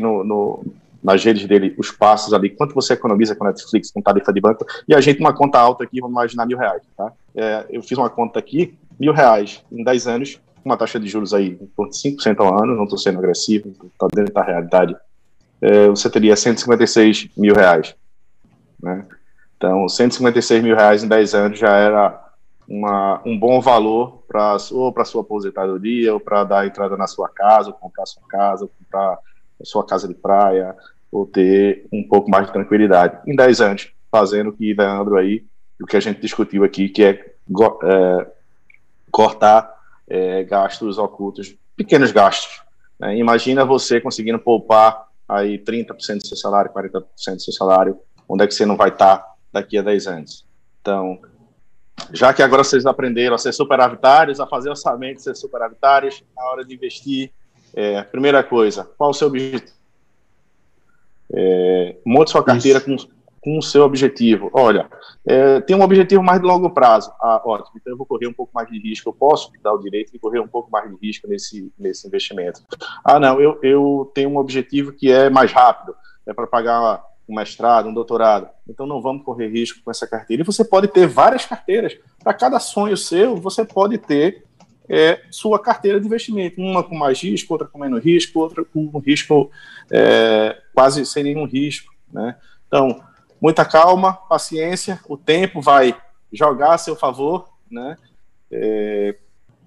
No, 0.00 0.24
no, 0.24 0.64
nas 1.02 1.22
redes 1.22 1.46
dele 1.46 1.74
os 1.76 1.90
passos 1.90 2.32
ali, 2.32 2.48
quanto 2.48 2.74
você 2.74 2.94
economiza 2.94 3.36
com 3.36 3.44
Netflix, 3.44 3.90
com 3.90 4.00
tarifa 4.00 4.32
de 4.32 4.40
banco, 4.40 4.64
e 4.88 4.94
a 4.94 5.00
gente 5.00 5.20
uma 5.20 5.34
conta 5.34 5.58
alta 5.58 5.84
aqui, 5.84 6.00
vamos 6.00 6.14
imaginar 6.14 6.46
mil 6.46 6.56
reais, 6.56 6.82
tá? 6.96 7.12
É, 7.34 7.66
eu 7.70 7.82
fiz 7.82 7.96
uma 7.98 8.08
conta 8.08 8.38
aqui, 8.38 8.76
mil 8.98 9.12
reais 9.12 9.62
em 9.70 9.84
10 9.84 10.06
anos, 10.06 10.40
uma 10.64 10.76
taxa 10.76 10.98
de 10.98 11.06
juros 11.06 11.34
aí 11.34 11.56
por 11.76 11.88
5% 11.90 12.40
ao 12.40 12.62
ano, 12.62 12.74
não 12.74 12.84
estou 12.84 12.98
sendo 12.98 13.18
agressivo, 13.18 13.68
está 13.68 14.06
dentro 14.14 14.32
da 14.32 14.42
realidade, 14.42 14.96
é, 15.60 15.88
você 15.88 16.08
teria 16.08 16.34
156 16.34 17.28
mil 17.36 17.54
reais, 17.54 17.94
né? 18.84 19.06
Então, 19.56 19.88
156 19.88 20.62
mil 20.62 20.76
reais 20.76 21.02
em 21.02 21.08
10 21.08 21.34
anos 21.34 21.58
já 21.58 21.74
era 21.74 22.22
uma, 22.68 23.20
um 23.24 23.38
bom 23.38 23.60
valor 23.60 24.22
para 24.28 24.56
ou 24.72 24.92
para 24.92 25.04
sua 25.04 25.22
aposentadoria, 25.22 26.12
ou 26.12 26.20
para 26.20 26.44
dar 26.44 26.66
entrada 26.66 26.96
na 26.96 27.06
sua 27.06 27.28
casa, 27.28 27.68
ou 27.68 27.74
comprar 27.74 28.06
sua 28.06 28.22
casa, 28.28 28.64
ou 28.64 28.70
comprar 28.78 29.18
sua 29.62 29.86
casa 29.86 30.06
de 30.06 30.14
praia, 30.14 30.76
ou 31.10 31.26
ter 31.26 31.86
um 31.92 32.06
pouco 32.06 32.30
mais 32.30 32.46
de 32.46 32.52
tranquilidade. 32.52 33.18
Em 33.26 33.34
10 33.34 33.60
anos, 33.60 33.92
fazendo 34.10 34.50
o 34.50 34.52
que 34.52 34.74
Leandro 34.74 35.16
aí, 35.16 35.44
o 35.80 35.86
que 35.86 35.96
a 35.96 36.00
gente 36.00 36.20
discutiu 36.20 36.64
aqui, 36.64 36.88
que 36.88 37.04
é, 37.04 37.10
é 37.10 38.26
cortar 39.10 39.72
é, 40.08 40.44
gastos 40.44 40.98
ocultos, 40.98 41.56
pequenos 41.76 42.12
gastos. 42.12 42.62
Né? 42.98 43.16
Imagina 43.16 43.64
você 43.64 44.00
conseguindo 44.00 44.38
poupar 44.38 45.08
aí 45.28 45.58
30% 45.58 46.18
do 46.18 46.26
seu 46.26 46.36
salário, 46.36 46.70
40% 46.72 47.02
do 47.36 47.42
seu 47.42 47.52
salário, 47.52 47.98
onde 48.28 48.44
é 48.44 48.46
que 48.46 48.54
você 48.54 48.66
não 48.66 48.76
vai 48.76 48.88
estar 48.88 49.24
daqui 49.52 49.78
a 49.78 49.82
10 49.82 50.06
anos? 50.06 50.46
Então, 50.80 51.18
já 52.12 52.32
que 52.32 52.42
agora 52.42 52.64
vocês 52.64 52.86
aprenderam 52.86 53.34
a 53.34 53.38
ser 53.38 53.52
superavitários, 53.52 54.40
a 54.40 54.46
fazer 54.46 54.70
orçamento, 54.70 55.22
ser 55.22 55.34
superavitários, 55.34 56.22
na 56.36 56.44
hora 56.44 56.64
de 56.64 56.74
investir, 56.74 57.30
é, 57.74 58.02
primeira 58.02 58.42
coisa, 58.42 58.84
qual 58.96 59.10
o 59.10 59.14
seu 59.14 59.28
objetivo? 59.28 59.74
É, 61.32 61.96
monte 62.04 62.30
sua 62.30 62.44
carteira 62.44 62.80
com, 62.80 62.96
com 63.40 63.58
o 63.58 63.62
seu 63.62 63.82
objetivo. 63.82 64.50
Olha, 64.52 64.88
é, 65.26 65.60
tem 65.60 65.74
um 65.74 65.82
objetivo 65.82 66.22
mais 66.22 66.40
de 66.40 66.46
longo 66.46 66.70
prazo. 66.70 67.12
Ah, 67.20 67.42
ótimo, 67.44 67.72
então 67.76 67.92
eu 67.92 67.96
vou 67.96 68.06
correr 68.06 68.26
um 68.26 68.32
pouco 68.32 68.52
mais 68.54 68.68
de 68.68 68.78
risco. 68.78 69.08
Eu 69.08 69.12
posso 69.12 69.50
me 69.50 69.58
dar 69.58 69.72
o 69.72 69.78
direito 69.78 70.12
de 70.12 70.18
correr 70.18 70.40
um 70.40 70.48
pouco 70.48 70.70
mais 70.70 70.88
de 70.88 70.96
risco 71.04 71.26
nesse, 71.26 71.72
nesse 71.78 72.06
investimento. 72.06 72.62
Ah, 73.04 73.18
não, 73.18 73.40
eu, 73.40 73.58
eu 73.62 74.10
tenho 74.14 74.30
um 74.30 74.36
objetivo 74.36 74.92
que 74.92 75.10
é 75.10 75.28
mais 75.28 75.50
rápido, 75.50 75.96
é 76.26 76.32
para 76.32 76.46
pagar 76.46 77.02
um 77.28 77.34
mestrado, 77.34 77.88
um 77.88 77.94
doutorado. 77.94 78.48
Então 78.68 78.86
não 78.86 79.00
vamos 79.00 79.24
correr 79.24 79.48
risco 79.48 79.80
com 79.84 79.90
essa 79.90 80.06
carteira. 80.06 80.42
E 80.42 80.46
você 80.46 80.64
pode 80.64 80.88
ter 80.88 81.06
várias 81.06 81.44
carteiras. 81.44 81.96
Para 82.22 82.34
cada 82.34 82.58
sonho 82.58 82.96
seu, 82.96 83.36
você 83.36 83.64
pode 83.64 83.98
ter 83.98 84.44
é, 84.88 85.20
sua 85.30 85.58
carteira 85.58 86.00
de 86.00 86.06
investimento. 86.06 86.60
Uma 86.60 86.82
com 86.82 86.94
mais 86.94 87.20
risco, 87.22 87.54
outra 87.54 87.66
com 87.66 87.78
menos 87.78 88.02
risco, 88.04 88.40
outra 88.40 88.64
com 88.64 88.90
um 88.92 88.98
risco 88.98 89.50
é, 89.90 90.60
quase 90.74 91.04
sem 91.06 91.24
nenhum 91.24 91.46
risco. 91.46 91.92
Né? 92.12 92.36
Então, 92.66 93.02
muita 93.40 93.64
calma, 93.64 94.12
paciência, 94.12 95.00
o 95.08 95.16
tempo 95.16 95.60
vai 95.60 95.96
jogar 96.32 96.74
a 96.74 96.78
seu 96.78 96.94
favor. 96.94 97.48
Né? 97.70 97.96
É, 98.50 99.16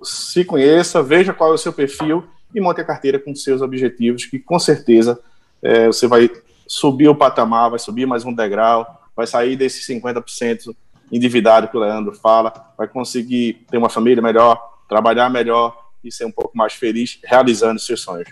se 0.03 0.45
conheça, 0.45 1.01
veja 1.01 1.33
qual 1.33 1.51
é 1.51 1.55
o 1.55 1.57
seu 1.57 1.73
perfil 1.73 2.23
e 2.53 2.61
monte 2.61 2.81
a 2.81 2.85
carteira 2.85 3.19
com 3.19 3.35
seus 3.35 3.61
objetivos, 3.61 4.25
que 4.25 4.39
com 4.39 4.59
certeza 4.59 5.19
é, 5.61 5.87
você 5.87 6.07
vai 6.07 6.29
subir 6.67 7.07
o 7.07 7.15
patamar, 7.15 7.69
vai 7.69 7.79
subir 7.79 8.05
mais 8.05 8.25
um 8.25 8.33
degrau, 8.33 8.85
vai 9.15 9.25
sair 9.25 9.55
desses 9.55 9.87
50% 9.87 10.75
endividado 11.11 11.67
que 11.67 11.77
o 11.77 11.79
Leandro 11.79 12.13
fala, 12.13 12.73
vai 12.77 12.87
conseguir 12.87 13.65
ter 13.69 13.77
uma 13.77 13.89
família 13.89 14.21
melhor, 14.21 14.59
trabalhar 14.87 15.29
melhor 15.29 15.77
e 16.03 16.11
ser 16.11 16.25
um 16.25 16.31
pouco 16.31 16.55
mais 16.55 16.73
feliz 16.73 17.19
realizando 17.23 17.79
seus 17.79 18.01
sonhos. 18.01 18.29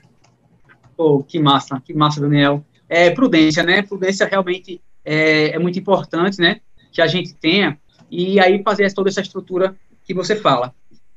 Oh, 0.98 1.24
que 1.24 1.40
massa, 1.40 1.82
que 1.82 1.94
massa, 1.94 2.22
Daniel. 2.22 2.64
É, 2.88 3.10
prudência, 3.10 3.64
né? 3.64 3.82
Prudência 3.82 4.26
realmente 4.26 4.82
é, 5.04 5.52
é 5.52 5.60
muito 5.60 5.80
importante, 5.80 6.40
né? 6.40 6.62
Que 6.92 7.02
a 7.02 7.08
gente 7.08 7.34
tenha 7.34 7.78
e 8.10 8.40
aí 8.40 8.62
fazer 8.64 8.92
toda 8.94 9.10
essa 9.10 9.22
estrutura 9.22 9.76
que 10.04 10.14
você 10.14 10.36
fala. 10.36 10.74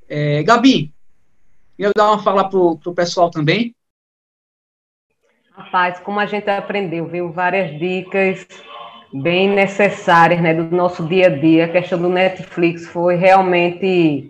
É, 0.08 0.42
Gabi, 0.42 0.92
eu 1.78 1.92
dar 1.94 2.10
uma 2.10 2.22
fala 2.22 2.48
para 2.48 2.58
o 2.58 2.94
pessoal 2.94 3.30
também. 3.30 3.74
Rapaz, 5.59 5.98
como 5.98 6.20
a 6.20 6.26
gente 6.26 6.48
aprendeu, 6.48 7.04
viu? 7.06 7.32
Várias 7.32 7.76
dicas 7.80 8.46
bem 9.12 9.48
necessárias, 9.48 10.40
né? 10.40 10.54
Do 10.54 10.74
nosso 10.74 11.04
dia 11.04 11.26
a 11.26 11.30
dia. 11.30 11.64
A 11.64 11.68
questão 11.68 12.00
do 12.00 12.09
Netflix 12.09 12.86
foi 12.86 13.16
realmente 13.16 14.28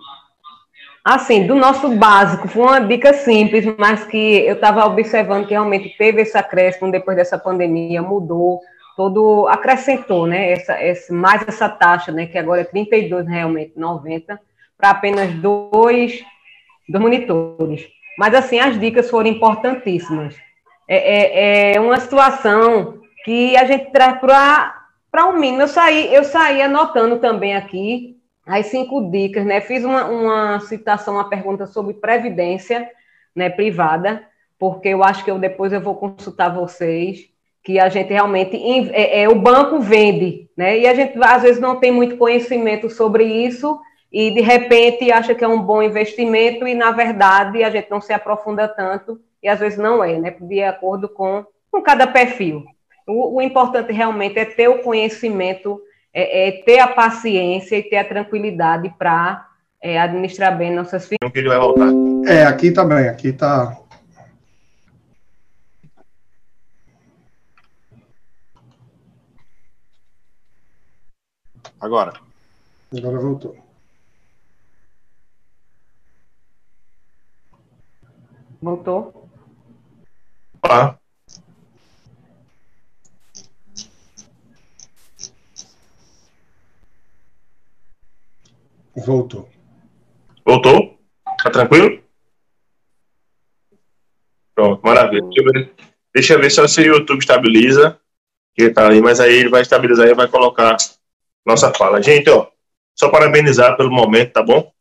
Assim, 1.04 1.46
do 1.46 1.54
nosso 1.54 1.96
básico, 1.96 2.48
foi 2.48 2.62
uma 2.62 2.80
dica 2.80 3.14
simples, 3.14 3.64
mas 3.78 4.04
que 4.04 4.40
eu 4.44 4.54
estava 4.54 4.84
observando 4.84 5.46
que 5.46 5.54
realmente 5.54 5.96
teve 5.96 6.20
esse 6.20 6.36
acréscimo 6.36 6.90
depois 6.90 7.16
dessa 7.16 7.38
pandemia, 7.38 8.02
mudou, 8.02 8.60
todo, 8.94 9.46
acrescentou, 9.48 10.26
né, 10.26 10.52
essa, 10.52 10.76
mais 11.10 11.48
essa 11.48 11.66
taxa, 11.66 12.12
né, 12.12 12.26
que 12.26 12.36
agora 12.36 12.60
é 12.60 12.64
32 12.64 13.26
realmente, 13.26 13.72
90, 13.74 14.38
para 14.76 14.90
apenas 14.90 15.32
dois, 15.32 16.22
dois 16.86 17.02
monitores. 17.02 17.88
Mas, 18.18 18.34
assim, 18.34 18.58
as 18.58 18.78
dicas 18.78 19.08
foram 19.08 19.30
importantíssimas. 19.30 20.36
É, 20.88 20.96
é, 20.96 21.74
é 21.74 21.80
uma 21.80 22.00
situação 22.00 22.98
que 23.24 23.56
a 23.56 23.64
gente 23.64 23.90
traz 23.92 24.18
para 24.18 25.26
o 25.26 25.30
um 25.30 25.38
mínimo. 25.38 25.62
Eu 25.62 25.68
saí, 25.68 26.14
eu 26.14 26.24
saí 26.24 26.62
anotando 26.62 27.18
também 27.18 27.54
aqui 27.54 28.16
as 28.46 28.66
cinco 28.66 29.10
dicas, 29.10 29.44
né? 29.44 29.60
Fiz 29.60 29.84
uma, 29.84 30.06
uma 30.06 30.60
citação, 30.60 31.14
uma 31.14 31.28
pergunta 31.28 31.66
sobre 31.66 31.92
previdência 31.92 32.88
né, 33.36 33.50
privada, 33.50 34.24
porque 34.58 34.88
eu 34.88 35.04
acho 35.04 35.22
que 35.22 35.30
eu 35.30 35.38
depois 35.38 35.72
eu 35.72 35.80
vou 35.80 35.94
consultar 35.94 36.48
vocês, 36.48 37.28
que 37.62 37.78
a 37.78 37.90
gente 37.90 38.10
realmente 38.10 38.56
é, 38.92 39.22
é, 39.22 39.28
o 39.28 39.34
banco 39.34 39.78
vende, 39.78 40.48
né? 40.56 40.78
E 40.78 40.86
a 40.86 40.94
gente 40.94 41.22
às 41.22 41.42
vezes 41.42 41.60
não 41.60 41.76
tem 41.76 41.92
muito 41.92 42.16
conhecimento 42.16 42.88
sobre 42.88 43.24
isso 43.24 43.78
e 44.10 44.30
de 44.30 44.40
repente 44.40 45.12
acha 45.12 45.34
que 45.34 45.44
é 45.44 45.48
um 45.48 45.60
bom 45.60 45.82
investimento 45.82 46.66
e 46.66 46.74
na 46.74 46.90
verdade 46.90 47.62
a 47.62 47.68
gente 47.68 47.90
não 47.90 48.00
se 48.00 48.12
aprofunda 48.12 48.66
tanto 48.66 49.20
e 49.42 49.48
às 49.48 49.60
vezes 49.60 49.78
não 49.78 50.02
é, 50.02 50.18
né? 50.18 50.36
De 50.40 50.62
acordo 50.62 51.08
com, 51.08 51.44
com 51.70 51.82
cada 51.82 52.06
perfil. 52.06 52.64
O, 53.06 53.36
o 53.36 53.42
importante 53.42 53.92
realmente 53.92 54.38
é 54.38 54.44
ter 54.44 54.68
o 54.68 54.82
conhecimento 54.82 55.80
é, 56.12 56.48
é 56.48 56.52
ter 56.62 56.80
a 56.80 56.88
paciência 56.88 57.76
e 57.76 57.82
ter 57.82 57.96
a 57.96 58.04
tranquilidade 58.04 58.92
para 58.98 59.46
é, 59.80 59.98
administrar 59.98 60.56
bem 60.56 60.74
nossas 60.74 61.06
finanças. 61.06 61.32
Que 61.32 61.38
ele 61.38 61.48
vai 61.48 61.58
voltar. 61.58 61.88
É, 62.26 62.44
aqui 62.44 62.70
também, 62.70 63.08
aqui 63.08 63.28
está. 63.28 63.78
Agora. 71.80 72.12
Agora 72.96 73.18
voltou. 73.18 73.56
Voltou? 78.60 79.17
Ah. 80.62 80.96
Voltou. 88.96 89.48
Voltou? 90.44 90.98
Tá 91.42 91.50
tranquilo? 91.50 92.02
Pronto, 94.54 94.82
maravilha. 94.82 95.22
Deixa 95.22 95.40
eu 95.40 95.52
ver, 95.52 95.74
deixa 96.12 96.34
eu 96.34 96.40
ver 96.40 96.50
só 96.50 96.66
se 96.66 96.80
o 96.80 96.96
YouTube 96.96 97.20
estabiliza. 97.20 97.98
Que 98.54 98.70
tá 98.70 98.88
aí, 98.90 99.00
mas 99.00 99.20
aí 99.20 99.34
ele 99.34 99.48
vai 99.48 99.62
estabilizar 99.62 100.08
e 100.08 100.14
vai 100.14 100.26
colocar 100.26 100.76
nossa 101.46 101.72
fala. 101.72 102.02
Gente, 102.02 102.28
ó, 102.28 102.48
só 102.98 103.08
parabenizar 103.08 103.76
pelo 103.76 103.90
momento, 103.90 104.32
tá 104.32 104.42
bom? 104.42 104.72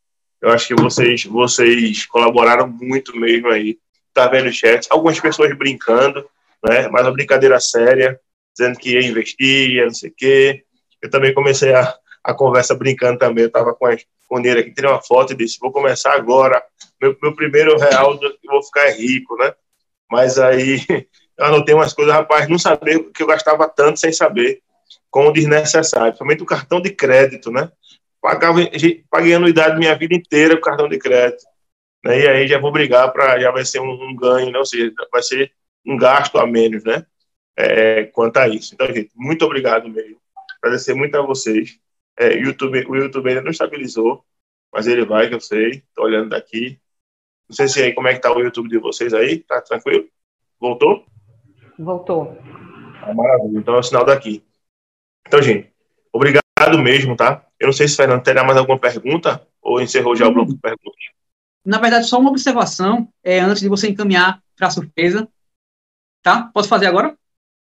Eu 0.42 0.50
acho 0.50 0.68
que 0.68 0.76
vocês, 0.76 1.26
vocês 1.26 2.06
colaboraram 2.08 2.68
muito 2.68 3.16
mesmo 3.16 3.50
aí. 3.50 3.78
Tá 4.18 4.28
vendo 4.28 4.50
o 4.50 4.52
chat? 4.52 4.88
Algumas 4.90 5.20
pessoas 5.20 5.56
brincando, 5.56 6.28
né? 6.68 6.88
Mas 6.88 7.04
uma 7.04 7.12
brincadeira 7.12 7.60
séria, 7.60 8.20
dizendo 8.52 8.76
que 8.80 8.94
ia 8.94 9.08
investir, 9.08 9.76
ia 9.76 9.86
não 9.86 9.94
sei 9.94 10.10
o 10.10 10.14
quê. 10.18 10.64
Eu 11.00 11.08
também 11.12 11.36
comecei 11.36 11.72
a, 11.72 11.96
a 12.24 12.34
conversa 12.34 12.74
brincando 12.74 13.20
também. 13.20 13.44
Eu 13.44 13.50
estava 13.50 13.76
com 13.76 13.86
a 13.86 13.94
escondeira 13.94 14.62
aqui, 14.62 14.74
tirei 14.74 14.90
uma 14.90 15.04
foto 15.04 15.34
e 15.34 15.36
disse: 15.36 15.60
Vou 15.60 15.72
começar 15.72 16.14
agora. 16.14 16.64
Meu, 17.00 17.16
meu 17.22 17.36
primeiro 17.36 17.78
real, 17.78 18.20
eu 18.20 18.34
vou 18.50 18.64
ficar 18.64 18.90
rico, 18.90 19.38
né? 19.38 19.54
Mas 20.10 20.40
aí 20.40 20.82
eu 21.38 21.46
anotei 21.46 21.76
umas 21.76 21.94
coisas, 21.94 22.12
rapaz, 22.12 22.50
não 22.50 22.58
saber 22.58 23.12
que 23.12 23.22
eu 23.22 23.28
gastava 23.28 23.70
tanto 23.70 24.00
sem 24.00 24.12
saber, 24.12 24.64
com 25.12 25.28
o 25.28 25.32
desnecessário, 25.32 26.08
principalmente 26.08 26.42
o 26.42 26.48
cartão 26.48 26.82
de 26.82 26.90
crédito, 26.90 27.52
né? 27.52 27.72
pagava, 28.20 28.60
paguei 29.12 29.36
anuidade 29.36 29.78
minha 29.78 29.96
vida 29.96 30.16
inteira 30.16 30.56
com 30.56 30.64
cartão 30.64 30.90
de 30.90 30.98
crédito. 30.98 31.44
Né? 32.08 32.22
E 32.22 32.28
aí 32.28 32.48
já 32.48 32.58
vou 32.58 32.72
brigar 32.72 33.12
para, 33.12 33.38
já 33.38 33.52
vai 33.52 33.66
ser 33.66 33.82
um, 33.82 33.92
um 33.92 34.16
ganho, 34.16 34.50
né? 34.50 34.58
ou 34.58 34.66
seja, 34.66 34.94
vai 35.12 35.22
ser 35.22 35.52
um 35.86 35.98
gasto 35.98 36.38
a 36.38 36.48
menos, 36.48 36.86
né? 36.86 37.06
É, 37.58 38.06
quanto 38.06 38.38
a 38.38 38.48
isso. 38.48 38.74
Então, 38.74 38.88
gente, 38.88 39.12
muito 39.14 39.44
obrigado 39.44 39.90
mesmo. 39.90 40.18
Agradecer 40.62 40.94
muito 40.94 41.18
a 41.18 41.22
vocês. 41.22 41.78
É, 42.18 42.34
YouTube, 42.34 42.86
o 42.88 42.96
YouTube 42.96 43.28
ainda 43.28 43.42
não 43.42 43.52
estabilizou, 43.52 44.24
mas 44.72 44.88
ele 44.88 45.06
vai, 45.06 45.28
que 45.28 45.36
eu 45.36 45.42
sei. 45.42 45.84
Estou 45.90 46.06
olhando 46.06 46.30
daqui. 46.30 46.80
Não 47.50 47.56
sei 47.56 47.68
se 47.68 47.84
aí 47.84 47.94
como 47.94 48.08
é 48.08 48.14
que 48.14 48.22
tá 48.22 48.34
o 48.34 48.40
YouTube 48.40 48.70
de 48.70 48.78
vocês 48.78 49.14
aí. 49.14 49.40
Tá 49.40 49.62
tranquilo? 49.62 50.08
Voltou? 50.60 51.06
Voltou. 51.78 52.38
Ah, 53.02 53.14
maravilha. 53.14 53.60
Então 53.60 53.76
é 53.76 53.80
o 53.80 53.84
sinal 53.84 54.06
daqui. 54.06 54.44
Então, 55.28 55.42
gente, 55.42 55.70
obrigado 56.14 56.80
mesmo, 56.82 57.18
tá? 57.18 57.46
Eu 57.60 57.66
não 57.66 57.74
sei 57.74 57.88
se 57.88 57.96
o 57.96 57.98
Fernando 57.98 58.24
terá 58.24 58.46
mais 58.46 58.58
alguma 58.58 58.80
pergunta 58.80 59.46
ou 59.62 59.82
encerrou 59.82 60.16
já 60.16 60.26
o 60.26 60.34
bloco 60.34 60.54
de 60.54 60.60
perguntas. 60.60 61.17
Na 61.68 61.80
verdade, 61.80 62.08
só 62.08 62.18
uma 62.18 62.30
observação 62.30 63.10
é, 63.22 63.42
antes 63.42 63.62
de 63.62 63.68
você 63.68 63.90
encaminhar 63.90 64.42
para 64.56 64.68
a 64.68 64.72
surpresa. 64.72 65.28
Tá? 66.24 66.50
Posso 66.54 66.70
fazer 66.70 66.88
agora? 66.88 67.14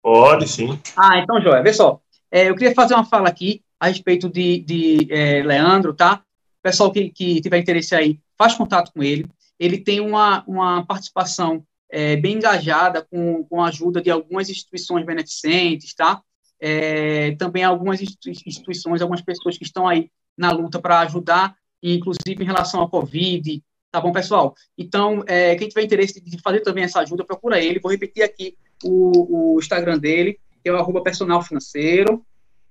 Pode, 0.01 0.47
sim. 0.47 0.79
Ah, 0.95 1.17
então, 1.19 1.41
Joia, 1.41 1.61
vê 1.61 1.73
só. 1.73 1.99
É, 2.31 2.49
eu 2.49 2.55
queria 2.55 2.73
fazer 2.73 2.93
uma 2.93 3.03
fala 3.03 3.27
aqui 3.27 3.61
a 3.77 3.87
respeito 3.87 4.29
de, 4.29 4.59
de 4.59 5.07
é, 5.13 5.43
Leandro, 5.43 5.93
tá? 5.93 6.23
Pessoal 6.63 6.89
que, 6.89 7.09
que 7.09 7.41
tiver 7.41 7.57
interesse 7.57 7.93
aí, 7.93 8.17
faz 8.37 8.55
contato 8.55 8.93
com 8.93 9.03
ele. 9.03 9.25
Ele 9.59 9.77
tem 9.77 9.99
uma, 9.99 10.41
uma 10.47 10.85
participação 10.85 11.61
é, 11.89 12.15
bem 12.15 12.37
engajada 12.37 13.05
com, 13.11 13.43
com 13.43 13.61
a 13.61 13.67
ajuda 13.67 14.01
de 14.01 14.09
algumas 14.09 14.49
instituições 14.49 15.05
beneficentes, 15.05 15.93
tá? 15.93 16.21
É, 16.61 17.35
também 17.35 17.65
algumas 17.65 18.01
instituições, 18.01 19.01
algumas 19.01 19.21
pessoas 19.21 19.57
que 19.57 19.65
estão 19.65 19.85
aí 19.85 20.09
na 20.37 20.49
luta 20.51 20.79
para 20.79 21.01
ajudar, 21.01 21.57
inclusive 21.83 22.41
em 22.41 22.45
relação 22.45 22.81
à 22.81 22.89
Covid, 22.89 23.61
tá 23.91 23.99
bom, 23.99 24.11
pessoal? 24.11 24.53
Então, 24.77 25.23
é, 25.27 25.55
quem 25.55 25.67
tiver 25.67 25.81
interesse 25.83 26.21
de 26.21 26.39
fazer 26.41 26.61
também 26.61 26.83
essa 26.83 26.99
ajuda, 27.01 27.25
procura 27.25 27.59
ele. 27.59 27.79
Vou 27.79 27.91
repetir 27.91 28.23
aqui 28.23 28.55
o, 28.83 29.55
o 29.55 29.59
Instagram 29.59 29.99
dele, 29.99 30.39
que 30.63 30.69
é 30.69 30.71
o 30.71 30.77
arroba 30.77 31.03
personal 31.03 31.41
financeiro, 31.41 32.23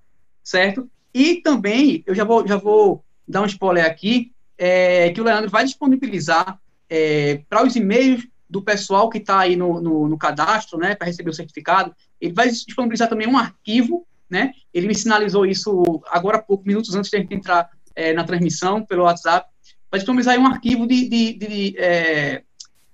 certo? 0.43 0.89
E 1.14 1.41
também, 1.41 2.03
eu 2.05 2.16
já 2.16 2.24
vou, 2.24 2.47
já 2.47 2.57
vou 2.57 3.03
dar 3.28 3.41
um 3.41 3.45
spoiler 3.45 3.86
aqui, 3.86 4.32
é, 4.57 5.12
que 5.12 5.22
o 5.22 5.24
Leandro 5.24 5.49
vai 5.49 5.66
disponibilizar 5.66 6.60
é, 6.89 7.41
para 7.49 7.66
os 7.66 7.76
e-mails 7.76 8.28
do 8.49 8.62
pessoal 8.62 9.10
que 9.10 9.20
está 9.20 9.39
aí 9.39 9.55
no, 9.55 9.80
no, 9.80 10.07
no, 10.07 10.18
cadastro, 10.18 10.80
né, 10.80 10.95
para 10.95 11.05
receber 11.05 11.30
o 11.30 11.34
certificado, 11.34 11.95
ele 12.20 12.34
vai 12.34 12.49
disponibilizar 12.49 13.07
também 13.07 13.28
um 13.28 13.38
arquivo, 13.38 14.07
né, 14.30 14.51
ele 14.73 14.88
me 14.88 14.95
sinalizou 14.95 15.45
isso 15.45 15.84
agora 16.09 16.38
há 16.38 16.41
pouco, 16.41 16.67
minutos 16.67 16.95
antes 16.95 17.09
de 17.09 17.17
a 17.17 17.19
gente 17.19 17.34
entrar 17.34 17.69
é, 17.95 18.13
na 18.13 18.23
transmissão 18.23 18.86
pelo 18.86 19.03
WhatsApp, 19.03 19.49
vai 19.91 19.99
disponibilizar 19.99 20.39
um 20.39 20.45
arquivo 20.45 20.88
de, 20.88 21.09
de, 21.09 21.34
de, 21.34 21.47
de 21.47 21.77
é, 21.77 22.43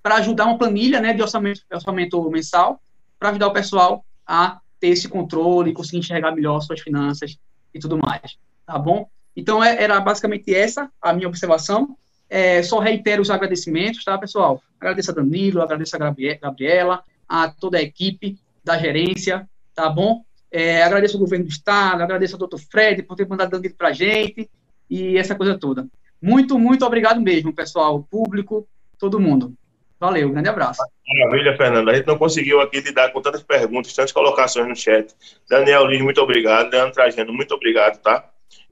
para 0.02 0.16
ajudar 0.16 0.46
uma 0.46 0.58
planilha, 0.58 1.02
né, 1.02 1.14
de 1.14 1.22
orçamento, 1.22 1.62
orçamento 1.72 2.30
mensal, 2.30 2.82
para 3.20 3.30
ajudar 3.30 3.48
o 3.48 3.54
pessoal 3.54 4.06
a 4.26 4.60
ter 4.80 4.90
esse 4.90 5.08
controle, 5.08 5.74
conseguir 5.74 5.98
enxergar 5.98 6.32
melhor 6.32 6.62
suas 6.62 6.80
finanças 6.80 7.38
e 7.74 7.80
tudo 7.80 7.98
mais, 7.98 8.38
tá 8.66 8.78
bom? 8.78 9.10
Então, 9.36 9.64
é, 9.64 9.82
era 9.82 10.00
basicamente 10.00 10.54
essa 10.54 10.90
a 11.02 11.12
minha 11.12 11.28
observação. 11.28 11.98
É, 12.30 12.64
só 12.64 12.80
reitero 12.80 13.22
os 13.22 13.30
agradecimentos, 13.30 14.04
tá, 14.04 14.18
pessoal? 14.18 14.62
Agradeço 14.80 15.12
a 15.12 15.14
Danilo, 15.14 15.62
agradeço 15.62 15.96
a 15.96 16.00
Gabriela, 16.42 17.04
a 17.28 17.50
toda 17.50 17.78
a 17.78 17.82
equipe 17.82 18.40
da 18.64 18.78
gerência, 18.78 19.48
tá 19.74 19.90
bom? 19.90 20.24
É, 20.58 20.82
agradeço 20.82 21.18
ao 21.18 21.20
governo 21.20 21.44
do 21.44 21.52
estado, 21.52 22.02
agradeço 22.02 22.36
ao 22.36 22.40
doutor 22.40 22.58
Fred 22.58 23.04
por 23.04 23.18
ter 23.18 23.28
mandado 23.28 23.52
Danilo 23.52 23.76
para 23.76 23.90
a 23.90 23.92
gente 23.92 24.50
e 24.90 25.18
essa 25.18 25.36
coisa 25.36 25.60
toda. 25.60 25.86
Muito, 26.22 26.58
muito 26.58 26.86
obrigado 26.86 27.20
mesmo, 27.20 27.54
pessoal, 27.54 28.02
público, 28.10 28.66
todo 28.98 29.20
mundo. 29.20 29.54
Valeu, 30.00 30.30
grande 30.30 30.48
abraço. 30.48 30.82
Maravilha, 31.06 31.58
Fernando. 31.58 31.90
A 31.90 31.94
gente 31.94 32.08
não 32.08 32.18
conseguiu 32.18 32.62
aqui 32.62 32.80
lidar 32.80 33.12
com 33.12 33.22
tantas 33.22 33.44
perguntas, 33.44 33.92
tantas 33.94 34.14
colocações 34.14 34.66
no 34.66 34.76
chat. 34.78 35.14
Daniel 35.50 35.88
Lins, 35.88 36.04
muito 36.04 36.22
obrigado. 36.22 36.72
Leandro 36.72 36.94
Trajano, 36.94 37.34
muito 37.34 37.54
obrigado, 37.54 38.02
tá? 38.02 38.26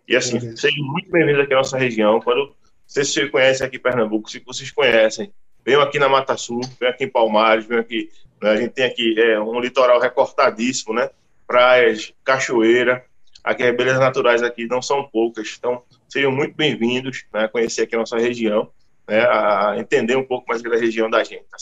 E 0.08 0.16
assim, 0.16 0.56
sejam 0.56 0.86
muito 0.86 1.12
bem-vindos 1.12 1.44
aqui 1.44 1.54
à 1.54 1.58
nossa 1.58 1.78
região. 1.78 2.22
Quando 2.22 2.56
vocês 2.88 3.12
se 3.12 3.28
conhecem 3.28 3.68
aqui 3.68 3.76
em 3.76 3.82
Pernambuco, 3.82 4.32
se 4.32 4.40
vocês 4.40 4.72
conhecem, 4.72 5.34
venham 5.66 5.82
aqui 5.82 6.00
na 6.00 6.08
Mata 6.08 6.38
Sul, 6.38 6.62
venham 6.80 6.94
aqui 6.94 7.04
em 7.04 7.10
Palmares, 7.10 7.66
venham 7.66 7.82
aqui. 7.82 8.10
Né, 8.42 8.52
a 8.52 8.56
gente 8.56 8.72
tem 8.72 8.86
aqui 8.86 9.20
é, 9.20 9.38
um 9.38 9.60
litoral 9.60 10.00
recortadíssimo, 10.00 10.94
né? 10.94 11.10
Praias, 11.54 12.12
cachoeira. 12.24 13.06
Aqui 13.44 13.62
as 13.62 13.78
belezas 13.78 14.00
naturais 14.00 14.42
aqui 14.42 14.66
não 14.66 14.82
são 14.82 15.08
poucas. 15.08 15.56
Então, 15.56 15.84
sejam 16.10 16.32
muito 16.32 16.56
bem-vindos 16.56 17.26
né, 17.32 17.44
a 17.44 17.48
conhecer 17.48 17.84
aqui 17.84 17.94
a 17.94 18.00
nossa 18.00 18.18
região, 18.18 18.72
né, 19.08 19.22
a 19.28 19.76
entender 19.78 20.16
um 20.16 20.24
pouco 20.24 20.48
mais 20.50 20.64
da 20.64 20.76
região 20.76 21.12
da 21.12 21.24
gente. 21.24 21.44
Tá 21.44 21.46